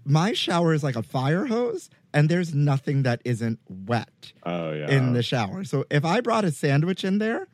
my 0.05 0.33
shower 0.33 0.75
is 0.75 0.83
like 0.83 0.95
a 0.95 1.01
fire 1.01 1.47
hose 1.47 1.89
and 2.13 2.29
there's 2.29 2.53
nothing 2.53 3.03
that 3.03 3.21
isn't 3.25 3.59
wet 3.67 4.31
oh 4.43 4.71
yeah. 4.71 4.89
in 4.89 5.13
the 5.13 5.21
shower. 5.23 5.63
So 5.63 5.85
if 5.89 6.03
I 6.05 6.21
brought 6.21 6.45
a 6.45 6.51
sandwich 6.51 7.03
in 7.03 7.17
there, 7.19 7.47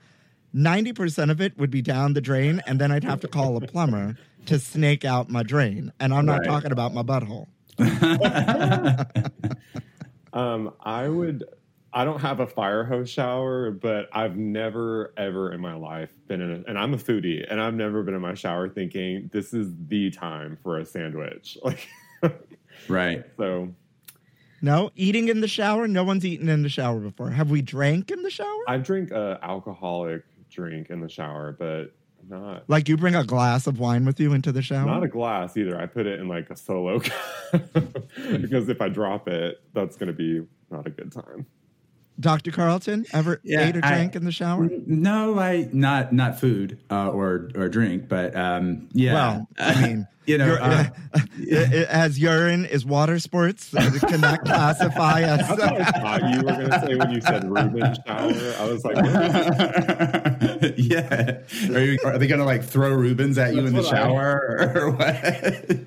90% 0.56 1.32
of 1.32 1.42
it 1.42 1.58
would 1.58 1.72
be 1.72 1.82
down 1.82 2.14
the 2.14 2.22
drain 2.22 2.62
and 2.68 2.80
then 2.80 2.92
I'd 2.92 3.04
have 3.04 3.20
to 3.22 3.28
call 3.28 3.58
a 3.58 3.62
plumber 3.62 4.16
to 4.46 4.60
snake 4.60 5.04
out 5.06 5.30
my 5.30 5.42
drain. 5.44 5.92
And 6.00 6.14
I'm 6.14 6.26
not 6.26 6.40
Right. 6.42 6.48
talking 6.48 6.72
about 6.72 6.94
my 6.94 7.02
butthole. 7.04 7.48
Um, 10.34 10.74
I 10.82 11.08
would. 11.08 11.44
I 11.96 12.06
don't 12.06 12.20
have 12.22 12.40
a 12.40 12.48
fire 12.48 12.84
hose 12.84 13.08
shower, 13.08 13.70
but 13.70 14.10
I've 14.12 14.36
never 14.36 15.14
ever 15.16 15.52
in 15.52 15.62
my 15.62 15.76
life 15.76 16.10
been 16.28 16.42
in 16.42 16.50
a, 16.52 16.64
and 16.68 16.76
I'm 16.76 16.92
a 16.96 16.98
foodie, 16.98 17.46
and 17.48 17.62
I've 17.62 17.76
never 17.76 18.02
been 18.02 18.16
in 18.16 18.22
my 18.22 18.34
shower 18.34 18.68
thinking 18.68 19.30
this 19.32 19.54
is 19.54 19.70
the 19.90 20.10
time 20.10 20.58
for 20.64 20.80
a 20.80 20.86
sandwich. 20.86 21.58
Like, 21.64 21.88
Right. 22.90 23.24
so 23.38 23.76
No, 24.64 24.92
eating 24.96 25.28
in 25.28 25.42
the 25.42 25.48
shower, 25.50 25.90
no 25.90 26.06
one's 26.06 26.24
eaten 26.24 26.48
in 26.48 26.64
the 26.64 26.70
shower 26.70 26.98
before. 26.98 27.30
Have 27.30 27.52
we 27.52 27.62
drank 27.62 28.10
in 28.12 28.24
the 28.24 28.30
shower? 28.30 28.64
I 28.66 28.78
drink 28.78 29.12
a 29.12 29.38
alcoholic 29.44 30.24
drink 30.50 30.90
in 30.90 31.02
the 31.02 31.10
shower, 31.10 31.52
but 31.52 31.94
not 32.30 32.64
like 32.70 32.88
you 32.88 32.96
bring 32.96 33.14
a 33.14 33.26
glass 33.26 33.68
of 33.68 33.78
wine 33.78 34.06
with 34.06 34.22
you 34.22 34.32
into 34.32 34.54
the 34.54 34.62
shower? 34.62 34.86
not 34.86 35.04
a 35.04 35.10
glass 35.10 35.58
either. 35.58 35.78
I 35.78 35.86
put 35.86 36.06
it 36.06 36.22
in 36.22 36.30
like 36.30 36.50
a 36.50 36.56
solo 36.56 37.00
because 37.52 38.70
if 38.70 38.80
I 38.80 38.88
drop 38.88 39.28
it, 39.28 39.62
that's 39.74 39.98
going 39.98 40.08
to 40.08 40.14
be 40.14 40.48
not 40.72 40.88
a 40.88 40.92
good 40.92 41.12
time. 41.12 41.46
Dr. 42.24 42.52
Carlton, 42.52 43.06
ever 43.14 43.40
Yeah, 43.44 43.68
ate 43.68 43.78
or 43.78 43.82
I- 43.84 43.90
drank 43.90 44.16
in 44.16 44.26
the 44.26 44.32
shower? 44.32 44.68
No, 44.88 45.38
I 45.40 45.70
not 45.72 46.12
not 46.14 46.40
food 46.40 46.80
uh, 46.90 47.10
or 47.10 47.52
or 47.56 47.70
drink, 47.70 48.08
but 48.10 48.36
um, 48.36 48.90
yeah. 48.94 49.14
Well, 49.14 49.50
I 49.60 49.82
mean, 49.88 50.08
you 50.26 50.38
know, 50.40 50.54
ur- 50.54 50.62
uh, 50.62 50.86
it- 51.38 51.74
it- 51.74 51.88
as 51.90 52.18
urine 52.18 52.66
is 52.66 52.86
water 52.86 53.20
sports, 53.20 53.74
uh, 53.76 53.92
can 54.08 54.22
that 54.22 54.44
classify 54.46 55.22
That's 55.22 55.50
what 55.50 55.62
I 55.62 55.76
as? 55.76 55.92
thought 55.92 56.22
you 56.32 56.38
were 56.38 56.54
going 56.54 56.70
to 56.72 56.80
say 56.88 56.96
when 56.96 57.12
you 57.12 57.22
said 57.22 57.44
Reuben 57.52 57.96
shower. 58.08 58.56
I 58.60 58.66
was 58.72 58.84
like, 58.86 58.96
yeah. 60.78 61.40
Are, 61.74 61.80
you, 61.82 61.98
are 62.06 62.18
they 62.18 62.28
going 62.28 62.40
to 62.40 62.46
like 62.46 62.64
throw 62.64 62.92
Reubens 62.94 63.38
at 63.38 63.54
you 63.54 63.60
in 63.60 63.74
the 63.74 63.82
That's 63.82 63.88
what 63.88 63.96
I- 63.96 64.04
shower 64.04 64.72
or 64.76 64.92
what? 64.92 65.80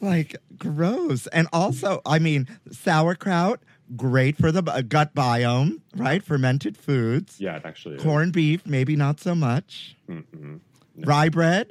like 0.00 0.36
gross. 0.58 1.26
And 1.28 1.46
also, 1.52 2.00
I 2.06 2.18
mean, 2.18 2.48
sauerkraut, 2.70 3.60
great 3.96 4.36
for 4.36 4.52
the 4.52 4.62
gut 4.88 5.14
biome, 5.14 5.80
right? 5.96 6.22
Fermented 6.22 6.76
foods. 6.76 7.40
yeah, 7.40 7.56
it 7.56 7.62
actually 7.64 7.96
is. 7.96 8.02
Corned 8.02 8.32
beef, 8.32 8.66
maybe 8.66 8.96
not 8.96 9.20
so 9.20 9.34
much. 9.34 9.96
Mm-mm. 10.08 10.60
Rye 10.96 11.28
bread, 11.28 11.70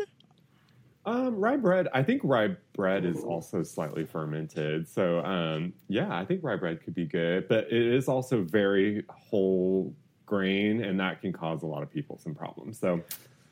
Um, 1.06 1.36
rye 1.40 1.58
bread. 1.58 1.88
I 1.94 2.04
think 2.04 2.22
rye 2.24 2.56
bread 2.74 3.06
is 3.06 3.24
also 3.24 3.64
slightly 3.64 4.06
fermented. 4.06 4.88
So, 4.88 5.20
um, 5.24 5.74
yeah, 5.88 6.16
I 6.16 6.26
think 6.26 6.44
rye 6.44 6.56
bread 6.56 6.84
could 6.84 6.94
be 6.96 7.06
good, 7.06 7.48
but 7.48 7.66
it 7.72 7.74
is 7.94 8.08
also 8.08 8.44
very 8.44 9.04
whole 9.10 9.94
grain, 10.26 10.84
and 10.84 11.00
that 11.00 11.22
can 11.22 11.32
cause 11.34 11.64
a 11.64 11.68
lot 11.68 11.84
of 11.84 11.92
people 11.92 12.18
some 12.18 12.36
problems. 12.36 12.80
So, 12.80 13.02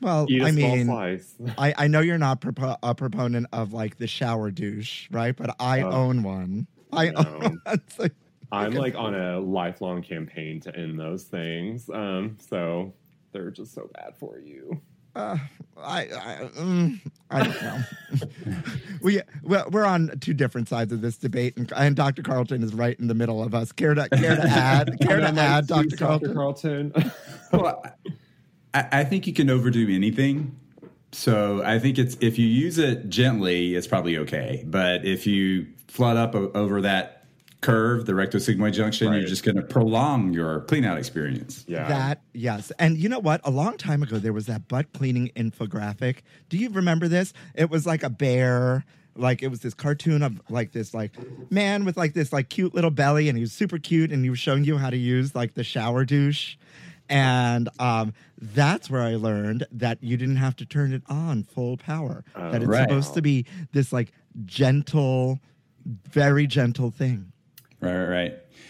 well, 0.00 0.26
I 0.30 0.50
small 0.52 0.76
mean. 0.76 0.86
I, 1.58 1.74
I 1.76 1.86
know 1.88 2.00
you're 2.00 2.18
not 2.18 2.40
propo- 2.40 2.78
a 2.82 2.94
proponent 2.94 3.46
of 3.52 3.72
like 3.72 3.96
the 3.98 4.06
shower 4.06 4.50
douche, 4.50 5.08
right? 5.10 5.34
But 5.34 5.56
I 5.58 5.82
Oh. 5.82 5.90
own 5.90 6.22
one. 6.22 6.66
I 6.92 7.10
No. 7.10 7.18
own 7.20 7.60
one. 7.96 8.10
So- 8.50 8.56
I'm 8.56 8.72
like 8.72 8.94
on 8.94 9.14
a 9.14 9.38
lifelong 9.40 10.02
campaign 10.02 10.60
to 10.60 10.74
end 10.74 10.98
those 10.98 11.24
things. 11.24 11.90
Um, 11.90 12.38
so 12.40 12.94
they're 13.32 13.50
just 13.50 13.74
so 13.74 13.90
bad 13.94 14.16
for 14.16 14.38
you. 14.38 14.80
Uh, 15.14 15.36
I 15.76 16.00
I, 16.02 16.48
mm, 16.56 17.00
I 17.30 17.42
don't 17.42 17.62
know. 17.62 18.56
we 19.02 19.20
we're 19.42 19.68
we're 19.68 19.84
on 19.84 20.12
two 20.20 20.32
different 20.32 20.68
sides 20.68 20.92
of 20.92 21.00
this 21.00 21.16
debate, 21.16 21.56
and, 21.56 21.72
and 21.74 21.96
Dr. 21.96 22.22
Carlton 22.22 22.62
is 22.62 22.72
right 22.72 22.98
in 23.00 23.08
the 23.08 23.14
middle 23.14 23.42
of 23.42 23.54
us. 23.54 23.72
Care 23.72 23.94
to 23.94 24.08
care 24.10 24.36
to 24.36 24.42
add? 24.42 24.96
Care 25.00 25.18
to 25.18 25.26
add, 25.26 25.66
Dr. 25.66 25.88
"Please, 25.88 25.98
Carlton? 25.98 26.34
Carlton. 26.34 26.92
well, 27.52 27.84
I, 28.74 28.88
I 28.92 29.04
think 29.04 29.26
you 29.26 29.32
can 29.32 29.50
overdo 29.50 29.92
anything. 29.92 30.56
So 31.10 31.62
I 31.64 31.78
think 31.78 31.98
it's 31.98 32.16
if 32.20 32.38
you 32.38 32.46
use 32.46 32.78
it 32.78 33.08
gently, 33.08 33.74
it's 33.74 33.86
probably 33.86 34.18
okay. 34.18 34.62
But 34.66 35.04
if 35.04 35.26
you 35.26 35.66
flood 35.88 36.16
up 36.16 36.34
over 36.34 36.82
that 36.82 37.17
curve, 37.60 38.06
the 38.06 38.12
rectosigmoid 38.12 38.72
junction, 38.72 39.08
Right. 39.08 39.18
you're 39.20 39.28
just 39.28 39.44
going 39.44 39.56
to 39.56 39.62
prolong 39.62 40.32
your 40.32 40.60
clean 40.62 40.84
out 40.84 40.96
experience. 40.98 41.64
yeah. 41.66 41.88
That 41.88 42.22
yes, 42.32 42.70
and 42.78 42.96
you 42.96 43.08
know 43.08 43.18
what? 43.18 43.40
A 43.44 43.50
long 43.50 43.76
time 43.76 44.02
ago, 44.02 44.18
there 44.18 44.32
was 44.32 44.46
that 44.46 44.68
butt 44.68 44.92
cleaning 44.92 45.30
infographic. 45.36 46.18
Do 46.48 46.56
you 46.56 46.70
remember 46.70 47.08
this? 47.08 47.32
It 47.54 47.70
was 47.70 47.86
like 47.86 48.02
a 48.02 48.10
bear. 48.10 48.84
Like 49.16 49.42
it 49.42 49.48
was 49.48 49.60
this 49.60 49.74
cartoon 49.74 50.22
of 50.22 50.40
like 50.48 50.70
this 50.70 50.94
like 50.94 51.12
man 51.50 51.84
with 51.84 51.96
like 51.96 52.14
this 52.14 52.32
like 52.32 52.48
cute 52.50 52.74
little 52.74 52.92
belly, 52.92 53.28
and 53.28 53.36
he 53.36 53.42
was 53.42 53.52
super 53.52 53.78
cute, 53.78 54.12
and 54.12 54.22
he 54.22 54.30
was 54.30 54.38
showing 54.38 54.62
you 54.64 54.78
how 54.78 54.90
to 54.90 54.96
use 54.96 55.34
like 55.34 55.54
the 55.54 55.64
shower 55.64 56.04
douche. 56.04 56.56
And 57.08 57.68
um, 57.80 58.12
that's 58.40 58.90
where 58.90 59.00
I 59.00 59.16
learned 59.16 59.66
that 59.72 59.98
you 60.02 60.16
didn't 60.16 60.36
have 60.36 60.54
to 60.56 60.66
turn 60.66 60.92
it 60.92 61.02
on 61.08 61.42
full 61.42 61.76
power. 61.78 62.22
that 62.36 62.56
it's 62.56 62.66
right. 62.66 62.82
supposed 62.88 63.14
to 63.14 63.22
be 63.22 63.46
this 63.72 63.92
like 63.92 64.12
gentle, 64.44 65.40
very 65.86 66.46
gentle 66.46 66.90
thing. 66.90 67.32
Right, 67.80 67.96
right, 67.96 68.08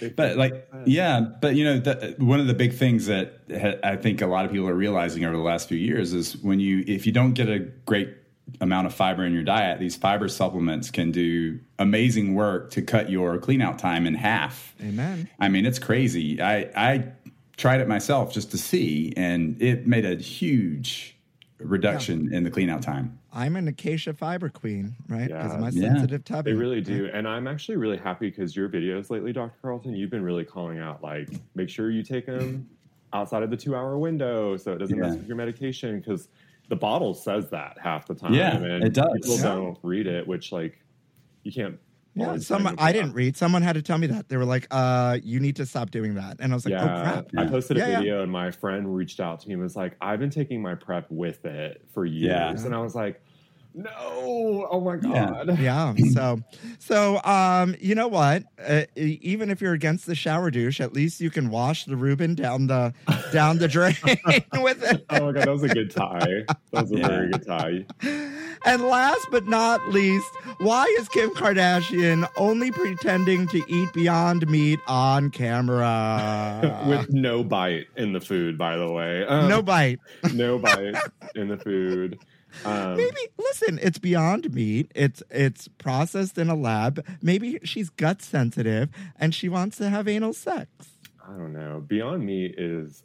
right. 0.00 0.16
But 0.16 0.36
like, 0.36 0.68
yeah, 0.84 1.20
but 1.20 1.56
you 1.56 1.64
know, 1.64 1.78
the, 1.78 2.14
one 2.18 2.40
of 2.40 2.46
the 2.46 2.54
big 2.54 2.74
things 2.74 3.06
that 3.06 3.40
ha- 3.50 3.78
I 3.82 3.96
think 3.96 4.20
a 4.20 4.26
lot 4.26 4.44
of 4.44 4.52
people 4.52 4.68
are 4.68 4.74
realizing 4.74 5.24
over 5.24 5.36
the 5.36 5.42
last 5.42 5.68
few 5.68 5.78
years 5.78 6.12
is 6.12 6.36
when 6.36 6.60
you, 6.60 6.84
if 6.86 7.06
you 7.06 7.12
don't 7.12 7.32
get 7.32 7.48
a 7.48 7.58
great 7.58 8.14
amount 8.60 8.86
of 8.86 8.94
fiber 8.94 9.24
in 9.24 9.32
your 9.32 9.42
diet, 9.42 9.80
these 9.80 9.96
fiber 9.96 10.28
supplements 10.28 10.90
can 10.90 11.10
do 11.10 11.58
amazing 11.78 12.34
work 12.34 12.70
to 12.72 12.82
cut 12.82 13.10
your 13.10 13.38
clean 13.38 13.60
out 13.60 13.78
time 13.78 14.06
in 14.06 14.14
half. 14.14 14.74
Amen. 14.80 15.28
I 15.40 15.48
mean, 15.48 15.66
it's 15.66 15.78
crazy. 15.78 16.40
I 16.40 16.70
I 16.76 17.12
tried 17.56 17.80
it 17.80 17.88
myself 17.88 18.32
just 18.32 18.50
to 18.52 18.58
see, 18.58 19.12
and 19.16 19.60
it 19.60 19.86
made 19.86 20.06
a 20.06 20.14
huge 20.14 21.16
reduction 21.58 22.32
in 22.32 22.44
the 22.44 22.50
clean 22.50 22.70
out 22.70 22.82
time. 22.82 23.17
I'm 23.32 23.56
an 23.56 23.68
acacia 23.68 24.14
fiber 24.14 24.48
queen, 24.48 24.96
right? 25.08 25.28
Because 25.28 25.54
of 25.54 25.60
my 25.60 25.68
Yeah. 25.70 25.88
sensitive 25.90 26.24
tubby. 26.24 26.52
They 26.52 26.56
really 26.56 26.80
do. 26.80 27.10
And 27.12 27.28
I'm 27.28 27.46
actually 27.46 27.76
really 27.76 27.98
happy 27.98 28.30
because 28.30 28.56
your 28.56 28.68
videos 28.68 29.10
lately, 29.10 29.32
Dr. 29.32 29.54
Carlton, 29.60 29.94
you've 29.94 30.10
been 30.10 30.22
really 30.22 30.44
calling 30.44 30.78
out 30.78 31.02
like, 31.02 31.28
make 31.54 31.68
sure 31.68 31.90
you 31.90 32.02
take 32.02 32.26
them 32.26 32.66
outside 33.12 33.42
of 33.42 33.50
the 33.50 33.56
two 33.56 33.74
hour 33.76 33.98
window 33.98 34.56
so 34.56 34.72
it 34.72 34.78
doesn't 34.78 34.98
mess 34.98 35.16
with 35.16 35.26
your 35.26 35.36
medication. 35.36 36.00
Because 36.00 36.28
the 36.68 36.76
bottle 36.76 37.12
says 37.14 37.50
that 37.50 37.76
half 37.82 38.06
the 38.06 38.14
time. 38.14 38.32
Yeah, 38.34 38.56
and 38.56 38.84
it 38.84 38.94
does. 38.94 39.08
People 39.22 39.36
Yeah. 39.36 39.42
don't 39.42 39.78
read 39.82 40.06
it, 40.06 40.26
which 40.26 40.50
like 40.52 40.78
you 41.42 41.52
can't. 41.52 41.78
Yeah, 42.18 42.36
someone 42.38 42.74
I 42.78 42.92
didn't 42.92 43.12
read. 43.12 43.36
Someone 43.36 43.62
had 43.62 43.74
to 43.74 43.82
tell 43.82 43.98
me 43.98 44.06
that. 44.08 44.28
They 44.28 44.36
were 44.36 44.44
like, 44.44 44.66
uh, 44.70 45.18
you 45.22 45.40
need 45.40 45.56
to 45.56 45.66
stop 45.66 45.90
doing 45.90 46.14
that. 46.14 46.38
And 46.40 46.52
I 46.52 46.56
was 46.56 46.64
like, 46.64 46.72
Yeah, 46.72 46.84
oh 46.84 47.02
crap. 47.02 47.26
I 47.36 47.46
posted 47.46 47.76
a 47.76 47.80
Yeah, 47.80 47.86
yeah. 47.88 47.98
video 48.00 48.22
and 48.22 48.32
my 48.32 48.50
friend 48.50 48.94
reached 48.94 49.20
out 49.20 49.40
to 49.40 49.48
me 49.48 49.54
and 49.54 49.62
was 49.62 49.76
like, 49.76 49.96
I've 50.00 50.18
been 50.18 50.30
taking 50.30 50.60
my 50.62 50.74
prep 50.74 51.10
with 51.10 51.44
it 51.44 51.82
for 51.92 52.04
years. 52.04 52.64
And 52.64 52.74
I 52.74 52.78
was 52.80 52.94
like, 52.94 53.22
no, 53.78 54.66
oh 54.70 54.80
my 54.80 54.96
God. 54.96 55.58
yeah. 55.58 55.94
So, 56.12 56.40
so 56.78 57.22
um, 57.22 57.76
you 57.80 57.94
know 57.94 58.08
what? 58.08 58.42
Uh, 58.64 58.84
even 58.96 59.50
if 59.50 59.60
you're 59.60 59.72
against 59.74 60.06
the 60.06 60.14
shower 60.14 60.50
douche, 60.50 60.80
at 60.80 60.92
least 60.92 61.20
you 61.20 61.30
can 61.30 61.50
wash 61.50 61.84
the 61.84 61.96
Reuben 61.96 62.34
down 62.34 62.66
the 62.66 62.92
down 63.32 63.58
the 63.58 63.68
drain 63.68 63.94
with 64.04 64.82
it. 64.82 65.04
Oh 65.10 65.26
my 65.26 65.32
God, 65.32 65.34
that 65.46 65.48
was 65.48 65.62
a 65.62 65.68
good 65.68 65.90
tie. 65.90 66.44
That 66.48 66.58
was 66.72 66.92
a 66.92 66.96
Yeah. 66.98 67.08
very 67.08 67.30
good 67.30 67.46
tie. 67.46 67.86
And 68.66 68.82
last 68.82 69.26
but 69.30 69.46
not 69.46 69.86
least, 69.90 70.28
why 70.58 70.84
is 70.98 71.08
Kim 71.10 71.30
Kardashian 71.30 72.28
only 72.36 72.70
pretending 72.72 73.46
to 73.48 73.62
eat 73.68 73.92
Beyond 73.92 74.48
Meat 74.48 74.80
on 74.88 75.30
camera? 75.30 76.84
With 76.88 77.10
no 77.12 77.44
bite 77.44 77.86
in 77.96 78.12
the 78.12 78.20
food, 78.20 78.58
by 78.58 78.76
the 78.76 78.90
way. 78.90 79.24
Um, 79.26 79.48
no 79.48 79.62
bite. 79.62 80.00
no 80.34 80.58
bite 80.58 80.96
in 81.36 81.48
the 81.48 81.58
food. 81.58 82.18
Um, 82.64 82.96
Maybe 82.96 83.16
listen, 83.38 83.78
it's 83.82 83.98
beyond 83.98 84.54
meat. 84.54 84.90
It's 84.94 85.22
it's 85.30 85.68
processed 85.68 86.38
in 86.38 86.48
a 86.48 86.54
lab. 86.54 87.04
Maybe 87.22 87.58
she's 87.64 87.90
gut 87.90 88.22
sensitive 88.22 88.88
and 89.18 89.34
she 89.34 89.48
wants 89.48 89.76
to 89.78 89.90
have 89.90 90.08
anal 90.08 90.32
sex. 90.32 90.68
I 91.28 91.32
don't 91.32 91.52
know. 91.52 91.84
Beyond 91.86 92.24
Meat 92.24 92.54
is 92.56 93.02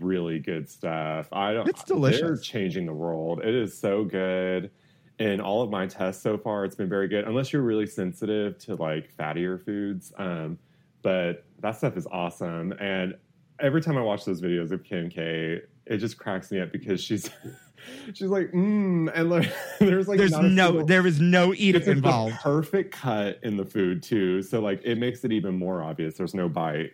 really 0.00 0.38
good 0.38 0.68
stuff. 0.68 1.28
I 1.32 1.52
don't. 1.52 1.68
It's 1.68 1.84
delicious. 1.84 2.20
They're 2.22 2.36
changing 2.36 2.86
the 2.86 2.94
world. 2.94 3.40
It 3.44 3.54
is 3.54 3.76
so 3.78 4.04
good. 4.04 4.70
In 5.18 5.40
all 5.40 5.62
of 5.62 5.70
my 5.70 5.86
tests 5.86 6.22
so 6.22 6.38
far, 6.38 6.64
it's 6.64 6.76
been 6.76 6.88
very 6.88 7.08
good. 7.08 7.26
Unless 7.26 7.52
you're 7.52 7.62
really 7.62 7.86
sensitive 7.86 8.56
to 8.60 8.76
like 8.76 9.14
fattier 9.16 9.62
foods, 9.62 10.12
um, 10.16 10.58
but 11.02 11.44
that 11.58 11.76
stuff 11.76 11.96
is 11.96 12.06
awesome. 12.10 12.72
And 12.80 13.16
every 13.58 13.82
time 13.82 13.98
I 13.98 14.00
watch 14.00 14.24
those 14.24 14.40
videos 14.40 14.70
of 14.70 14.84
Kim 14.84 15.10
K, 15.10 15.60
it 15.86 15.98
just 15.98 16.18
cracks 16.18 16.50
me 16.52 16.60
up 16.60 16.70
because 16.72 17.02
she's 17.02 17.28
she's 18.14 18.28
like, 18.28 18.50
mm, 18.52 19.10
and 19.14 19.30
like 19.30 19.50
there's 19.78 20.08
like 20.08 20.18
There's 20.18 20.32
no 20.32 20.40
single- 20.68 20.86
there 20.86 21.06
is 21.06 21.20
no 21.20 21.52
eating 21.54 21.80
it's 21.80 21.86
like 21.88 21.96
the 21.96 21.98
involved. 22.08 22.36
perfect 22.42 22.92
cut 22.94 23.38
in 23.42 23.56
the 23.56 23.64
food 23.64 24.02
too. 24.02 24.42
So 24.42 24.60
like 24.60 24.80
it 24.84 24.96
makes 24.98 25.24
it 25.24 25.32
even 25.32 25.56
more 25.58 25.82
obvious. 25.82 26.14
There's 26.14 26.34
no 26.34 26.48
bite. 26.48 26.92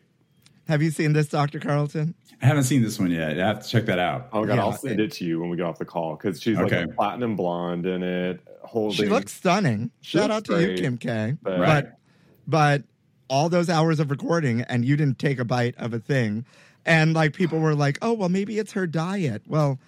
Have 0.66 0.80
you 0.82 0.90
seen 0.90 1.12
this, 1.12 1.28
Dr. 1.28 1.61
Carlton? 1.61 2.14
I 2.40 2.47
haven't 2.47 2.62
seen 2.64 2.82
this 2.82 2.99
one 2.99 3.11
yet. 3.11 3.38
I 3.38 3.47
have 3.47 3.62
to 3.62 3.68
check 3.68 3.84
that 3.86 3.99
out. 3.99 4.28
Oh 4.32 4.40
my 4.40 4.47
god, 4.49 4.55
Yeah, 4.57 4.62
I'll 4.64 4.72
send 4.72 4.99
it 4.99 5.12
to 5.12 5.24
you 5.24 5.38
when 5.38 5.51
we 5.51 5.57
get 5.59 5.66
off 5.66 5.78
the 5.78 5.84
call 5.84 6.16
because 6.16 6.40
she's 6.40 6.57
like 6.57 6.66
Okay. 6.72 6.82
a 6.84 6.88
platinum 6.88 7.36
blonde 7.36 7.84
in 7.86 8.03
it, 8.03 8.40
holding. 8.62 8.97
She 8.97 9.07
looks 9.07 9.32
stunning. 9.34 9.90
She 10.01 10.16
Shout 10.18 10.30
looks 10.30 10.49
out 10.51 10.57
to 10.57 10.70
you, 10.72 10.76
Kim 10.78 10.97
K. 10.99 11.34
but- 11.42 11.61
Right. 11.61 11.84
But 11.84 11.99
but 12.47 12.82
all 13.30 13.49
those 13.49 13.70
hours 13.70 14.01
of 14.01 14.11
recording 14.11 14.61
and 14.62 14.84
you 14.84 14.97
didn't 14.97 15.18
take 15.18 15.38
a 15.38 15.45
bite 15.45 15.74
of 15.78 15.95
a 15.95 15.99
thing. 15.99 16.45
And 16.86 17.14
like 17.14 17.32
people 17.34 17.59
were 17.59 17.74
like, 17.74 17.97
"Oh, 18.03 18.12
well 18.12 18.28
maybe 18.28 18.59
it's 18.59 18.72
her 18.72 18.86
diet." 18.86 19.42
Well, 19.47 19.78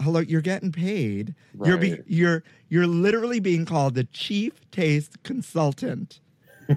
hello, 0.00 0.20
you're 0.20 0.40
getting 0.40 0.72
paid. 0.72 1.34
You're 1.64 1.76
be, 1.78 1.98
you're 2.06 2.42
you're 2.68 2.86
literally 2.86 3.40
being 3.40 3.64
called 3.64 3.94
the 3.94 4.04
chief 4.04 4.52
taste 4.70 5.22
consultant. 5.22 6.20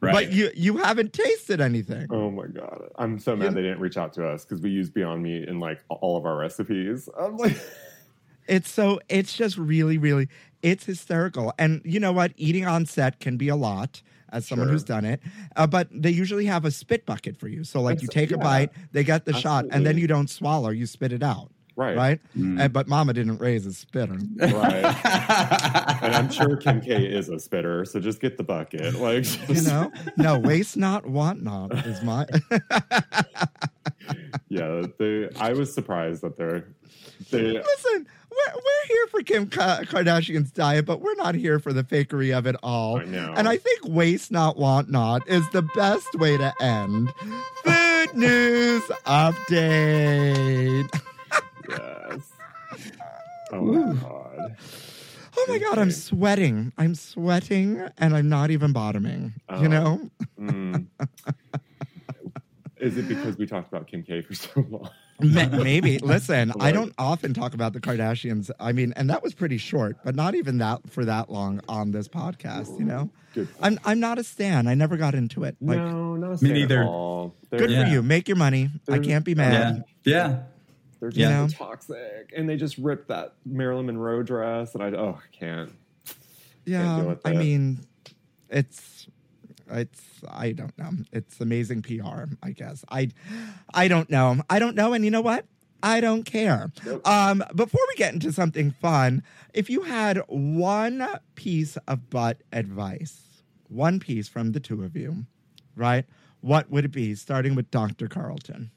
Right. 0.00 0.12
But 0.12 0.32
you 0.32 0.50
you 0.54 0.76
haven't 0.76 1.12
tasted 1.12 1.60
anything. 1.60 2.06
Oh 2.10 2.30
my 2.30 2.46
god, 2.46 2.82
I'm 2.96 3.18
so 3.18 3.34
mad 3.34 3.54
they 3.54 3.62
didn't 3.62 3.80
reach 3.80 3.96
out 3.96 4.12
to 4.12 4.28
us 4.28 4.44
because 4.44 4.60
we 4.62 4.70
use 4.70 4.90
Beyond 4.90 5.24
Meat 5.24 5.48
in 5.48 5.58
like 5.58 5.80
all 5.88 6.16
of 6.16 6.24
our 6.24 6.36
recipes. 6.36 7.08
I'm 7.18 7.36
like, 7.36 7.56
It's 8.46 8.70
so 8.70 9.00
it's 9.08 9.32
just 9.36 9.58
really 9.58 9.98
really 9.98 10.28
it's 10.62 10.84
hysterical. 10.84 11.52
And 11.58 11.82
you 11.84 11.98
know 11.98 12.12
what? 12.12 12.32
Eating 12.36 12.64
on 12.64 12.86
set 12.86 13.18
can 13.18 13.36
be 13.36 13.48
a 13.48 13.56
lot 13.56 14.02
as 14.30 14.46
someone 14.46 14.68
Sure. 14.68 14.72
who's 14.74 14.84
done 14.84 15.04
it. 15.04 15.20
Uh, 15.56 15.66
but 15.66 15.88
they 15.90 16.10
usually 16.10 16.46
have 16.46 16.64
a 16.64 16.70
spit 16.70 17.04
bucket 17.04 17.36
for 17.36 17.48
you. 17.48 17.64
So 17.64 17.80
like 17.82 18.00
you 18.00 18.06
That's- 18.06 18.28
take 18.28 18.36
a 18.36 18.38
bite, 18.38 18.70
they 18.92 19.02
get 19.02 19.24
the 19.24 19.32
shot, 19.32 19.64
and 19.72 19.84
then 19.84 19.98
you 19.98 20.06
don't 20.06 20.30
swallow, 20.30 20.70
you 20.70 20.86
spit 20.86 21.12
it 21.12 21.24
out. 21.24 21.50
Right. 21.78 21.96
Right? 21.96 22.20
Mm. 22.36 22.60
And, 22.60 22.72
but 22.72 22.88
mama 22.88 23.12
didn't 23.12 23.38
raise 23.38 23.64
a 23.64 23.72
spitter. 23.72 24.18
right. 24.36 24.84
and 26.02 26.12
I'm 26.12 26.28
sure 26.28 26.56
Kim 26.56 26.80
K 26.80 27.06
is 27.06 27.28
a 27.28 27.38
spitter, 27.38 27.84
so 27.84 28.00
just 28.00 28.20
get 28.20 28.36
the 28.36 28.42
bucket. 28.42 28.96
Like, 28.96 29.48
you 29.48 29.62
know? 29.62 29.92
No, 30.16 30.40
waste 30.40 30.76
not, 30.76 31.06
want 31.06 31.44
not 31.44 31.72
is 31.86 32.02
my 32.02 32.26
yeah. 34.48 34.86
They, 34.98 35.28
I 35.38 35.52
was 35.52 35.72
surprised 35.72 36.22
that 36.22 36.36
they're 36.36 36.66
they. 37.30 37.42
Listen, 37.42 38.08
we're, 38.28 38.54
we're 38.56 38.86
here 38.88 39.06
for 39.06 39.22
Kim 39.22 39.46
Kardashian's 39.46 40.50
diet, 40.50 40.84
but 40.84 41.00
we're 41.00 41.14
not 41.14 41.36
here 41.36 41.60
for 41.60 41.72
the 41.72 41.84
fakery 41.84 42.36
of 42.36 42.48
it 42.48 42.56
all. 42.60 42.98
I 42.98 43.04
know. 43.04 43.34
And 43.36 43.48
I 43.48 43.56
think 43.56 43.86
waste 43.86 44.32
not, 44.32 44.56
want 44.56 44.90
not 44.90 45.28
is 45.28 45.48
the 45.50 45.62
best 45.62 46.12
way 46.16 46.36
to 46.38 46.52
end. 46.60 47.14
Food 47.62 48.14
news 48.14 48.82
update. 49.06 50.90
Yes. 51.68 52.32
Oh 53.50 53.62
my 53.62 53.94
god. 53.94 54.56
Oh 55.38 55.46
my 55.48 55.58
God, 55.58 55.78
I'm 55.78 55.90
sweating. 55.90 56.70
I'm 56.76 56.94
sweating 56.94 57.88
and 57.96 58.14
I'm 58.14 58.28
not 58.28 58.50
even 58.50 58.72
bottoming. 58.74 59.32
Oh. 59.48 59.62
You 59.62 59.68
know? 59.68 60.10
Mm. 60.38 60.86
Is 62.76 62.98
it 62.98 63.08
because 63.08 63.38
we 63.38 63.46
talked 63.46 63.68
about 63.68 63.86
Kim 63.86 64.02
K 64.02 64.20
for 64.20 64.34
so 64.34 64.66
long? 64.68 64.90
Maybe. 65.20 65.98
Listen, 65.98 66.52
I 66.60 66.72
don't 66.72 66.92
often 66.98 67.32
talk 67.32 67.54
about 67.54 67.72
the 67.72 67.80
Kardashians. 67.80 68.50
I 68.60 68.72
mean, 68.72 68.92
and 68.96 69.08
that 69.08 69.22
was 69.22 69.32
pretty 69.32 69.56
short, 69.56 69.96
but 70.04 70.14
not 70.14 70.34
even 70.34 70.58
that 70.58 70.80
for 70.90 71.06
that 71.06 71.30
long 71.30 71.62
on 71.70 71.90
this 71.92 72.06
podcast, 72.06 72.78
you 72.78 72.84
know? 72.84 73.08
Good. 73.34 73.48
I'm 73.62 73.80
I'm 73.86 73.98
not 73.98 74.18
a 74.18 74.24
stan. 74.24 74.66
I 74.68 74.74
never 74.74 74.96
got 74.98 75.14
into 75.14 75.44
it. 75.44 75.56
Like 75.62 75.78
no, 75.78 76.16
not 76.16 76.26
a 76.26 76.44
Me 76.44 76.50
fan 76.50 76.52
neither. 76.52 76.82
At 76.82 76.86
all. 76.88 77.34
Good 77.50 77.70
Yeah. 77.70 77.84
for 77.86 77.90
you. 77.90 78.02
Make 78.02 78.28
your 78.28 78.36
money. 78.36 78.70
I 78.88 78.92
They're- 78.92 79.02
can't 79.02 79.24
be 79.24 79.32
yeah. 79.32 79.36
mad. 79.48 79.84
Yeah. 80.04 80.38
They're 81.00 81.10
just 81.10 81.18
Yeah. 81.18 81.46
toxic, 81.66 82.32
and 82.36 82.48
they 82.48 82.56
just 82.56 82.76
ripped 82.78 83.08
that 83.08 83.34
Marilyn 83.46 83.86
Monroe 83.86 84.22
dress, 84.22 84.74
and 84.74 84.82
I 84.82 84.90
oh 84.98 85.18
I 85.22 85.36
can't. 85.36 85.72
Yeah. 86.64 86.96
deal 86.98 87.08
with 87.08 87.20
I 87.24 87.32
mean, 87.34 87.80
it's 88.50 89.06
it's 89.70 90.02
I 90.28 90.52
don't 90.52 90.76
know. 90.78 90.90
It's 91.12 91.40
amazing 91.40 91.82
PR, 91.82 92.24
I 92.42 92.50
guess. 92.52 92.84
I 92.90 93.10
I 93.72 93.88
don't 93.88 94.10
know. 94.10 94.42
I 94.50 94.58
don't 94.58 94.74
know 94.76 94.92
and 94.92 95.04
you 95.04 95.10
know 95.10 95.20
what? 95.20 95.46
I 95.82 96.00
don't 96.00 96.24
care. 96.24 96.72
Um 97.04 97.44
before 97.54 97.80
we 97.88 97.94
get 97.96 98.12
into 98.12 98.32
something 98.32 98.70
fun, 98.72 99.22
if 99.54 99.70
you 99.70 99.82
had 99.82 100.18
one 100.28 101.06
piece 101.36 101.76
of 101.86 102.10
butt 102.10 102.42
advice, 102.52 103.20
one 103.68 104.00
piece 104.00 104.28
from 104.28 104.52
the 104.52 104.60
two 104.60 104.82
of 104.82 104.96
you, 104.96 105.26
right? 105.76 106.04
What 106.40 106.70
would 106.70 106.84
it 106.84 106.92
be 106.92 107.14
starting 107.14 107.54
with 107.54 107.70
Dr. 107.70 108.08
Carlton? 108.08 108.70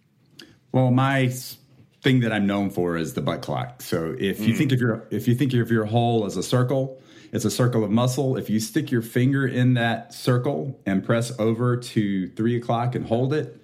Well, 0.72 0.92
my 0.92 1.24
s- 1.26 1.58
thing 2.02 2.22
that 2.22 2.32
I'm 2.32 2.48
known 2.48 2.70
for 2.70 2.98
is 2.98 3.14
the 3.14 3.22
butt 3.22 3.42
clock. 3.42 3.82
So 3.82 4.16
if 4.18 4.40
Mm. 4.40 4.48
you 4.48 4.56
think 4.56 4.72
of 4.72 4.80
your 4.80 5.08
if 5.12 5.28
you 5.28 5.36
think 5.36 5.54
of 5.54 5.72
your 5.72 5.86
hole 5.86 6.26
as 6.26 6.36
a 6.38 6.44
circle, 6.44 7.02
it's 7.32 7.46
a 7.46 7.52
circle 7.52 7.84
of 7.84 7.92
muscle. 7.92 8.38
If 8.38 8.50
you 8.50 8.60
stick 8.60 8.92
your 8.92 9.02
finger 9.04 9.48
in 9.48 9.76
that 9.76 10.14
circle 10.14 10.80
and 10.86 11.04
press 11.04 11.32
over 11.40 11.78
to 11.78 12.28
three 12.30 12.56
o'clock 12.58 12.96
and 12.96 13.06
hold 13.06 13.34
it, 13.34 13.62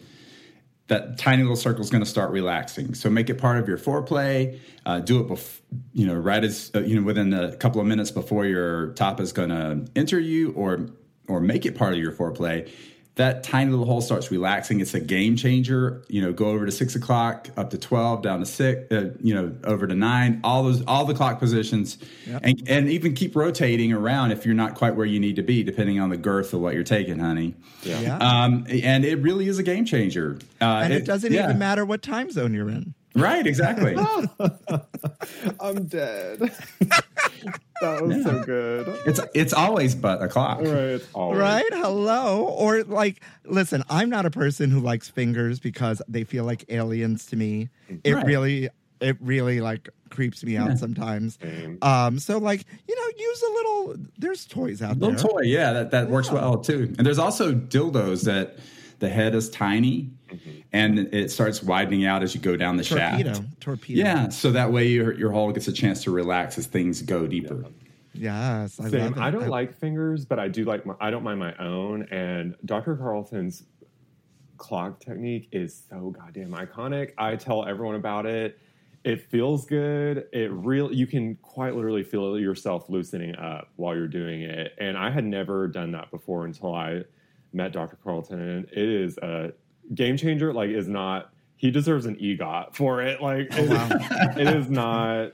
that 0.88 1.18
tiny 1.18 1.42
little 1.44 1.58
circle 1.58 1.82
is 1.82 1.90
going 1.90 2.04
to 2.04 2.10
start 2.10 2.32
relaxing. 2.32 2.94
So 2.94 3.10
make 3.10 3.30
it 3.30 3.36
part 3.40 3.58
of 3.58 3.68
your 3.68 3.78
foreplay. 3.78 4.58
Uh, 4.86 5.00
do 5.00 5.20
it, 5.20 5.28
bef- 5.28 5.60
you 5.92 6.08
know, 6.08 6.14
right 6.16 6.44
as 6.44 6.72
uh, 6.76 6.80
you 6.82 6.96
know, 6.96 7.02
within 7.02 7.34
a 7.34 7.56
couple 7.58 7.82
of 7.82 7.88
minutes 7.88 8.12
before 8.12 8.46
your 8.46 8.94
top 8.94 9.20
is 9.20 9.34
going 9.34 9.50
to 9.50 9.86
enter 9.96 10.20
you, 10.20 10.52
or 10.52 10.88
or 11.28 11.42
make 11.42 11.66
it 11.66 11.76
part 11.76 11.94
of 11.94 12.00
your 12.00 12.12
foreplay. 12.14 12.70
That 13.18 13.44
tiny 13.44 13.70
little 13.70 13.86
hole 13.86 14.02
starts 14.02 14.32
relaxing. 14.32 14.80
It's 14.80 14.94
a 14.94 15.00
game 15.00 15.36
changer. 15.36 16.04
You 16.08 16.22
know, 16.22 16.34
go 16.34 16.48
over 16.48 16.66
to 16.66 16.72
six 16.72 16.96
o'clock, 16.96 17.50
up 17.58 17.72
to 17.72 17.78
twelve, 17.78 18.22
down 18.22 18.40
to 18.40 18.46
six. 18.46 18.92
Uh, 18.92 19.12
you 19.22 19.36
know, 19.36 19.56
over 19.64 19.86
to 19.88 19.96
nine. 19.96 20.40
All 20.44 20.64
those, 20.64 20.84
all 20.86 21.06
the 21.06 21.14
clock 21.14 21.40
positions, 21.40 21.98
and 22.26 22.62
and 22.68 22.90
even 22.90 23.14
keep 23.14 23.36
rotating 23.36 23.92
around 23.92 24.32
if 24.32 24.46
you're 24.46 24.56
not 24.56 24.76
quite 24.76 24.96
where 24.96 25.06
you 25.06 25.20
need 25.20 25.36
to 25.36 25.44
be, 25.44 25.64
depending 25.64 26.00
on 26.00 26.10
the 26.10 26.18
girth 26.18 26.54
of 26.54 26.62
what 26.62 26.74
you're 26.74 26.84
taking, 26.84 27.20
honey. 27.20 27.56
Yeah. 27.84 28.00
Yeah. 28.00 28.18
Um, 28.18 28.66
and 28.70 29.04
it 29.04 29.18
really 29.18 29.48
is 29.48 29.60
a 29.60 29.64
game 29.64 29.86
changer. 29.86 30.38
Uh, 30.62 30.82
and 30.84 30.94
it, 30.94 31.06
doesn't 31.06 31.34
yeah. 31.34 31.46
even 31.46 31.58
matter 31.58 31.86
what 31.86 32.02
time 32.02 32.32
zone 32.32 32.54
you're 32.54 32.70
in. 32.70 32.94
Right, 33.16 33.46
exactly. 33.48 33.96
I'm 35.60 35.86
dead. 35.88 36.40
that 37.82 38.02
was 38.04 38.24
so 38.24 38.44
good. 38.44 38.88
it's 39.06 39.20
it's 39.34 39.54
always 39.54 39.96
but 39.96 40.22
o'clock. 40.22 40.60
Right, 40.62 41.02
always- 41.14 41.40
Right? 41.40 41.66
Hello. 41.72 42.44
Or 42.46 42.84
like, 42.84 43.22
listen, 43.46 43.84
I'm 43.90 44.10
not 44.10 44.26
a 44.26 44.32
person 44.32 44.70
who 44.72 44.80
likes 44.80 45.10
fingers 45.10 45.60
because 45.60 46.02
they 46.08 46.24
feel 46.24 46.44
like 46.44 46.66
aliens 46.70 47.26
to 47.28 47.36
me. 47.36 47.70
It 48.04 48.14
Right. 48.14 48.26
really, 48.26 48.70
it 49.00 49.18
really 49.20 49.62
like 49.62 49.90
creeps 50.10 50.44
me 50.44 50.58
out 50.58 50.78
sometimes. 50.78 51.38
Same. 51.42 51.78
Um, 51.82 52.20
so 52.20 52.38
like, 52.38 52.66
you 52.88 52.96
know, 52.96 53.18
use 53.18 53.42
a 53.42 53.52
little. 53.52 53.96
There's 54.18 54.46
toys 54.46 54.82
out 54.82 54.98
Little 55.00 55.10
there. 55.10 55.18
Little 55.18 55.30
toy, 55.40 55.42
yeah, 55.44 55.74
that, 55.74 55.92
that 55.92 56.10
works 56.10 56.32
well 56.32 56.58
too. 56.60 56.94
And 56.98 57.06
there's 57.06 57.20
also 57.20 57.52
dildos 57.54 58.26
that 58.26 58.58
the 59.00 59.10
head 59.10 59.36
is 59.36 59.50
tiny 59.50 60.10
mm-hmm. 60.30 60.50
and 60.74 61.00
it 61.14 61.32
starts 61.32 61.62
widening 61.62 62.06
out 62.06 62.24
as 62.24 62.34
you 62.34 62.42
go 62.42 62.56
down 62.56 62.78
the 62.78 62.84
Torpedo, 62.84 63.34
shaft. 63.34 63.62
torpedo. 63.62 64.04
Yeah, 64.04 64.30
so 64.30 64.52
that 64.52 64.72
way 64.72 64.88
your 64.88 65.14
your 65.14 65.32
hole 65.32 65.52
gets 65.52 65.68
a 65.68 65.74
chance 65.74 66.04
to 66.04 66.12
relax 66.12 66.58
as 66.58 66.66
things 66.68 67.02
go 67.02 67.28
deeper. 67.28 67.66
Yes, 68.14 68.80
I 68.80 68.84
love 68.84 68.92
Same. 68.92 69.20
I 69.20 69.30
don't 69.30 69.48
like 69.48 69.78
fingers, 69.78 70.26
but 70.26 70.40
I 70.40 70.48
do 70.48 70.66
like 70.66 70.86
my. 70.86 70.96
I 71.00 71.12
don't 71.12 71.24
mind 71.24 71.40
my 71.40 71.56
own. 71.58 72.04
And 72.12 72.56
Dr. 72.66 72.96
Carlton's 72.96 73.64
clock 74.58 75.00
technique 75.00 75.50
is 75.52 75.84
so 75.90 76.10
goddamn 76.18 76.52
iconic. 76.52 77.12
I 77.18 77.36
tell 77.36 77.66
everyone 77.66 77.96
about 77.96 78.26
it. 78.26 78.58
It 79.04 79.22
feels 79.22 79.66
good. 79.66 80.26
It 80.34 80.52
real. 80.52 80.92
You 80.92 81.08
can 81.08 81.36
quite 81.36 81.76
literally 81.76 82.04
feel 82.04 82.40
yourself 82.40 82.90
loosening 82.90 83.36
up 83.36 83.70
while 83.76 83.96
you're 83.96 84.08
doing 84.08 84.42
it. 84.42 84.74
And 84.80 84.98
I 84.98 85.12
had 85.12 85.24
never 85.24 85.68
done 85.68 85.92
that 85.92 86.10
before 86.12 86.46
until 86.46 86.74
I 86.74 87.04
met 87.54 87.72
Dr. 87.74 87.98
Carlton. 88.04 88.40
And 88.40 88.66
it 88.72 88.78
is 88.90 89.18
a 89.20 89.54
game 89.94 90.18
changer. 90.18 90.54
Like, 90.54 90.70
is 90.70 90.88
not. 90.88 91.32
He 91.56 91.72
deserves 91.72 92.06
an 92.06 92.16
EGOT 92.18 92.76
for 92.76 93.02
it. 93.02 93.22
Like, 93.22 93.48
oh, 93.54 93.64
it- 93.64 94.38
it 94.48 94.56
is 94.56 94.70
not. 94.70 95.32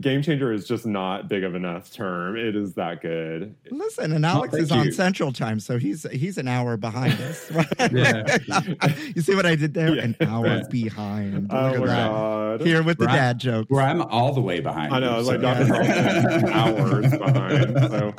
Game 0.00 0.20
changer 0.20 0.52
is 0.52 0.66
just 0.66 0.84
not 0.84 1.28
big 1.28 1.44
of 1.44 1.54
enough 1.54 1.92
term. 1.92 2.36
It 2.36 2.56
is 2.56 2.74
that 2.74 3.02
good. 3.02 3.54
Listen, 3.70 4.12
and 4.12 4.26
Alex 4.26 4.52
thank 4.52 4.64
is 4.64 4.72
on 4.72 4.86
you. 4.86 4.92
Central 4.92 5.32
Time, 5.32 5.60
so 5.60 5.78
he's 5.78 6.02
he's 6.10 6.38
an 6.38 6.48
hour 6.48 6.76
behind 6.76 7.12
us. 7.20 7.50
Yeah. 7.92 8.36
you 9.14 9.22
see 9.22 9.36
what 9.36 9.46
I 9.46 9.54
did 9.54 9.74
there? 9.74 9.94
Yeah. 9.94 10.02
An 10.04 10.16
hour 10.22 10.44
Right. 10.44 10.68
behind. 10.70 11.46
Oh 11.52 11.78
my 11.78 11.86
god. 11.86 12.62
Here 12.62 12.82
with 12.82 12.98
the 12.98 13.04
Right. 13.06 13.14
dad 13.14 13.38
jokes. 13.38 13.70
Where 13.70 13.82
I'm 13.82 14.02
all 14.02 14.32
the 14.34 14.40
way 14.40 14.58
behind. 14.60 14.92
I 14.92 14.98
know, 14.98 15.10
you, 15.10 15.14
I 15.14 15.18
was 15.18 15.28
like 15.28 15.40
so- 15.40 15.42
Dr. 15.42 15.66
Carlton 15.68 16.48
hours 16.48 17.10
behind. 17.18 17.78
So 17.90 18.14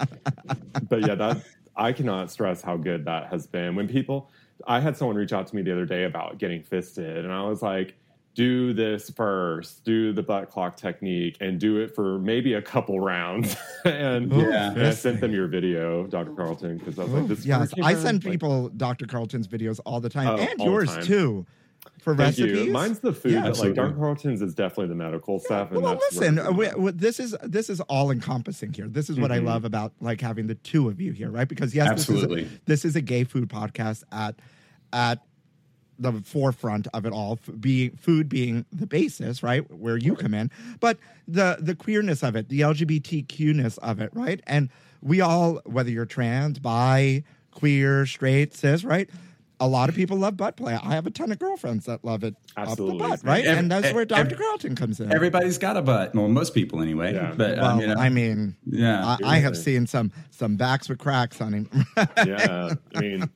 but 0.90 1.02
yeah, 1.06 1.16
that 1.16 1.44
I 1.76 1.92
cannot 1.92 2.30
stress 2.32 2.62
how 2.62 2.78
good 2.78 3.06
that 3.06 3.28
has 3.28 3.48
been. 3.48 3.76
When 3.76 3.88
people 3.88 4.30
I 4.68 4.80
had 4.80 4.96
someone 4.96 5.16
reach 5.18 5.34
out 5.34 5.48
to 5.48 5.56
me 5.56 5.62
the 5.62 5.72
other 5.72 5.86
day 5.86 6.04
about 6.06 6.38
getting 6.38 6.62
fisted, 6.64 7.26
and 7.26 7.34
I 7.34 7.42
was 7.44 7.62
like, 7.62 7.96
do 8.36 8.74
this 8.74 9.10
first, 9.10 9.84
do 9.84 10.12
the 10.14 10.24
butt 10.24 10.50
clock 10.50 10.76
technique, 10.78 11.38
and 11.42 11.60
do 11.60 11.78
it 11.78 11.94
for 11.94 12.18
maybe 12.20 12.54
a 12.54 12.62
couple 12.62 13.00
rounds. 13.00 13.56
and, 13.86 14.32
Yeah. 14.32 14.72
and 14.72 14.82
I 14.88 14.92
sent 14.92 15.20
them 15.22 15.34
your 15.34 15.48
video, 15.48 16.08
Dr. 16.08 16.32
Carlton, 16.34 16.78
because 16.78 16.98
I 16.98 17.04
was 17.04 17.14
like, 17.14 17.28
this 17.28 17.40
is 17.40 17.46
Yes, 17.46 17.74
I 17.84 17.94
send 17.96 18.22
people 18.24 18.70
Dr. 18.70 19.06
Carlton's 19.06 19.48
videos 19.48 19.80
all 19.86 20.00
the 20.00 20.10
time, 20.10 20.30
Oh, 20.30 20.38
and 20.38 20.60
yours 20.62 20.90
time. 20.90 21.04
too, 21.04 21.46
for 22.04 22.16
Thank 22.16 22.38
recipes. 22.38 22.66
you. 22.68 22.72
Mine's 22.72 23.00
the 23.00 23.14
food, 23.14 23.32
Yeah. 23.32 23.40
but 23.40 23.44
like 23.44 23.50
Absolutely. 23.52 23.76
Dr. 23.84 23.96
Carlton's 23.96 24.42
is 24.42 24.54
definitely 24.54 24.88
the 24.88 24.96
medical 24.96 25.40
stuff. 25.40 25.72
And 25.72 25.82
well, 25.82 25.94
that's 25.96 26.16
listen, 26.18 26.38
uh, 26.40 26.52
we, 26.52 26.70
we- 26.78 26.92
this 26.92 27.20
is 27.20 27.36
this 27.44 27.70
is 27.70 27.80
all 27.82 28.12
encompassing 28.12 28.74
here. 28.74 28.88
This 28.88 29.10
is 29.10 29.20
what 29.20 29.32
Mm-hmm. 29.32 29.48
I 29.48 29.52
love 29.52 29.66
about 29.66 29.94
like 30.02 30.22
having 30.22 30.48
the 30.48 30.56
two 30.56 30.90
of 30.90 31.02
you 31.02 31.12
here, 31.14 31.32
right? 31.32 31.48
Because 31.48 31.74
yes, 31.74 31.90
Absolutely. 31.90 32.44
this 32.44 32.52
is 32.52 32.56
a, 32.58 32.62
this 32.66 32.86
is 32.86 32.96
a 32.96 33.02
gay 33.02 33.24
food 33.24 33.50
podcast 33.50 34.04
at 34.12 34.36
at 34.92 35.20
the 36.00 36.12
forefront 36.26 36.88
of 36.94 37.06
it 37.06 37.14
all, 37.14 37.40
being 37.60 37.92
food 37.96 38.28
being 38.28 38.66
the 38.72 38.88
basis, 38.88 39.44
right? 39.44 39.70
Where 39.72 39.96
you 39.96 40.16
come 40.16 40.34
in, 40.34 40.50
but 40.80 40.98
the 41.28 41.58
the 41.60 41.76
queerness 41.76 42.24
of 42.24 42.36
it, 42.36 42.50
the 42.50 42.62
LGBTQ-ness 42.62 43.78
of 43.78 44.02
it, 44.02 44.10
right? 44.14 44.42
And 44.48 44.70
we 45.02 45.22
all, 45.22 45.62
whether 45.66 45.92
you're 45.92 46.06
trans, 46.06 46.60
bi, 46.60 47.24
queer, 47.52 48.06
straight, 48.06 48.56
cis, 48.56 48.84
right? 48.84 49.10
A 49.60 49.68
lot 49.68 49.88
of 49.88 49.96
people 49.96 50.18
love 50.18 50.36
butt 50.36 50.58
play. 50.58 50.74
I 50.74 50.96
have 50.96 51.06
a 51.08 51.12
ton 51.12 51.32
of 51.32 51.40
girlfriends 51.40 51.86
that 51.86 52.04
love 52.04 52.24
it 52.24 52.36
Absolutely. 52.58 53.02
up 53.02 53.12
the 53.12 53.18
butt, 53.18 53.24
right? 53.24 53.46
Ev- 53.46 53.58
and 53.60 53.72
that's 53.72 53.94
where 53.94 54.04
Dr. 54.04 54.32
ev- 54.34 54.38
Carlton 54.38 54.76
comes 54.76 55.00
in. 55.00 55.14
Everybody's 55.14 55.58
got 55.58 55.78
a 55.78 55.82
butt. 55.82 56.14
Well, 56.16 56.28
most 56.28 56.54
people 56.54 56.82
anyway. 56.82 57.14
Yeah. 57.14 57.34
But 57.36 57.58
Well, 57.58 57.66
um, 57.66 57.80
you 57.80 57.88
know, 57.88 57.94
I 57.96 58.10
mean, 58.10 58.56
yeah. 58.66 59.06
I, 59.06 59.18
I 59.24 59.38
have 59.40 59.56
seen 59.56 59.88
some 59.88 60.12
some 60.32 60.56
backs 60.58 60.90
with 60.90 61.00
cracks 61.00 61.40
on 61.40 61.54
him. 61.54 61.70
yeah, 62.26 62.74
I 62.96 63.00
mean, 63.00 63.30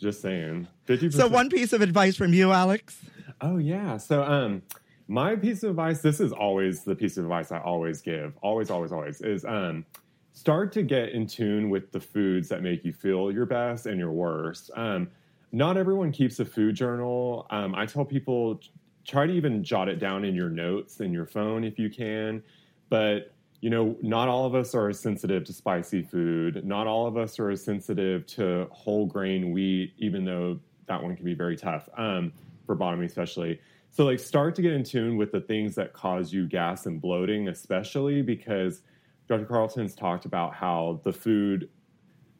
just 0.00 0.22
saying. 0.22 0.68
50%. 0.88 1.12
so, 1.12 1.28
one 1.28 1.48
piece 1.50 1.72
of 1.72 1.80
advice 1.82 2.16
from 2.16 2.32
you, 2.32 2.50
Alex. 2.52 2.98
Oh 3.40 3.58
yeah. 3.58 3.96
So 3.96 4.22
um 4.22 4.62
my 5.08 5.34
piece 5.36 5.62
of 5.64 5.70
advice, 5.70 6.00
this 6.00 6.20
is 6.20 6.32
always 6.32 6.84
the 6.84 6.94
piece 6.94 7.16
of 7.18 7.24
advice 7.24 7.50
I 7.52 7.58
always 7.58 8.00
give. 8.00 8.34
Always, 8.40 8.70
always, 8.70 8.92
always 8.92 9.20
is 9.20 9.44
um 9.44 9.84
start 10.32 10.72
to 10.72 10.82
get 10.82 11.10
in 11.10 11.26
tune 11.26 11.68
with 11.68 11.90
the 11.92 12.00
foods 12.00 12.48
that 12.48 12.62
make 12.62 12.84
you 12.84 12.92
feel 12.92 13.30
your 13.32 13.44
best 13.46 13.86
and 13.86 13.98
your 13.98 14.12
worst. 14.12 14.70
Um 14.76 15.08
not 15.52 15.76
everyone 15.76 16.12
keeps 16.12 16.40
a 16.40 16.44
food 16.44 16.74
journal. 16.74 17.46
Um, 17.50 17.74
I 17.74 17.86
tell 17.86 18.04
people 18.04 18.60
try 19.06 19.26
to 19.26 19.32
even 19.32 19.62
jot 19.62 19.88
it 19.88 19.98
down 19.98 20.24
in 20.24 20.34
your 20.34 20.48
notes 20.48 21.00
in 21.00 21.12
your 21.12 21.26
phone 21.26 21.64
if 21.64 21.78
you 21.78 21.90
can. 21.90 22.42
But 22.88 23.32
you 23.60 23.70
know, 23.70 23.96
not 24.02 24.28
all 24.28 24.44
of 24.44 24.56
us 24.56 24.74
are 24.74 24.88
as 24.88 24.98
sensitive 24.98 25.44
to 25.44 25.52
spicy 25.52 26.02
food. 26.02 26.64
Not 26.64 26.88
all 26.88 27.06
of 27.06 27.16
us 27.16 27.38
are 27.38 27.48
as 27.48 27.62
sensitive 27.62 28.26
to 28.28 28.66
whole 28.72 29.06
grain 29.06 29.52
wheat, 29.52 29.94
even 29.98 30.24
though 30.24 30.58
that 30.86 31.00
one 31.00 31.14
can 31.14 31.24
be 31.24 31.34
very 31.34 31.56
tough 31.56 31.88
um, 31.96 32.32
for 32.66 32.74
bottoming, 32.74 33.06
especially. 33.06 33.60
So, 33.90 34.04
like, 34.04 34.18
start 34.18 34.56
to 34.56 34.62
get 34.62 34.72
in 34.72 34.82
tune 34.82 35.16
with 35.16 35.30
the 35.30 35.40
things 35.40 35.76
that 35.76 35.92
cause 35.92 36.32
you 36.32 36.48
gas 36.48 36.86
and 36.86 37.00
bloating, 37.00 37.46
especially 37.48 38.20
because 38.20 38.82
Dr. 39.28 39.44
Carlton's 39.44 39.94
talked 39.94 40.24
about 40.24 40.54
how 40.54 41.00
the 41.04 41.12
food 41.12 41.68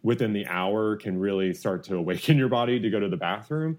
within 0.03 0.33
the 0.33 0.47
hour 0.47 0.97
can 0.97 1.19
really 1.19 1.55
start 1.55 1.85
to 1.85 1.97
awaken 1.97 2.37
your 2.37 2.49
body 2.49 2.81
to 2.81 2.91
go 2.91 3.01
to 3.01 3.09
the 3.09 3.17
bathroom. 3.17 3.79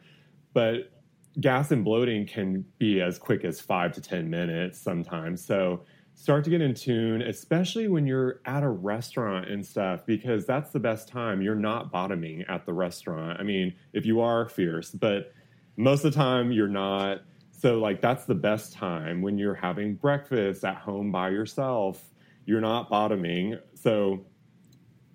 But 0.53 0.91
gas 1.39 1.71
and 1.71 1.83
bloating 1.83 2.25
can 2.25 2.65
be 2.77 3.01
as 3.01 3.17
quick 3.17 3.43
as 3.43 3.59
five 3.59 3.91
to 3.93 4.01
10 4.01 4.29
minutes 4.29 4.79
sometimes. 4.79 5.43
So 5.43 5.81
start 6.15 6.43
to 6.43 6.49
get 6.49 6.61
in 6.61 6.73
tune, 6.73 7.21
especially 7.21 7.87
when 7.87 8.05
you're 8.05 8.39
at 8.45 8.63
a 8.63 8.69
restaurant 8.69 9.49
and 9.49 9.65
stuff, 9.65 10.05
because 10.05 10.45
that's 10.45 10.69
the 10.71 10.79
best 10.79 11.07
time. 11.07 11.41
You're 11.41 11.55
not 11.55 11.91
bottoming 11.91 12.43
at 12.47 12.65
the 12.65 12.73
restaurant. 12.73 13.39
I 13.39 13.43
mean, 13.43 13.73
if 13.93 14.05
you 14.05 14.21
are 14.21 14.47
fierce, 14.47 14.91
but 14.91 15.33
most 15.75 16.05
of 16.05 16.13
the 16.13 16.17
time 16.17 16.51
you're 16.51 16.67
not. 16.67 17.21
So, 17.51 17.79
like, 17.79 18.01
that's 18.01 18.25
the 18.25 18.35
best 18.35 18.73
time 18.73 19.21
when 19.21 19.37
you're 19.37 19.55
having 19.55 19.95
breakfast 19.95 20.65
at 20.65 20.75
home 20.75 21.11
by 21.11 21.29
yourself. 21.29 22.03
You're 22.45 22.61
not 22.61 22.89
bottoming. 22.89 23.57
So, 23.73 24.25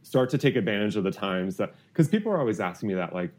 start 0.09 0.31
to 0.31 0.39
take 0.39 0.57
advantage 0.57 0.97
of 0.97 1.05
the 1.05 1.11
times 1.11 1.59
that 1.59 1.75
because 1.93 2.09
people 2.09 2.33
are 2.33 2.39
always 2.39 2.61
asking 2.61 2.89
me 2.89 2.95
that 2.95 3.13
like 3.13 3.31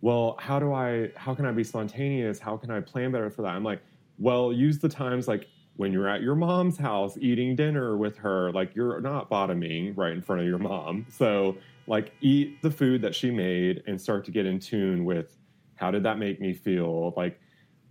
well 0.00 0.36
how 0.40 0.58
do 0.58 0.72
i 0.72 1.08
how 1.14 1.32
can 1.32 1.46
i 1.46 1.52
be 1.52 1.62
spontaneous? 1.62 2.40
How 2.40 2.56
can 2.56 2.68
i 2.68 2.80
plan 2.80 3.12
better 3.12 3.30
for 3.30 3.42
that? 3.42 3.50
I'm 3.50 3.62
like 3.62 3.80
well 4.18 4.52
use 4.52 4.80
the 4.80 4.88
times 4.88 5.28
like 5.28 5.46
when 5.76 5.92
you're 5.92 6.08
at 6.08 6.22
your 6.22 6.34
mom's 6.34 6.78
house 6.78 7.16
eating 7.20 7.54
dinner 7.54 7.96
with 7.96 8.16
her 8.16 8.50
like 8.50 8.74
you're 8.74 9.00
not 9.00 9.28
bottoming 9.28 9.94
right 9.94 10.12
in 10.12 10.20
front 10.20 10.40
of 10.42 10.48
your 10.48 10.58
mom. 10.58 11.06
So 11.10 11.58
like 11.86 12.12
eat 12.20 12.60
the 12.60 12.72
food 12.72 13.02
that 13.02 13.14
she 13.14 13.30
made 13.30 13.84
and 13.86 14.00
start 14.00 14.24
to 14.24 14.32
get 14.32 14.46
in 14.46 14.58
tune 14.58 15.04
with 15.04 15.38
how 15.76 15.92
did 15.92 16.02
that 16.02 16.18
make 16.18 16.40
me 16.40 16.52
feel? 16.52 17.14
Like 17.16 17.38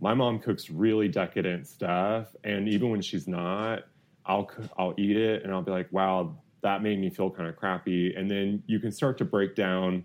my 0.02 0.14
mom 0.14 0.40
cooks 0.40 0.70
really 0.70 1.08
decadent 1.08 1.68
stuff 1.68 2.36
and 2.44 2.68
even 2.68 2.90
when 2.90 3.02
she's 3.02 3.30
not 3.30 3.84
i'll 4.26 4.50
i'll 4.78 4.94
eat 4.98 5.16
it 5.16 5.44
and 5.44 5.54
i'll 5.54 5.62
be 5.62 5.72
like 5.72 5.88
wow 5.94 6.36
that 6.66 6.82
made 6.82 7.00
me 7.00 7.12
feel 7.12 7.30
kind 7.30 7.48
of 7.48 7.56
crappy. 7.56 8.16
And 8.16 8.30
then 8.30 8.64
you 8.66 8.80
can 8.80 8.92
start 8.92 9.20
to 9.20 9.26
break 9.26 9.56
down 9.56 10.04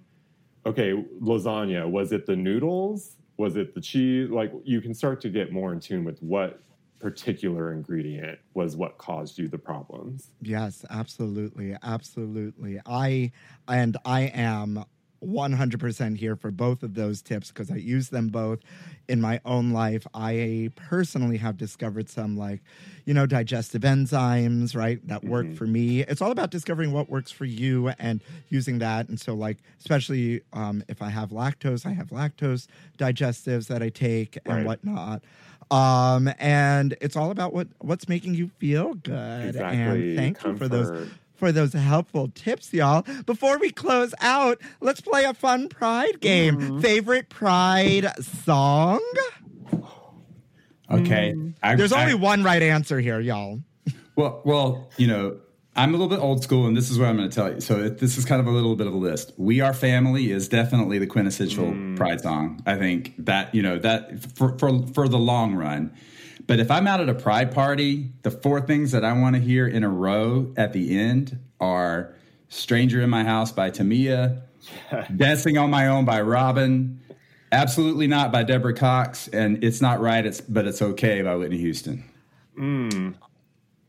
okay 0.67 0.93
lasagna 1.23 1.91
was 1.91 2.13
it 2.13 2.27
the 2.27 2.37
noodles? 2.37 3.17
Was 3.39 3.57
it 3.57 3.75
the 3.75 3.81
cheese? 3.81 4.29
Like 4.29 4.53
you 4.65 4.83
can 4.83 4.93
start 4.93 5.23
to 5.23 5.31
get 5.31 5.53
more 5.53 5.73
in 5.73 5.81
tune 5.81 6.05
with 6.05 6.23
what 6.23 6.63
particular 6.99 7.73
ingredient 7.73 8.39
was 8.53 8.77
what 8.77 8.99
caused 8.99 9.39
you 9.39 9.49
the 9.49 9.57
problems. 9.57 10.33
Yes, 10.43 10.85
absolutely, 10.91 11.75
absolutely. 11.83 12.79
I 12.85 13.33
and 13.67 13.97
I 14.05 14.25
am 14.35 14.85
100% 15.23 16.17
here 16.17 16.37
for 16.37 16.51
both 16.51 16.83
of 16.83 16.95
those 16.95 17.23
tips 17.23 17.49
because 17.49 17.71
I 17.71 17.77
use 17.77 18.09
them 18.09 18.29
both 18.29 18.61
in 19.09 19.21
my 19.21 19.41
own 19.45 19.71
life. 19.73 20.07
I 20.15 20.71
personally 20.77 21.37
have 21.39 21.57
discovered 21.57 22.09
some 22.09 22.37
like, 22.37 22.61
you 23.05 23.15
know, 23.15 23.27
digestive 23.27 23.83
enzymes, 23.83 24.75
right, 24.75 25.07
that 25.09 25.25
work 25.25 25.53
for 25.55 25.67
me. 25.67 26.01
It's 26.03 26.23
all 26.23 26.31
about 26.31 26.51
discovering 26.51 26.93
what 26.93 27.09
works 27.11 27.31
for 27.31 27.45
you 27.45 27.89
and 27.99 28.23
using 28.49 28.79
that. 28.79 29.09
And 29.09 29.21
so, 29.21 29.35
like, 29.35 29.59
especially 29.79 30.43
um, 30.53 30.83
if 30.89 31.03
I 31.03 31.11
have 31.11 31.31
lactose, 31.31 31.85
I 31.87 31.91
have 31.93 32.09
lactose 32.09 32.67
digestives 32.99 33.67
that 33.69 33.83
I 33.83 33.89
take 33.89 34.37
and 34.47 34.57
Right. 34.57 34.67
whatnot. 34.67 35.23
Um, 35.71 36.29
and 36.41 36.97
it's 37.01 37.15
all 37.15 37.31
about 37.31 37.53
what 37.53 37.69
what's 37.79 38.09
making 38.09 38.35
you 38.35 38.49
feel 38.59 38.95
good. 38.95 39.55
Exactly. 39.55 39.79
And 39.79 40.17
thank 40.17 40.45
you 40.45 40.57
for 40.57 40.67
those 40.69 40.89
Comfort. 40.91 41.09
For 41.41 41.51
those 41.51 41.73
helpful 41.73 42.29
tips, 42.35 42.73
y'all. 42.73 43.03
Before 43.27 43.59
we 43.59 43.71
close 43.71 44.15
out, 44.21 44.61
let's 44.81 45.01
play 45.01 45.25
a 45.25 45.35
fun 45.35 45.69
Pride 45.69 46.21
game. 46.21 46.57
Mm-hmm. 46.59 46.81
Favorite 46.81 47.29
Pride 47.31 48.07
song? 48.23 49.01
Okay. 50.93 51.37
I- 51.63 51.77
There's 51.77 51.93
I- 51.93 52.03
only 52.03 52.15
one 52.15 52.43
right 52.43 52.63
answer 52.63 52.99
here, 52.99 53.21
y'all. 53.21 53.61
Well, 54.17 54.43
well, 54.45 54.91
you 54.97 55.07
know, 55.07 55.37
I'm 55.77 55.91
a 55.91 55.93
little 55.93 56.09
bit 56.09 56.19
old 56.19 56.43
school, 56.43 56.67
and 56.67 56.77
this 56.77 56.91
is 56.91 56.99
what 56.99 57.09
I'm 57.09 57.17
going 57.17 57.31
to 57.31 57.35
tell 57.35 57.55
you. 57.55 57.61
So 57.61 57.79
it, 57.79 57.99
this 57.99 58.19
is 58.19 58.25
kind 58.25 58.41
of 58.41 58.49
a 58.49 58.51
little 58.51 58.75
bit 58.75 58.89
of 58.89 58.93
a 58.93 58.97
list. 58.97 59.33
"We 59.37 59.61
Are 59.61 59.73
Family" 59.73 60.33
is 60.33 60.49
definitely 60.49 60.99
the 60.99 61.07
quintessential 61.07 61.95
Pride 61.97 62.21
song. 62.21 62.61
I 62.67 62.75
think 62.77 63.15
that 63.25 63.55
you 63.55 63.63
know 63.63 63.79
that 63.79 64.21
for 64.35 64.59
for 64.59 64.85
for 64.89 65.09
the 65.09 65.17
long 65.19 65.55
run. 65.55 65.93
But 66.47 66.61
if 66.61 66.71
I'm 66.71 66.87
out 66.87 67.01
at 67.01 67.09
a 67.09 67.15
Pride 67.15 67.53
party, 67.53 68.11
the 68.23 68.31
four 68.31 68.61
things 68.61 68.93
that 68.93 69.05
I 69.05 69.13
want 69.13 69.37
to 69.37 69.41
hear 69.43 69.67
in 69.67 69.85
a 69.85 69.89
row 69.89 70.53
at 70.57 70.73
the 70.73 70.99
end 70.99 71.39
are 71.61 72.15
"Stranger 72.49 73.01
in 73.03 73.11
My 73.11 73.25
House" 73.25 73.53
by 73.53 73.71
Tamia, 73.71 74.43
"Dancing 75.17 75.59
on 75.59 75.71
My 75.71 75.87
Own" 75.89 76.05
by 76.05 76.21
Robyn, 76.21 77.01
"Absolutely 77.53 78.07
Not" 78.07 78.33
by 78.33 78.43
Deborah 78.43 78.75
Cox, 78.75 79.29
and 79.29 79.63
"It's 79.63 79.81
Not 79.81 80.01
Right, 80.01 80.25
It's 80.27 80.41
But 80.41 80.67
It's 80.67 80.83
Okay" 80.83 81.23
by 81.23 81.35
Whitney 81.37 81.59
Houston. 81.59 82.05
Hmm. 82.57 83.11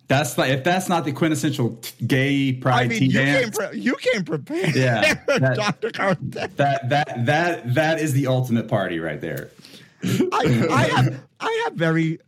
That's 0.08 0.38
like 0.38 0.52
if 0.52 0.66
that's 0.66 0.89
not 0.89 1.06
the 1.06 1.14
quintessential 1.14 1.78
t- 1.82 2.06
gay 2.06 2.52
pride 2.52 2.86
I 2.86 2.88
mean, 2.89 2.99
tea 2.99 3.06
you 3.06 3.12
dance. 3.14 3.58
came, 3.58 3.70
pre- 3.70 3.80
you 3.80 3.95
came 3.95 4.24
prepared. 4.26 4.76
Yeah, 4.76 5.14
that- 5.28 5.56
Dr. 5.56 5.89
Carter. 5.91 6.20
that 6.22 6.58
that 6.58 7.26
that 7.26 7.74
that 7.76 7.99
is 7.99 8.12
the 8.12 8.28
ultimate 8.28 8.68
party 8.68 8.99
right 8.99 9.22
there. 9.22 9.49
I, 10.04 10.68
I 10.70 10.84
have 11.02 11.20
I 11.39 11.62
have 11.64 11.74
very 11.76 12.20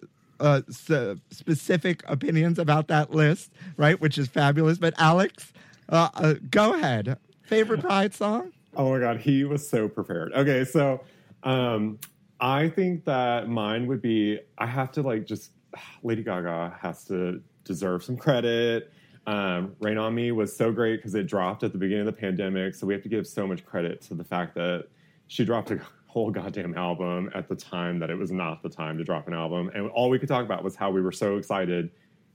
uh, 0.43 0.61
s- 0.69 1.17
specific 1.31 2.03
opinions 2.07 2.59
about 2.59 2.87
that 2.89 3.11
list, 3.11 3.51
right? 3.77 3.99
Which 3.99 4.17
is 4.17 4.27
fabulous. 4.27 4.77
But 4.77 4.93
Alex, 4.99 5.53
uh, 5.89 6.09
uh, 6.15 6.33
go 6.51 6.73
ahead. 6.75 7.17
Favorite 7.43 7.81
Pride 7.81 8.13
song? 8.13 8.51
Oh 8.75 8.91
my 8.91 8.99
god, 8.99 9.17
he 9.21 9.43
was 9.43 9.67
so 9.67 9.87
prepared. 9.87 10.33
Okay, 10.33 10.65
so 10.65 11.01
um 11.43 11.99
I 12.39 12.67
think 12.69 13.05
that 13.05 13.47
mine 13.47 13.87
would 13.87 14.01
be 14.01 14.39
I 14.57 14.65
have 14.65 14.91
to 14.93 15.01
like 15.01 15.25
just 15.25 15.51
Lady 16.03 16.23
Gaga 16.23 16.77
has 16.79 17.05
to 17.05 17.41
deserve 17.63 18.03
some 18.03 18.17
credit. 18.17 18.91
Um, 19.25 19.73
Rain 19.79 19.97
on 19.97 20.13
Me 20.13 20.33
was 20.33 20.53
so 20.53 20.71
great 20.73 20.97
because 20.97 21.15
it 21.15 21.27
dropped 21.27 21.63
at 21.63 21.71
the 21.71 21.77
beginning 21.77 22.07
of 22.07 22.13
the 22.13 22.19
pandemic. 22.19 22.75
So 22.75 22.85
we 22.85 22.93
have 22.93 23.03
to 23.03 23.09
give 23.09 23.25
so 23.25 23.47
much 23.47 23.65
credit 23.65 24.01
to 24.03 24.15
the 24.15 24.23
fact 24.23 24.53
that 24.55 24.87
she 25.27 25.45
dropped 25.45 25.71
a 25.71 25.79
whole 26.13 26.29
goddamn 26.29 26.75
album 26.75 27.31
at 27.33 27.49
the 27.49 27.55
time 27.55 27.97
that 27.97 28.11
it 28.11 28.15
was 28.15 28.31
not 28.31 28.61
the 28.61 28.69
time 28.69 28.99
to 28.99 29.03
drop 29.03 29.27
an 29.27 29.33
album. 29.33 29.71
And 29.73 29.89
all 29.89 30.11
we 30.11 30.19
could 30.19 30.29
talk 30.29 30.45
about 30.45 30.63
was 30.63 30.75
how 30.75 30.91
we 30.91 31.01
were 31.01 31.11
so 31.11 31.37
excited 31.37 31.89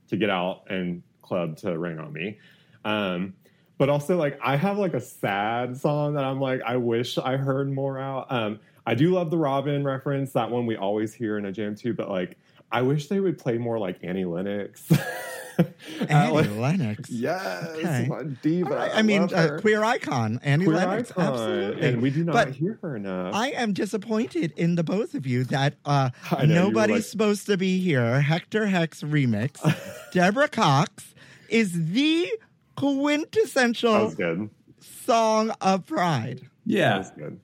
to 0.09 0.17
get 0.17 0.29
out 0.29 0.69
and 0.69 1.01
club 1.21 1.55
to 1.57 1.79
Rain 1.79 1.97
on 1.97 2.11
Me. 2.11 2.37
Um, 2.83 3.35
but 3.77 3.87
also 3.87 4.17
like 4.17 4.37
I 4.43 4.57
have 4.57 4.77
like 4.77 4.93
a 4.93 4.99
sad 4.99 5.77
song 5.77 6.15
that 6.15 6.25
I'm 6.25 6.41
like 6.41 6.61
I 6.65 6.75
wish 6.75 7.17
I 7.17 7.37
heard 7.37 7.71
more 7.71 7.97
out. 7.97 8.29
Um, 8.29 8.59
I 8.85 8.95
do 8.95 9.11
love 9.11 9.31
the 9.31 9.37
Robyn 9.37 9.85
reference, 9.85 10.33
that 10.33 10.51
one 10.51 10.65
we 10.65 10.75
always 10.75 11.13
hear 11.13 11.37
in 11.37 11.45
a 11.45 11.51
jam 11.53 11.73
too. 11.73 11.93
But 11.93 12.09
like 12.09 12.37
I 12.73 12.81
wish 12.81 13.07
they 13.07 13.21
would 13.21 13.37
play 13.37 13.57
more 13.57 13.79
like 13.79 14.03
Annie 14.03 14.25
Lennox. 14.25 14.91
Annie 16.01 16.09
Alex- 16.09 16.49
Lennox. 16.49 17.09
Yes, 17.09 17.67
Okay. 17.77 18.07
my 18.09 18.23
diva. 18.41 18.69
All 18.71 18.75
right, 18.77 18.91
I 18.93 19.01
mean, 19.01 19.27
love 19.27 19.33
uh, 19.33 19.59
queer 19.61 19.83
icon, 19.83 20.39
Annie 20.43 20.65
Queer 20.65 20.77
Lennox. 20.77 21.11
icon, 21.11 21.25
Absolutely. 21.25 21.87
and 21.87 22.01
we 22.01 22.09
do 22.09 22.23
not 22.23 22.33
But 22.33 22.49
hear 22.55 22.79
her 22.81 22.95
enough. 22.95 23.33
I 23.35 23.49
am 23.49 23.73
disappointed 23.73 24.53
in 24.55 24.75
the 24.75 24.83
both 24.83 25.13
of 25.13 25.25
you 25.27 25.43
that 25.45 25.75
uh, 25.85 26.09
know, 26.31 26.45
nobody's 26.45 26.95
like- 26.95 27.03
supposed 27.05 27.45
to 27.47 27.57
be 27.57 27.79
here. 27.79 28.21
Hector 28.21 28.67
Hex 28.67 29.01
remix. 29.01 29.59
Deborah 30.11 30.47
Cox 30.49 31.13
is 31.49 31.91
the 31.91 32.31
quintessential 32.75 34.13
song 34.79 35.51
of 35.61 35.85
pride. 35.85 36.39
That 36.39 36.47
Yeah, 36.65 36.97
was 36.99 37.11
good. 37.11 37.39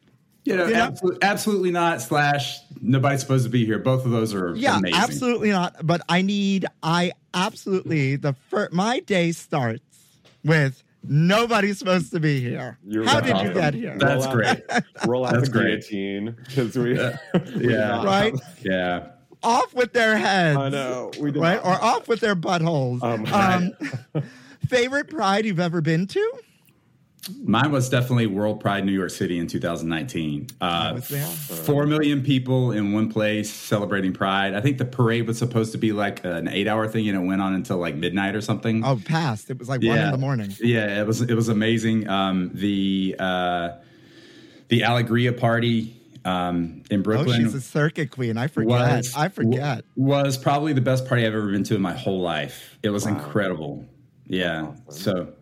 You 0.45 0.55
know, 0.55 0.67
Yeah. 0.67 0.83
absolutely, 0.85 1.19
absolutely 1.23 1.71
not. 1.71 2.01
Slash, 2.01 2.59
nobody's 2.81 3.19
supposed 3.19 3.43
to 3.45 3.49
be 3.49 3.65
here. 3.65 3.79
Both 3.79 4.05
of 4.05 4.11
those 4.11 4.33
are 4.33 4.55
Yeah, 4.55 4.77
amazing. 4.77 4.97
absolutely 4.99 5.49
not. 5.49 5.75
But 5.85 6.01
I 6.07 6.21
need, 6.21 6.65
I 6.83 7.11
absolutely, 7.33 8.15
the 8.15 8.33
first, 8.49 8.71
my 8.71 8.99
day 9.01 9.31
starts 9.31 9.81
with 10.43 10.81
nobody's 11.07 11.77
supposed 11.79 12.11
to 12.11 12.19
be 12.19 12.39
here. 12.39 12.77
You're 12.87 13.05
How 13.05 13.15
right. 13.15 13.23
did 13.23 13.29
you 13.29 13.35
Awesome. 13.35 13.53
get 13.53 13.73
here? 13.73 13.95
That's 13.99 14.25
Roll 14.25 14.27
out- 14.27 14.33
great. 14.33 14.83
Roll 15.07 15.25
out 15.25 15.33
That's 15.33 15.49
the 15.49 15.51
great. 15.51 15.65
guillotine 15.89 16.35
because 16.47 16.77
we, 16.77 16.93
we 17.59 17.73
Yeah. 17.73 17.87
not 17.87 18.05
Right? 18.05 18.33
Yeah, 18.63 19.07
off 19.43 19.73
with 19.73 19.93
their 19.93 20.17
heads. 20.17 20.57
I 20.57 20.69
know 20.69 21.11
we 21.19 21.31
did 21.31 21.41
Right? 21.41 21.63
not 21.63 21.65
Or 21.65 21.83
off 21.83 22.07
with 22.07 22.19
their 22.19 22.35
buttholes. 22.35 23.03
Um, 23.03 23.25
Um, 24.15 24.23
favorite 24.67 25.09
pride 25.09 25.45
you've 25.45 25.59
ever 25.59 25.81
been 25.81 26.07
to? 26.07 26.31
Mine 27.43 27.71
was 27.71 27.89
definitely 27.89 28.27
World 28.27 28.59
Pride 28.59 28.85
New 28.85 28.91
York 28.91 29.09
City 29.09 29.39
in 29.39 29.47
2019. 29.47 30.47
Uh. 30.61 30.99
Four 30.99 31.85
million 31.87 32.21
people 32.21 32.71
in 32.71 32.93
one 32.93 33.11
place 33.11 33.51
celebrating 33.51 34.13
Pride. 34.13 34.53
I 34.53 34.61
think 34.61 34.77
the 34.77 34.85
parade 34.85 35.27
was 35.27 35.37
supposed 35.37 35.71
to 35.71 35.77
be 35.77 35.91
like 35.91 36.23
an 36.23 36.47
eight-hour 36.47 36.87
thing, 36.87 37.07
and 37.09 37.17
it 37.17 37.25
went 37.25 37.41
on 37.41 37.53
until 37.55 37.77
like 37.77 37.95
midnight 37.95 38.35
or 38.35 38.41
something. 38.41 38.85
Oh, 38.85 38.99
past. 39.03 39.49
It 39.49 39.57
was 39.57 39.67
like 39.69 39.81
one 39.81 39.97
in 39.97 40.11
the 40.11 40.17
morning. 40.17 40.53
Yeah, 40.59 41.01
it 41.01 41.07
was 41.07 41.21
it 41.21 41.33
was 41.33 41.49
amazing. 41.49 42.07
Um, 42.07 42.51
the 42.53 43.15
uh, 43.17 43.69
the 44.67 44.81
Alegria 44.81 45.31
party 45.37 45.95
um, 46.25 46.83
in 46.89 46.99
Oh, 46.99 47.03
Brooklyn 47.03 47.43
she's 47.43 47.53
a 47.53 47.61
circuit 47.61 48.11
queen. 48.11 48.37
I 48.37 48.47
forget. 48.47 48.69
was 48.69 49.13
I 49.15 49.29
forget. 49.29 49.85
was 49.95 50.37
probably 50.37 50.73
the 50.73 50.81
best 50.81 51.07
party 51.07 51.25
I've 51.25 51.33
ever 51.33 51.51
been 51.51 51.63
to 51.65 51.75
in 51.75 51.81
my 51.81 51.93
whole 51.93 52.21
life. 52.21 52.77
It 52.83 52.89
was 52.89 53.05
incredible. 53.05 53.85
Yeah. 54.27 54.73
So, 54.89 55.33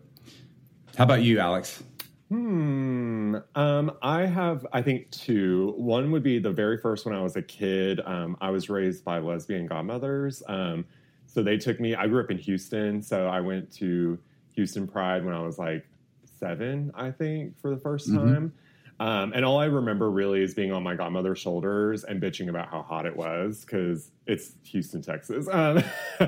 how 0.96 1.04
about 1.04 1.22
you, 1.22 1.38
Alex? 1.38 1.82
Hmm. 2.28 3.36
Um, 3.54 3.92
I 4.02 4.26
have, 4.26 4.66
I 4.72 4.82
think, 4.82 5.10
two. 5.10 5.74
One 5.76 6.10
would 6.10 6.22
be 6.22 6.38
the 6.38 6.50
very 6.50 6.78
first 6.78 7.04
when 7.04 7.14
I 7.14 7.22
was 7.22 7.36
a 7.36 7.42
kid. 7.42 8.00
Um, 8.04 8.36
I 8.40 8.50
was 8.50 8.68
raised 8.68 9.04
by 9.04 9.18
lesbian 9.18 9.66
godmothers. 9.66 10.42
Um, 10.48 10.84
so 11.26 11.42
they 11.42 11.56
took 11.56 11.80
me, 11.80 11.94
I 11.94 12.06
grew 12.06 12.22
up 12.22 12.30
in 12.30 12.38
Houston. 12.38 13.02
So 13.02 13.26
I 13.26 13.40
went 13.40 13.70
to 13.74 14.18
Houston 14.52 14.86
Pride 14.86 15.24
when 15.24 15.34
I 15.34 15.42
was 15.42 15.58
like 15.58 15.86
seven, 16.24 16.92
I 16.94 17.10
think, 17.10 17.58
for 17.60 17.70
the 17.70 17.76
1st 17.76 18.14
time. 18.14 18.52
Um, 19.00 19.32
and 19.34 19.44
all 19.44 19.58
I 19.58 19.64
remember 19.64 20.10
really 20.10 20.42
is 20.42 20.54
being 20.54 20.70
on 20.70 20.82
my 20.82 20.94
godmother's 20.94 21.40
shoulders 21.40 22.04
and 22.04 22.22
bitching 22.22 22.48
about 22.48 22.68
how 22.68 22.82
hot 22.82 23.06
it 23.06 23.16
was 23.16 23.64
because 23.64 24.12
it's 24.26 24.52
Houston, 24.64 25.02
Texas. 25.02 25.48
Um, 25.50 25.82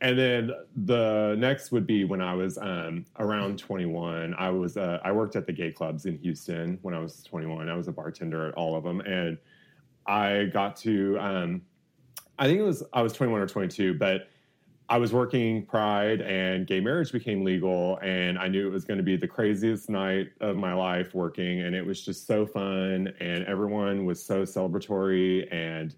and 0.00 0.18
then 0.18 0.50
the 0.74 1.36
next 1.38 1.70
would 1.70 1.86
be 1.86 2.04
when 2.04 2.20
I 2.20 2.34
was 2.34 2.58
um, 2.58 3.04
around 3.20 3.58
21. 3.58 4.34
I 4.34 4.50
was 4.50 4.76
uh, 4.76 4.98
I 5.04 5.12
worked 5.12 5.36
at 5.36 5.46
the 5.46 5.52
gay 5.52 5.70
clubs 5.70 6.06
in 6.06 6.18
Houston 6.18 6.78
when 6.82 6.92
I 6.92 6.98
was 6.98 7.22
21. 7.22 7.68
I 7.68 7.76
was 7.76 7.86
a 7.86 7.92
bartender 7.92 8.48
at 8.48 8.54
all 8.54 8.74
of 8.74 8.82
them, 8.82 9.00
and 9.00 9.38
I 10.06 10.46
got 10.46 10.76
to 10.78 11.18
um, 11.20 11.62
I 12.38 12.46
think 12.46 12.58
it 12.58 12.64
was 12.64 12.82
I 12.92 13.02
was 13.02 13.12
21 13.12 13.40
or 13.40 13.46
22, 13.46 13.94
but 13.94 14.28
I 14.90 14.96
was 14.96 15.12
working 15.12 15.66
Pride 15.66 16.22
and 16.22 16.66
gay 16.66 16.80
marriage 16.80 17.12
became 17.12 17.44
legal, 17.44 17.98
and 17.98 18.38
I 18.38 18.48
knew 18.48 18.66
it 18.66 18.70
was 18.70 18.84
going 18.84 18.96
to 18.96 19.04
be 19.04 19.16
the 19.16 19.28
craziest 19.28 19.90
night 19.90 20.30
of 20.40 20.56
my 20.56 20.72
life 20.72 21.14
working, 21.14 21.60
and 21.60 21.76
it 21.76 21.84
was 21.84 22.02
just 22.02 22.26
so 22.26 22.46
fun, 22.46 23.12
and 23.20 23.44
everyone 23.44 24.06
was 24.06 24.24
so 24.24 24.42
celebratory, 24.42 25.46
and 25.52 25.94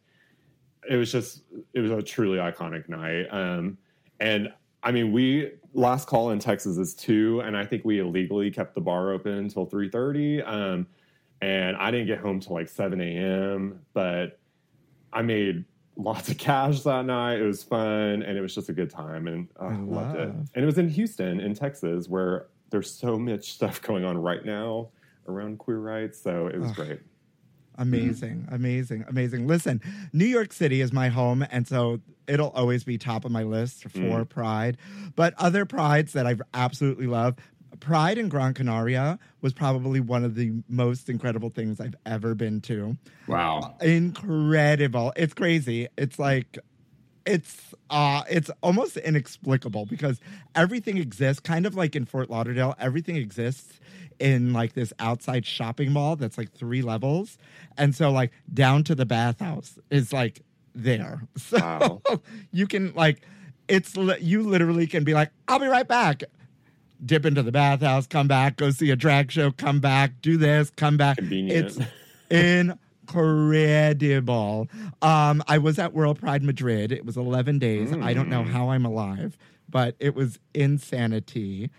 it 0.88 0.97
was 0.97 1.12
just 1.12 1.43
it 1.72 1.80
was 1.80 1.93
a 1.93 2.03
truly 2.03 2.38
iconic 2.38 2.88
night. 2.88 3.26
Um, 3.30 3.78
and 4.18 4.53
I 4.82 4.91
mean, 4.91 5.12
we 5.12 5.53
last 5.72 6.09
call 6.09 6.30
in 6.30 6.41
Texas 6.41 6.76
is 6.76 6.95
two, 6.95 7.41
and 7.41 7.57
I 7.57 7.64
think 7.64 7.84
we 7.84 8.01
illegally 8.01 8.51
kept 8.51 8.74
the 8.74 8.80
bar 8.80 9.12
open 9.12 9.34
until 9.34 9.66
three 9.66 9.88
thirty. 9.88 10.43
Um, 10.43 10.88
and 11.43 11.76
I 11.76 11.91
didn't 11.93 12.07
get 12.09 12.18
home 12.18 12.41
till 12.41 12.55
like 12.55 12.68
seven 12.68 13.01
a.m. 13.01 13.80
But 13.93 14.41
I 15.12 15.22
made 15.22 15.64
lots 16.03 16.28
of 16.28 16.38
cash 16.38 16.80
that 16.82 17.05
night. 17.07 17.40
It 17.40 17.46
was 17.46 17.62
fun, 17.62 18.22
and 18.22 18.36
it 18.36 18.40
was 18.40 18.55
just 18.55 18.68
a 18.68 18.72
good 18.72 18.90
time, 18.90 19.26
and 19.26 19.48
uh, 19.61 19.64
I 19.64 19.76
loved 19.76 20.16
it. 20.16 20.28
And 20.28 20.48
it 20.55 20.66
was 20.66 20.78
in 20.78 20.88
Houston, 20.88 21.40
in 21.40 21.55
Texas, 21.55 22.09
where 22.09 22.46
there's 22.70 22.90
so 22.90 23.18
much 23.18 23.53
stuff 23.53 23.82
going 23.82 24.05
on 24.05 24.18
right 24.18 24.44
now 24.44 24.90
around 25.28 25.59
queer 25.59 25.78
rights. 25.78 26.20
So 26.20 26.46
it 26.46 26.59
was 26.59 26.72
great. 26.72 27.01
Amazing, 27.78 28.46
amazing, 28.51 29.05
amazing. 29.09 29.46
Listen, 29.46 29.80
New 30.12 30.26
York 30.26 30.53
City 30.53 30.80
is 30.82 30.92
my 30.92 31.09
home, 31.09 31.46
and 31.51 31.66
so 31.66 32.01
it'll 32.26 32.51
always 32.51 32.84
be 32.84 32.98
top 32.98 33.24
of 33.24 33.30
my 33.32 33.42
list 33.42 33.88
for 33.88 34.24
Pride. 34.24 34.76
But 35.16 35.34
other 35.38 35.64
prides 35.64 36.12
that 36.12 36.26
I 36.26 36.36
absolutely 36.53 37.07
love, 37.07 37.36
Pride 37.79 38.18
in 38.18 38.29
Gran 38.29 38.53
Canaria 38.55 39.18
was 39.41 39.53
probably 39.53 40.01
one 40.01 40.25
of 40.25 40.35
the 40.35 40.53
most 40.68 41.09
incredible 41.09 41.51
things 41.51 41.81
I've 41.81 41.95
ever 42.05 42.35
been 42.35 42.61
to. 42.62 42.97
Wow. 43.29 43.77
Incredible. 43.81 45.12
It's 45.16 45.35
crazy. 45.35 45.87
It's 45.97 46.18
like 46.18 46.59
it's 47.27 47.75
uh 47.91 48.23
it's 48.31 48.51
almost 48.62 48.97
inexplicable 48.97 49.85
because 49.87 50.21
everything 50.55 50.97
exists 50.97 51.39
kind 51.39 51.66
of 51.66 51.75
like 51.75 51.95
in 51.95 52.07
Fort 52.07 52.31
Lauderdale 52.31 52.75
everything 52.79 53.16
exists 53.16 53.79
in 54.18 54.55
like 54.55 54.73
this 54.73 54.91
outside 54.99 55.45
shopping 55.45 55.93
mall 55.93 56.16
that's 56.16 56.39
like 56.39 56.51
three 56.53 56.81
levels 56.81 57.37
and 57.77 57.95
so 57.95 58.11
like 58.11 58.33
down 58.55 58.83
to 58.85 58.95
the 58.95 59.05
bathhouse 59.05 59.79
is 59.91 60.14
like 60.14 60.41
there 60.75 61.23
so 61.37 61.59
Wow. 61.59 62.03
you 62.53 62.66
can 62.66 62.95
like 62.95 63.21
it's 63.68 63.95
you 64.21 64.43
literally 64.43 64.87
can 64.87 65.05
be 65.05 65.12
like 65.12 65.31
I'll 65.47 65.59
be 65.61 65.66
right 65.66 65.87
back 65.87 66.23
dip 67.05 67.24
into 67.24 67.42
the 67.42 67.53
bathhouse 67.53 68.07
come 68.07 68.28
back 68.28 68.57
go 68.57 68.70
see 68.70 68.90
a 68.90 68.96
drag 68.96 69.30
show 69.32 69.51
come 69.51 69.80
back 69.80 70.12
do 70.22 70.36
this 70.36 70.70
come 70.70 70.96
back 70.96 71.16
Convenient. 71.16 71.78
it's 72.30 72.59
incredible. 73.11 74.68
Um, 75.03 75.42
I 75.48 75.59
was 75.59 75.78
at 75.78 75.92
World 75.92 76.18
Pride 76.20 76.42
Madrid. 76.42 76.92
It 76.92 77.05
was 77.05 77.16
11 77.16 77.59
days. 77.59 77.92
I 77.92 78.14
don't 78.14 78.28
know 78.28 78.44
how 78.44 78.70
I'm 78.70 78.84
alive, 78.84 79.36
but 79.68 79.96
it 79.98 80.14
was 80.14 80.38
insanity. 80.55 81.70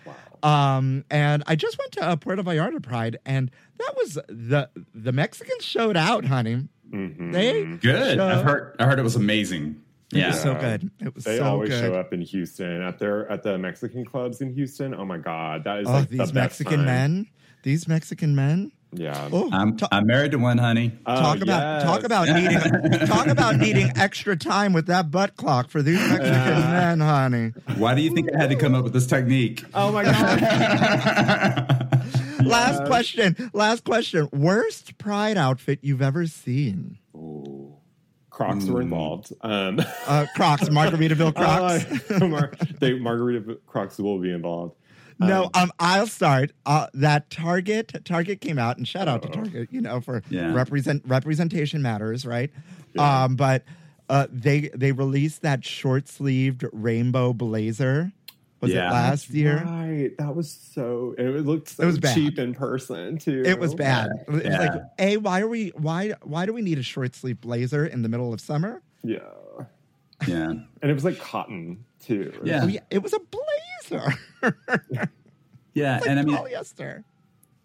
Um, 0.43 1.05
and 1.11 1.43
I 1.47 1.55
just 1.55 1.77
went 1.77 1.91
to 1.93 2.03
uh, 2.03 2.15
Puerto 2.15 2.43
Vallarta 2.43 2.81
Pride, 2.81 3.17
and 3.25 3.51
that 3.77 3.93
was 3.95 4.15
the 4.27 4.69
the 4.93 5.11
Mexicans 5.11 5.63
showed 5.63 5.95
out, 5.95 6.25
honey. 6.25 6.67
They 6.91 7.63
Good. 7.63 8.17
showed- 8.17 8.19
I've 8.19 8.43
heard. 8.43 8.75
I 8.79 8.85
heard 8.85 8.99
it 8.99 9.03
was 9.03 9.15
amazing. 9.15 9.81
It 10.13 10.17
Yeah. 10.17 10.27
was 10.27 10.41
so 10.41 10.53
good. 10.55 10.91
It 10.99 11.15
was 11.15 11.23
so 11.23 11.29
good. 11.31 11.33
They 11.33 11.37
so 11.39 11.43
always 11.45 11.69
good. 11.69 11.79
show 11.79 11.93
up 11.95 12.11
in 12.13 12.21
Houston 12.21 12.81
at 12.81 12.99
their 12.99 13.29
at 13.31 13.43
the 13.43 13.57
Mexican 13.57 14.03
clubs 14.05 14.41
in 14.41 14.53
Houston. 14.53 14.93
Oh 14.93 15.05
my 15.05 15.17
god, 15.17 15.63
that 15.63 15.79
is 15.79 15.87
Oh, 15.87 15.91
like 15.93 16.09
the 16.09 16.17
these 16.17 16.19
best 16.19 16.33
Mexican 16.33 16.77
time. 16.77 16.85
men. 16.85 17.27
These 17.63 17.87
Mexican 17.87 18.35
men. 18.35 18.71
Yeah. 18.93 19.29
Oh, 19.31 19.49
I'm, 19.53 19.77
ta- 19.77 19.87
I'm 19.89 20.05
married 20.05 20.31
to 20.31 20.37
one, 20.37 20.57
honey. 20.57 20.91
Oh, 21.05 21.15
talk 21.15 21.37
about 21.41 21.61
yes. 21.61 21.83
talk 21.83 22.03
about 22.03 22.27
needing 22.27 22.59
talk 23.07 23.27
about 23.27 23.55
needing 23.65 23.89
extra 23.95 24.35
time 24.35 24.73
with 24.73 24.87
that 24.87 25.09
butt 25.11 25.37
clock 25.37 25.69
for 25.69 25.81
these 25.81 25.97
Mexican 25.97 26.33
men, 26.33 26.99
honey. 26.99 27.53
Why 27.77 27.95
do 27.95 28.01
you 28.01 28.13
think 28.13 28.27
I 28.35 28.37
had 28.37 28.49
to 28.49 28.57
come 28.57 28.75
up 28.75 28.83
with 28.83 28.91
this 28.91 29.07
technique? 29.07 29.63
Oh 29.73 29.93
my 29.93 30.03
god. 30.03 30.41
Last 32.45 32.85
question. 32.85 33.49
Last 33.53 33.85
question. 33.85 34.27
Worst 34.33 34.97
pride 34.97 35.37
outfit 35.37 35.79
you've 35.83 36.01
ever 36.01 36.25
seen? 36.27 36.97
Crocs 38.31 38.65
Hmm. 38.65 38.73
were 38.73 38.81
involved. 38.81 39.33
Um, 39.41 39.79
Uh, 40.07 40.25
Crocs, 40.35 40.69
Margaritaville 40.69 41.35
Crocs. 41.35 42.11
uh, 42.21 42.27
Mar- 42.27 42.51
they 42.79 42.97
Margarita 42.97 43.57
Crocs 43.67 43.99
will 43.99 44.17
be 44.19 44.31
involved. 44.31 44.73
no, 45.19 45.51
um, 45.53 45.71
I'll 45.79 46.07
start. 46.07 46.51
Uh, 46.65 46.87
that 46.95 47.29
Target, 47.29 47.93
Target 48.05 48.41
came 48.41 48.57
out, 48.57 48.77
and 48.77 48.87
shout 48.87 49.07
out 49.07 49.21
to 49.21 49.27
Target, 49.29 49.69
you 49.71 49.79
know, 49.81 50.01
for 50.01 50.23
Yeah. 50.29 50.51
represent 50.53 51.03
representation 51.05 51.81
matters, 51.83 52.25
right? 52.25 52.49
Um, 52.97 53.35
but 53.35 53.63
uh, 54.09 54.27
they 54.31 54.69
they 54.75 54.91
released 54.91 55.41
that 55.43 55.63
short 55.63 56.07
sleeved 56.07 56.65
rainbow 56.73 57.33
blazer. 57.33 58.11
Was 58.61 58.71
Yeah. 58.71 58.89
it 58.89 58.93
last 58.93 59.29
year? 59.31 59.63
Right. 59.65 60.11
That 60.19 60.35
was 60.35 60.49
so. 60.51 61.15
And 61.17 61.29
it 61.29 61.45
looked 61.45 61.69
so 61.69 61.83
It 61.83 61.87
was 61.87 61.99
bad. 61.99 62.13
cheap 62.15 62.37
in 62.39 62.53
person 62.53 63.17
too. 63.17 63.43
It 63.45 63.59
was 63.59 63.73
bad. 63.75 64.11
It 64.27 64.31
was 64.31 64.43
like, 64.43 64.81
a 64.99 65.17
why 65.17 65.41
are 65.41 65.47
we 65.47 65.69
why 65.69 66.13
why 66.21 66.45
do 66.45 66.53
we 66.53 66.61
need 66.61 66.77
a 66.77 66.83
short 66.83 67.15
sleeve 67.15 67.41
blazer 67.41 67.85
in 67.85 68.03
the 68.03 68.09
middle 68.09 68.31
of 68.33 68.39
summer? 68.39 68.81
Yeah. 69.03 69.19
Yeah. 70.27 70.51
And 70.51 70.67
it 70.83 70.93
was 70.93 71.03
like 71.03 71.19
cotton 71.19 71.83
too. 71.99 72.31
Yeah. 72.43 72.61
Oh, 72.63 72.67
yeah, 72.67 72.81
it 72.91 73.01
was 73.01 73.13
a 73.13 73.19
blazer. 73.89 74.13
Yeah. 75.73 75.99
like 75.99 76.09
and 76.09 76.19
I 76.19 76.23
mean, 76.23 76.35
polyester. 76.35 77.03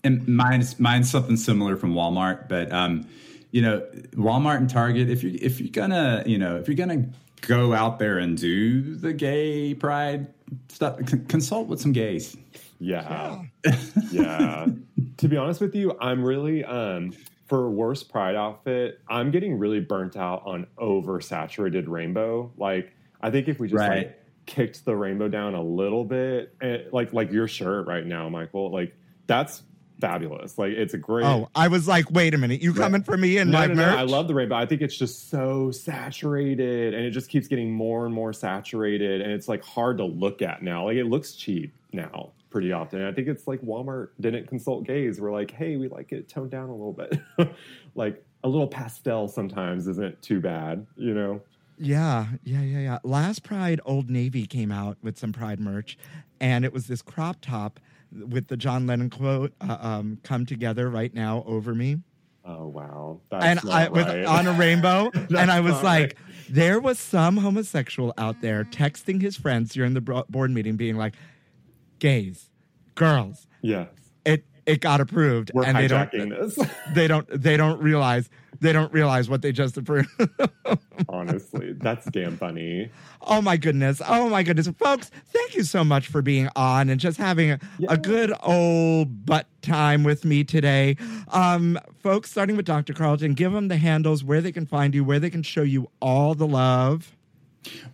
and 0.04 0.26
mine's 0.28 0.78
mine's 0.78 1.10
something 1.10 1.36
similar 1.36 1.76
from 1.76 1.92
Walmart, 1.92 2.48
but 2.48 2.70
um, 2.72 3.06
you 3.50 3.60
know, 3.62 3.80
Walmart 4.12 4.58
and 4.58 4.70
Target. 4.70 5.10
If 5.10 5.22
you 5.24 5.36
if 5.42 5.60
you're 5.60 5.70
gonna 5.70 6.22
you 6.26 6.38
know 6.38 6.56
if 6.56 6.68
you're 6.68 6.76
gonna 6.76 7.06
go 7.42 7.74
out 7.74 7.98
there 7.98 8.18
and 8.18 8.38
do 8.38 8.94
the 8.94 9.12
gay 9.12 9.74
pride 9.74 10.28
c- 10.68 11.18
consult 11.28 11.68
with 11.68 11.80
some 11.80 11.92
gays. 11.92 12.36
Yeah. 12.78 13.42
yeah. 14.10 14.66
to 15.16 15.28
be 15.28 15.36
honest 15.36 15.60
with 15.60 15.74
you, 15.74 15.96
I'm 16.00 16.22
really 16.22 16.64
um 16.64 17.12
for 17.46 17.70
worst 17.70 18.10
pride 18.10 18.34
outfit, 18.34 19.00
I'm 19.08 19.30
getting 19.30 19.56
really 19.58 19.80
burnt 19.80 20.16
out 20.16 20.42
on 20.44 20.66
oversaturated 20.78 21.86
rainbow. 21.88 22.52
Like 22.56 22.92
I 23.20 23.30
think 23.30 23.48
if 23.48 23.58
we 23.60 23.68
just 23.68 23.78
Right. 23.80 23.96
like 24.08 24.22
kicked 24.46 24.84
the 24.84 24.94
rainbow 24.94 25.28
down 25.28 25.54
a 25.54 25.62
little 25.62 26.04
bit, 26.04 26.54
and 26.60 26.84
like 26.92 27.12
like 27.12 27.32
your 27.32 27.48
shirt 27.48 27.86
right 27.86 28.04
now, 28.06 28.28
Michael, 28.28 28.70
like 28.70 28.94
that's 29.26 29.62
fabulous. 30.00 30.58
Like 30.58 30.72
it's 30.72 30.94
a 30.94 30.98
great 30.98 31.24
Oh, 31.24 31.48
I 31.54 31.68
was 31.68 31.88
like, 31.88 32.10
wait 32.10 32.34
a 32.34 32.38
minute, 32.38 32.60
you 32.60 32.74
coming 32.74 33.02
for 33.02 33.16
me 33.16 33.38
and 33.38 33.50
no, 33.50 33.58
my 33.58 33.66
no, 33.66 33.74
merch? 33.74 33.94
no. 33.94 33.98
I 33.98 34.02
love 34.02 34.28
the 34.28 34.34
rainbow. 34.34 34.56
I 34.56 34.66
think 34.66 34.82
it's 34.82 34.96
just 34.96 35.30
so 35.30 35.70
saturated 35.70 36.94
and 36.94 37.04
it 37.04 37.10
just 37.10 37.28
keeps 37.28 37.48
getting 37.48 37.72
more 37.72 38.06
and 38.06 38.14
more 38.14 38.32
saturated 38.32 39.20
and 39.20 39.30
it's 39.32 39.48
like 39.48 39.64
hard 39.64 39.98
to 39.98 40.04
look 40.04 40.42
at 40.42 40.62
now. 40.62 40.84
Like 40.86 40.96
it 40.96 41.06
looks 41.06 41.32
cheap 41.34 41.72
now 41.92 42.30
pretty 42.50 42.72
often. 42.72 43.00
And 43.00 43.08
I 43.08 43.12
think 43.12 43.28
it's 43.28 43.46
like 43.46 43.60
Walmart 43.60 44.08
didn't 44.20 44.46
consult 44.46 44.84
gays. 44.84 45.20
We're 45.20 45.32
like, 45.32 45.50
hey, 45.50 45.76
we 45.76 45.88
like 45.88 46.12
it 46.12 46.28
toned 46.28 46.50
down 46.50 46.68
a 46.68 46.74
little 46.74 46.92
bit. 46.92 47.20
like 47.94 48.24
a 48.44 48.48
little 48.48 48.68
pastel 48.68 49.28
sometimes 49.28 49.86
isn't 49.88 50.20
too 50.22 50.40
bad, 50.40 50.86
you 50.96 51.14
know? 51.14 51.40
Yeah, 51.78 52.26
yeah, 52.44 52.62
yeah, 52.62 52.78
yeah. 52.78 52.98
Last 53.02 53.42
Pride, 53.42 53.80
Old 53.84 54.08
Navy 54.08 54.46
came 54.46 54.72
out 54.72 54.96
with 55.02 55.18
some 55.18 55.32
Pride 55.32 55.60
merch, 55.60 55.98
and 56.40 56.64
it 56.64 56.72
was 56.72 56.86
this 56.86 57.02
crop 57.02 57.36
top 57.42 57.80
with 58.28 58.48
the 58.48 58.56
John 58.56 58.86
Lennon 58.86 59.10
quote, 59.10 59.52
uh, 59.60 59.76
um, 59.80 60.18
"Come 60.22 60.46
together 60.46 60.88
right 60.90 61.12
now 61.12 61.44
over 61.46 61.74
me," 61.74 61.98
Oh 62.46 62.68
wow. 62.68 63.20
That's 63.30 63.44
and 63.44 63.64
not 63.64 63.72
I 63.72 63.88
with 63.88 64.06
on 64.26 64.46
a 64.46 64.52
rainbow, 64.52 65.10
and 65.36 65.50
I 65.50 65.60
was 65.60 65.82
like, 65.82 66.00
right. 66.00 66.14
there 66.48 66.78
was 66.78 66.98
some 66.98 67.36
homosexual 67.36 68.14
out 68.18 68.40
there 68.40 68.64
texting 68.64 69.20
his 69.20 69.36
friends 69.36 69.74
during 69.74 69.94
the 69.94 70.24
board 70.28 70.52
meeting, 70.52 70.76
being 70.76 70.96
like, 70.96 71.14
"Gays, 71.98 72.48
girls, 72.94 73.48
yes. 73.62 73.88
it 74.24 74.44
it 74.64 74.80
got 74.80 75.00
approved," 75.00 75.50
We're 75.52 75.64
and 75.64 75.76
they 75.76 75.88
don't 75.88 76.10
this. 76.12 76.56
they 76.94 77.08
don't 77.08 77.26
they 77.28 77.56
don't 77.56 77.82
realize 77.82 78.30
they 78.60 78.72
don't 78.72 78.92
realize 78.92 79.28
what 79.28 79.42
they 79.42 79.52
just 79.52 79.76
approved. 79.76 80.08
Honestly, 81.08 81.72
that's 81.74 82.06
damn 82.06 82.36
funny. 82.36 82.90
Oh 83.22 83.40
my 83.42 83.56
goodness. 83.56 84.00
Oh 84.06 84.28
my 84.28 84.42
goodness. 84.42 84.68
Folks, 84.78 85.10
thank 85.26 85.54
you 85.54 85.62
so 85.62 85.84
much 85.84 86.08
for 86.08 86.22
being 86.22 86.48
on 86.56 86.88
and 86.88 87.00
just 87.00 87.18
having 87.18 87.52
a, 87.52 87.58
a 87.88 87.96
good 87.96 88.32
old 88.42 89.26
butt 89.26 89.46
time 89.62 90.04
with 90.04 90.24
me 90.24 90.44
today. 90.44 90.96
Um, 91.28 91.78
folks, 91.98 92.30
starting 92.30 92.56
with 92.56 92.66
Dr. 92.66 92.92
Carlton, 92.92 93.34
give 93.34 93.52
them 93.52 93.68
the 93.68 93.76
handles 93.76 94.24
where 94.24 94.40
they 94.40 94.52
can 94.52 94.66
find 94.66 94.94
you, 94.94 95.04
where 95.04 95.20
they 95.20 95.30
can 95.30 95.42
show 95.42 95.62
you 95.62 95.90
all 96.00 96.34
the 96.34 96.46
love. 96.46 97.12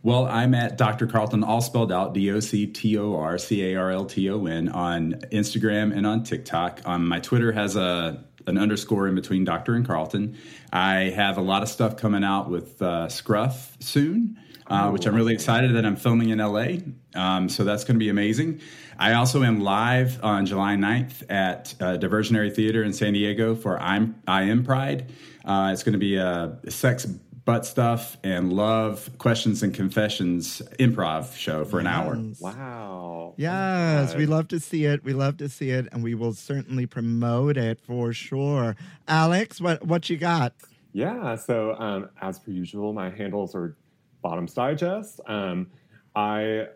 Well, 0.02 0.26
I'm 0.26 0.54
at 0.54 0.76
Dr. 0.76 1.06
Carlton, 1.06 1.42
all 1.42 1.60
spelled 1.60 1.92
out, 1.92 2.12
D 2.12 2.30
O 2.30 2.40
C 2.40 2.66
T 2.66 2.98
O 2.98 3.16
R 3.16 3.38
C 3.38 3.72
A 3.72 3.76
R 3.76 3.90
L 3.90 4.04
T 4.04 4.28
O 4.30 4.46
N, 4.46 4.68
on 4.68 5.14
Instagram 5.32 5.96
and 5.96 6.06
on 6.06 6.24
TikTok. 6.24 6.80
Um, 6.84 7.08
my 7.08 7.20
Twitter 7.20 7.52
has 7.52 7.76
a 7.76 8.22
an 8.46 8.58
underscore 8.58 9.08
in 9.08 9.14
between 9.14 9.44
Dr. 9.44 9.74
and 9.74 9.86
Carlton. 9.86 10.36
I 10.72 11.12
have 11.14 11.38
a 11.38 11.40
lot 11.42 11.62
of 11.62 11.68
stuff 11.68 11.96
coming 11.96 12.24
out 12.24 12.50
with 12.50 12.80
uh, 12.82 13.08
Scruff 13.08 13.76
soon, 13.80 14.38
uh, 14.66 14.90
which 14.90 15.06
I'm 15.06 15.14
really 15.14 15.34
excited 15.34 15.74
that 15.74 15.84
I'm 15.84 15.96
filming 15.96 16.30
in 16.30 16.38
LA. 16.38 16.78
Um, 17.14 17.48
so 17.48 17.64
that's 17.64 17.84
going 17.84 17.96
to 17.96 18.04
be 18.04 18.08
amazing. 18.08 18.60
I 18.98 19.14
also 19.14 19.42
am 19.42 19.60
live 19.60 20.22
on 20.22 20.46
July 20.46 20.76
9th 20.76 21.30
at 21.30 21.74
uh, 21.80 21.96
Diversionary 21.98 22.54
Theater 22.54 22.82
in 22.82 22.92
San 22.92 23.12
Diego 23.12 23.54
for 23.54 23.80
I'm 23.80 24.20
I 24.26 24.44
Am 24.44 24.64
Pride. 24.64 25.10
Uh, 25.44 25.70
it's 25.72 25.82
going 25.82 25.94
to 25.94 25.98
be 25.98 26.16
a 26.16 26.58
sex 26.68 27.06
butt 27.44 27.66
stuff 27.66 28.16
and 28.22 28.52
love 28.52 29.10
questions 29.18 29.62
and 29.62 29.74
confessions 29.74 30.62
improv 30.78 31.34
show 31.36 31.64
for 31.64 31.80
an 31.80 31.86
hour. 31.86 32.18
Wow. 32.40 33.34
Yes, 33.36 34.14
Oh 34.14 34.18
we 34.18 34.26
love 34.26 34.48
to 34.48 34.60
see 34.60 34.84
it. 34.84 35.02
We 35.04 35.12
love 35.12 35.38
to 35.38 35.48
see 35.48 35.70
it, 35.70 35.88
and 35.92 36.02
we 36.02 36.14
will 36.14 36.34
certainly 36.34 36.86
promote 36.86 37.56
it 37.56 37.80
for 37.80 38.12
sure. 38.12 38.76
Alex, 39.08 39.60
what 39.60 39.84
what 39.84 40.08
you 40.08 40.16
got? 40.16 40.52
Yeah, 40.92 41.36
so 41.36 41.74
um, 41.78 42.10
as 42.20 42.38
per 42.38 42.50
usual, 42.50 42.92
my 42.92 43.10
handles 43.10 43.54
are 43.54 43.76
Bottoms 44.20 44.54
Digest. 44.54 45.20
Um, 45.26 45.70
I 46.14 46.66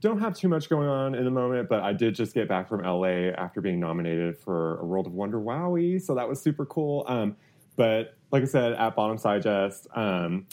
don't 0.00 0.20
have 0.20 0.36
too 0.36 0.48
much 0.48 0.68
going 0.68 0.88
on 0.88 1.14
in 1.14 1.24
the 1.24 1.30
moment, 1.30 1.68
but 1.68 1.80
I 1.80 1.92
did 1.92 2.14
just 2.14 2.34
get 2.34 2.48
back 2.48 2.68
from 2.68 2.82
LA 2.82 3.30
after 3.38 3.60
being 3.60 3.80
nominated 3.80 4.36
for 4.36 4.78
a 4.80 4.84
World 4.84 5.06
of 5.06 5.14
Wonder 5.14 5.40
Wowie, 5.40 6.00
so 6.00 6.14
that 6.14 6.28
was 6.28 6.40
super 6.40 6.66
cool. 6.66 7.04
Um, 7.08 7.36
but 7.76 8.16
like 8.32 8.42
I 8.42 8.46
said, 8.46 8.72
at 8.72 8.96
Bottoms 8.96 9.22
Digest, 9.22 9.86
um, 9.94 10.46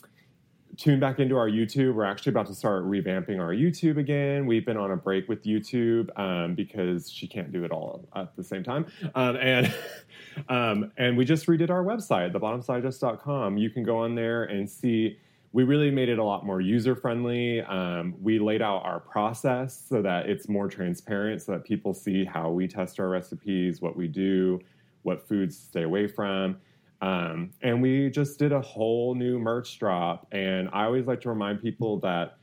tune 0.76 1.00
back 1.00 1.20
into 1.20 1.38
our 1.38 1.50
YouTube. 1.50 1.94
We're 1.94 2.04
actually 2.04 2.32
about 2.32 2.48
to 2.48 2.54
start 2.54 2.84
revamping 2.84 3.40
our 3.40 3.54
YouTube 3.54 3.98
again. 3.98 4.46
We've 4.46 4.66
been 4.66 4.78
on 4.78 4.92
a 4.92 4.98
break 4.98 5.30
with 5.30 5.44
YouTube 5.44 6.10
um, 6.20 6.56
because 6.56 7.10
she 7.10 7.26
can't 7.26 7.54
do 7.54 7.64
it 7.64 7.72
all 7.72 8.08
at 8.16 8.36
the 8.36 8.44
same 8.44 8.64
time. 8.64 8.86
Um, 9.16 9.38
and 9.38 9.74
um, 10.50 10.92
and 10.98 11.18
we 11.18 11.24
just 11.24 11.48
redid 11.48 11.70
our 11.70 11.84
website, 11.84 12.34
thebottomsdigest.com. 12.34 13.58
You 13.58 13.70
can 13.70 13.84
go 13.84 13.98
on 13.98 14.14
there 14.14 14.44
and 14.44 14.70
see. 14.70 15.18
We 15.52 15.64
really 15.64 15.90
made 15.90 16.10
it 16.10 16.20
a 16.20 16.24
lot 16.24 16.46
more 16.46 16.62
user 16.62 16.96
friendly. 16.96 17.62
Um, 17.62 18.14
we 18.22 18.38
laid 18.38 18.62
out 18.62 18.84
our 18.86 19.00
process 19.00 19.84
so 19.90 20.00
that 20.04 20.30
it's 20.30 20.48
more 20.48 20.68
transparent, 20.68 21.42
so 21.42 21.54
that 21.54 21.64
people 21.64 21.94
see 21.94 22.24
how 22.24 22.52
we 22.52 22.68
test 22.68 23.00
our 23.00 23.10
recipes, 23.10 23.82
what 23.82 23.98
we 23.98 24.08
do, 24.08 24.60
what 25.02 25.28
foods 25.28 25.58
stay 25.58 25.84
away 25.84 26.08
from. 26.08 26.58
Um, 27.02 27.52
and 27.62 27.82
we 27.82 28.10
just 28.10 28.40
did 28.40 28.52
a 28.52 28.62
whole 28.62 29.16
new 29.16 29.40
merch 29.40 29.80
drop. 29.80 30.28
And 30.32 30.70
I 30.74 30.84
always 30.84 31.08
like 31.08 31.22
to 31.22 31.30
remind 31.30 31.62
people 31.62 32.00
that 32.02 32.38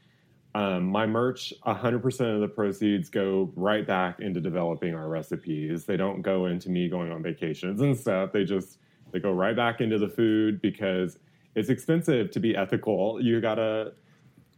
um, 0.55 0.87
my 0.87 1.05
merch, 1.05 1.53
100% 1.67 2.35
of 2.35 2.41
the 2.41 2.49
proceeds 2.49 3.11
go 3.11 3.53
right 3.57 3.87
back 3.87 4.21
into 4.21 4.41
developing 4.41 4.95
our 4.95 5.09
recipes. 5.09 5.85
They 5.85 5.99
don't 5.99 6.23
go 6.23 6.47
into 6.47 6.71
me 6.71 6.89
going 6.89 7.13
on 7.13 7.23
vacations 7.23 7.83
and 7.83 7.95
stuff. 7.95 8.33
They 8.33 8.45
just 8.45 8.79
they 9.13 9.21
go 9.21 9.33
right 9.33 9.55
back 9.55 9.83
into 9.83 9.99
the 9.99 10.09
food 10.09 10.63
because 10.63 11.19
it's 11.55 11.69
expensive 11.69 12.31
to 12.31 12.41
be 12.41 12.57
ethical. 12.57 13.21
You 13.21 13.41
gotta 13.43 13.93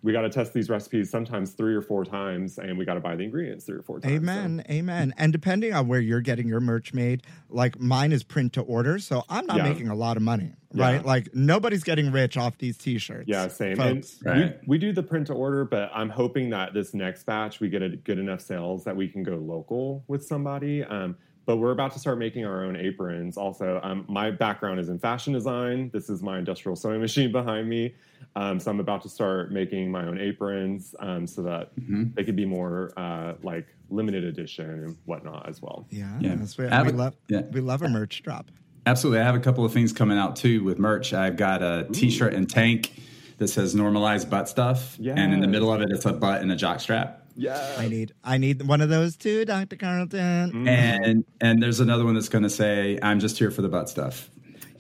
we 0.03 0.13
got 0.13 0.21
to 0.23 0.31
test 0.31 0.53
these 0.53 0.71
recipes 0.71 1.11
sometimes 1.11 1.53
three 1.53 1.75
or 1.75 1.83
four 1.83 2.05
times, 2.05 2.59
and 2.59 2.79
we 2.79 2.85
got 2.85 2.95
to 2.95 3.01
buy 3.01 3.17
the 3.17 3.25
ingredients 3.25 3.65
three 3.65 3.77
or 3.79 3.83
four 3.83 3.99
times. 3.99 4.13
so- 4.13 4.17
Amen, 4.17 4.63
amen. 4.71 5.13
And 5.19 5.33
depending 5.33 5.73
on 5.75 5.89
where 5.89 6.01
you're 6.01 6.21
getting 6.21 6.47
your 6.47 6.61
merch 6.61 6.95
made, 6.95 7.23
like 7.51 7.81
mine 7.81 8.13
is 8.13 8.23
print 8.23 8.53
to 8.53 8.61
order, 8.63 8.99
so 9.01 9.25
I'm 9.29 9.45
not 9.47 9.57
Yeah. 9.59 9.65
making 9.65 9.89
a 9.89 9.95
lot 9.97 10.17
of 10.17 10.23
money, 10.23 10.53
Yeah. 10.73 10.83
right? 10.85 11.05
Like 11.05 11.35
nobody's 11.35 11.83
getting 11.83 12.13
rich 12.13 12.37
off 12.37 12.59
these 12.59 12.79
T-shirts. 12.79 13.25
Yeah, 13.27 13.49
same. 13.49 13.77
folks. 13.77 14.21
And 14.25 14.41
Right. 14.43 14.61
we, 14.63 14.67
we 14.69 14.79
do 14.79 14.93
the 14.93 15.03
print 15.03 15.27
to 15.29 15.33
order, 15.35 15.65
but 15.65 15.91
I'm 15.93 16.11
hoping 16.11 16.51
that 16.51 16.75
this 16.75 16.95
next 16.95 17.25
batch 17.27 17.59
we 17.59 17.69
get 17.69 17.83
a 17.83 17.89
good 17.89 18.19
enough 18.21 18.41
sales 18.41 18.85
that 18.85 18.95
we 18.97 19.09
can 19.09 19.25
go 19.25 19.37
local 19.37 20.05
with 20.07 20.25
somebody. 20.25 20.85
Um, 20.85 21.17
but 21.49 21.57
we're 21.57 21.71
about 21.71 21.91
to 21.91 21.99
start 21.99 22.19
making 22.19 22.45
our 22.45 22.63
own 22.63 22.77
aprons. 22.77 23.39
Also, 23.39 23.81
um, 23.83 24.05
my 24.07 24.31
background 24.31 24.79
is 24.79 24.91
in 24.91 24.99
fashion 24.99 25.33
design. 25.33 25.89
This 25.95 26.11
is 26.11 26.23
my 26.23 26.39
industrial 26.39 26.77
sewing 26.77 27.01
machine 27.09 27.33
behind 27.33 27.67
me. 27.71 27.95
Um, 28.37 28.61
so 28.61 28.71
I'm 28.71 28.81
about 28.81 29.01
to 29.05 29.09
start 29.09 29.51
making 29.51 29.91
my 29.91 30.05
own 30.07 30.21
aprons 30.21 30.95
um, 30.99 31.27
so 31.27 31.41
that 31.45 31.71
they 32.15 32.23
could 32.23 32.37
be 32.37 32.45
more 32.45 32.93
uh, 32.99 33.33
like 33.43 33.67
limited 33.89 34.25
edition 34.25 34.69
and 34.69 34.97
whatnot 35.07 35.49
as 35.49 35.63
well. 35.63 35.87
yeah, 35.89 36.19
Yeah. 36.21 36.31
that's- 36.33 36.59
we, 36.59 36.67
we 36.67 36.71
a- 36.71 36.93
love 36.93 37.17
yeah. 37.29 37.41
we 37.51 37.63
love 37.63 37.81
a 37.81 37.89
merch 37.89 38.23
drop. 38.23 38.51
Absolutely. 38.85 39.21
I 39.21 39.25
have 39.25 39.35
a 39.35 39.41
couple 39.41 39.65
of 39.65 39.73
things 39.73 39.95
coming 39.95 40.19
out 40.19 40.37
too 40.37 40.63
with 40.63 40.79
merch. 40.79 41.15
I've 41.15 41.39
got 41.39 41.63
a 41.63 41.87
t-shirt 41.93 42.35
and 42.35 42.49
tank 42.49 42.93
that 43.39 43.49
says 43.49 43.75
normalized 43.75 44.29
butt 44.29 44.51
stuff. 44.51 44.99
And 44.99 45.33
in 45.33 45.41
the 45.41 45.49
middle 45.49 45.73
of 45.73 45.81
it, 45.81 45.89
it's 45.91 46.05
a 46.05 46.13
butt 46.13 46.43
and 46.43 46.53
a 46.53 46.57
jock 46.57 46.81
strap. 46.81 47.23
Yeah. 47.39 47.77
I 47.79 47.89
need 47.89 48.13
I 48.25 48.37
need 48.37 48.63
one 48.63 48.81
of 48.81 48.89
those 48.89 49.17
too, 49.17 49.45
Dr. 49.45 49.77
Carlton. 49.77 50.53
Mm. 50.53 50.69
And 50.69 51.25
and 51.41 51.63
there's 51.63 51.81
another 51.81 52.05
one 52.05 52.15
that's 52.15 52.29
going 52.29 52.43
to 52.43 52.51
say, 52.51 52.99
I'm 53.01 53.21
just 53.21 53.39
here 53.39 53.51
for 53.51 53.63
the 53.63 53.69
butt 53.69 53.89
stuff. 53.89 54.29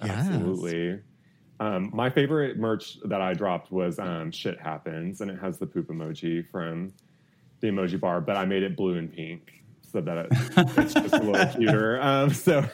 Yes. 0.03 0.29
Absolutely. 0.29 1.01
Um, 1.61 1.91
my 1.93 2.11
favorite 2.11 2.59
merch 2.59 2.99
that 3.05 3.21
I 3.21 3.35
dropped 3.35 3.73
was 3.73 3.99
um, 3.99 4.31
"Shit 4.31 4.61
Happens," 4.61 5.21
and 5.21 5.31
it 5.31 5.39
has 5.41 5.59
the 5.59 5.67
poop 5.67 5.89
emoji 5.89 6.49
from 6.49 6.93
the 7.61 7.69
emoji 7.69 7.99
bar, 7.99 8.21
but 8.21 8.37
I 8.37 8.45
made 8.45 8.63
it 8.63 8.77
blue 8.77 8.97
and 8.97 9.13
pink 9.13 9.63
so 9.81 10.01
that 10.01 10.19
it, 10.19 10.29
it's 10.77 10.95
just 10.95 11.15
a 11.15 11.23
little 11.23 11.47
cuter. 11.57 12.01
Um, 12.01 12.31
so 12.31 12.65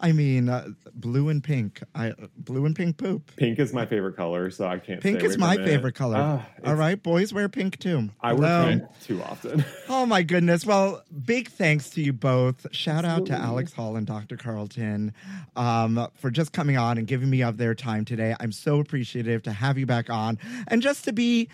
I 0.00 0.12
mean, 0.12 0.48
uh, 0.48 0.68
blue 0.94 1.28
and 1.28 1.42
pink. 1.42 1.82
I 1.94 2.12
blue 2.36 2.66
and 2.66 2.74
pink 2.76 2.96
poop. 2.96 3.34
pink 3.36 3.58
is 3.58 3.72
my 3.72 3.86
favorite 3.86 4.16
color, 4.16 4.50
so 4.50 4.66
I 4.66 4.78
can't. 4.78 5.00
Pink 5.00 5.22
is 5.22 5.38
my 5.38 5.54
from 5.54 5.64
it. 5.64 5.68
favorite 5.68 5.94
color. 5.94 6.16
Ah, 6.18 6.46
All 6.64 6.74
right, 6.74 7.00
boys 7.02 7.32
wear 7.32 7.48
pink 7.48 7.78
too. 7.78 8.10
I 8.20 8.32
wear 8.32 8.66
pink 8.68 8.82
too 9.02 9.22
often. 9.22 9.64
Oh 9.88 10.06
my 10.06 10.22
goodness. 10.22 10.64
Well, 10.64 11.02
big 11.24 11.48
thanks 11.48 11.90
to 11.90 12.02
you 12.02 12.12
both. 12.12 12.66
Shout 12.74 13.04
out 13.04 13.26
to 13.26 13.34
Alex 13.34 13.72
Hall 13.72 13.96
and 13.96 14.06
Dr. 14.06 14.36
Carlton 14.36 15.12
um, 15.56 16.08
for 16.14 16.30
just 16.30 16.52
coming 16.52 16.76
on 16.76 16.98
and 16.98 17.06
giving 17.06 17.28
me 17.30 17.42
of 17.42 17.58
their 17.58 17.74
time 17.74 18.04
today. 18.04 18.34
I'm 18.40 18.50
so 18.52 18.80
appreciative 18.80 19.42
to 19.44 19.52
have 19.52 19.78
you 19.78 19.86
back 19.86 20.08
on 20.10 20.38
and 20.68 20.80
just 20.82 21.04
to 21.04 21.12
be 21.12 21.48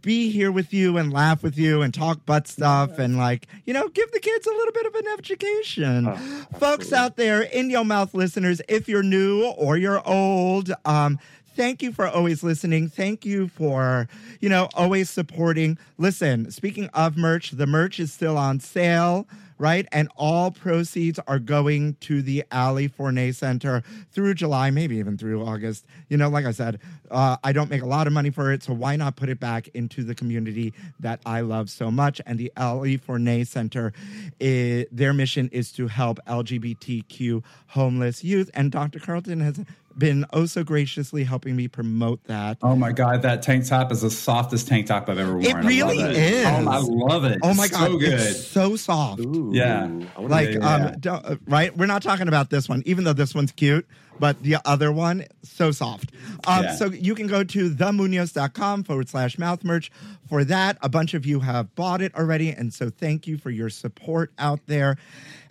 be 0.00 0.30
here 0.30 0.52
with 0.52 0.72
you 0.72 0.96
and 0.96 1.12
laugh 1.12 1.42
with 1.42 1.58
you 1.58 1.82
and 1.82 1.92
talk 1.92 2.24
butt 2.24 2.46
stuff 2.46 2.98
and 2.98 3.16
like 3.16 3.46
you 3.66 3.74
know 3.74 3.88
give 3.88 4.10
the 4.12 4.20
kids 4.20 4.46
a 4.46 4.50
little 4.50 4.72
bit 4.72 4.86
of 4.86 4.94
an 4.94 5.06
education. 5.18 6.08
Oh, 6.08 6.46
folks 6.58 6.92
out 6.92 7.16
there 7.16 7.42
in 7.42 7.70
your 7.70 7.84
mouth 7.84 8.14
listeners 8.14 8.60
if 8.68 8.88
you're 8.88 9.02
new 9.02 9.44
or 9.56 9.76
you're 9.76 10.06
old 10.06 10.72
um 10.84 11.18
thank 11.54 11.82
you 11.82 11.92
for 11.92 12.06
always 12.08 12.42
listening. 12.42 12.88
Thank 12.88 13.26
you 13.26 13.48
for 13.48 14.08
you 14.40 14.48
know 14.48 14.68
always 14.74 15.10
supporting. 15.10 15.78
Listen 15.98 16.50
speaking 16.50 16.88
of 16.94 17.16
merch 17.16 17.50
the 17.50 17.66
merch 17.66 17.98
is 18.00 18.12
still 18.12 18.38
on 18.38 18.60
sale 18.60 19.26
right? 19.62 19.86
And 19.92 20.08
all 20.16 20.50
proceeds 20.50 21.20
are 21.28 21.38
going 21.38 21.94
to 22.00 22.20
the 22.20 22.42
Ali 22.50 22.88
Forney 22.88 23.30
Center 23.30 23.84
through 24.10 24.34
july 24.34 24.70
maybe 24.70 24.96
even 24.96 25.16
through 25.16 25.44
august. 25.44 25.86
You 26.08 26.16
know 26.16 26.28
like 26.28 26.44
i 26.44 26.50
said 26.50 26.80
uh, 27.12 27.36
i 27.44 27.52
don't 27.52 27.70
make 27.70 27.82
a 27.82 27.86
lot 27.86 28.08
of 28.08 28.12
money 28.12 28.30
for 28.30 28.52
it 28.52 28.64
so 28.64 28.72
why 28.72 28.96
not 28.96 29.14
put 29.14 29.28
it 29.28 29.38
back 29.38 29.68
into 29.68 30.02
the 30.02 30.16
community 30.16 30.74
that 30.98 31.20
i 31.24 31.40
love 31.42 31.70
so 31.70 31.92
much? 31.92 32.20
And 32.26 32.40
the 32.40 32.50
Ali 32.56 32.96
Forney 32.96 33.44
Center 33.44 33.92
their 34.40 35.12
mission 35.12 35.48
is 35.52 35.70
to 35.72 35.86
help 35.86 36.18
lgbtq 36.26 37.44
homeless 37.68 38.24
youth. 38.24 38.50
And 38.54 38.72
dr 38.72 38.98
carlton 38.98 39.38
has 39.40 39.60
been 39.98 40.24
oh 40.32 40.46
so 40.46 40.62
graciously 40.64 41.24
helping 41.24 41.54
me 41.56 41.68
promote 41.68 42.22
that 42.24 42.58
Oh 42.62 42.74
my 42.76 42.92
God, 42.92 43.22
that 43.22 43.42
tank 43.42 43.66
top 43.66 43.92
is 43.92 44.02
the 44.02 44.10
softest 44.10 44.68
tank 44.68 44.86
top 44.86 45.08
I've 45.08 45.18
ever 45.18 45.32
worn. 45.32 45.44
It 45.44 45.54
really 45.56 45.98
love 45.98 46.10
it. 46.10 46.16
is. 46.16 46.46
Oh, 46.46 46.70
I 46.70 46.78
love 46.78 47.24
it. 47.24 47.38
oh 47.42 47.54
my 47.54 47.64
It's 47.64 47.76
god 47.76 47.86
so 47.90 47.98
good. 47.98 48.12
it's 48.20 48.46
so 48.46 48.76
soft 48.76 49.22
Yeah. 49.50 49.88
Like 50.18 50.50
make- 50.50 50.58
yeah. 50.58 50.74
um 50.74 50.98
don't, 51.00 51.24
uh, 51.24 51.36
right 51.46 51.76
we're 51.76 51.86
not 51.86 52.02
talking 52.02 52.28
about 52.28 52.50
this 52.50 52.68
one 52.68 52.82
even 52.86 53.04
though 53.04 53.12
this 53.12 53.34
one's 53.34 53.52
cute 53.52 53.86
but 54.22 54.40
the 54.44 54.56
other 54.64 54.92
one 54.92 55.24
so 55.42 55.72
soft. 55.72 56.12
Um 56.46 56.62
Yeah. 56.62 56.76
so 56.76 56.86
you 56.86 57.16
can 57.16 57.26
go 57.26 57.42
to 57.42 57.70
themunoz.com 57.70 58.84
forward 58.84 59.08
slash 59.08 59.36
mouth 59.36 59.64
merch 59.64 59.90
for 60.28 60.44
that. 60.44 60.78
A 60.80 60.88
bunch 60.88 61.12
of 61.14 61.26
you 61.26 61.40
have 61.40 61.74
bought 61.74 62.00
it 62.00 62.14
already 62.14 62.50
and 62.50 62.72
so 62.72 62.88
thank 62.88 63.26
you 63.26 63.36
for 63.36 63.50
your 63.50 63.68
support 63.68 64.30
out 64.38 64.60
there. 64.68 64.96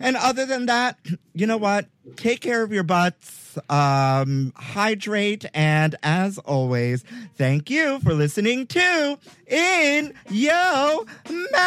And 0.00 0.16
other 0.16 0.46
than 0.46 0.64
that 0.66 0.98
you 1.34 1.46
know 1.46 1.58
what? 1.58 1.86
Take 2.16 2.40
care 2.40 2.62
of 2.62 2.72
your 2.72 2.82
butts 2.82 3.58
um 3.68 4.54
hydrate 4.56 5.44
and 5.52 5.94
as 6.02 6.38
always 6.38 7.04
thank 7.36 7.68
you 7.68 8.00
for 8.00 8.14
listening 8.14 8.66
to 8.68 9.18
in 9.46 10.14
yo 10.30 11.04
mouth! 11.52 11.62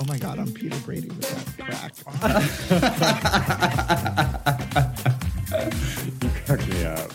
Oh 0.00 0.04
my 0.08 0.18
god, 0.18 0.40
I'm 0.40 0.52
Peter 0.52 0.76
Brady 0.80 1.06
with 1.08 1.20
that 1.20 1.47
crack. 1.68 1.92
crack 6.46 6.68
me 6.68 6.84
up. 6.86 7.12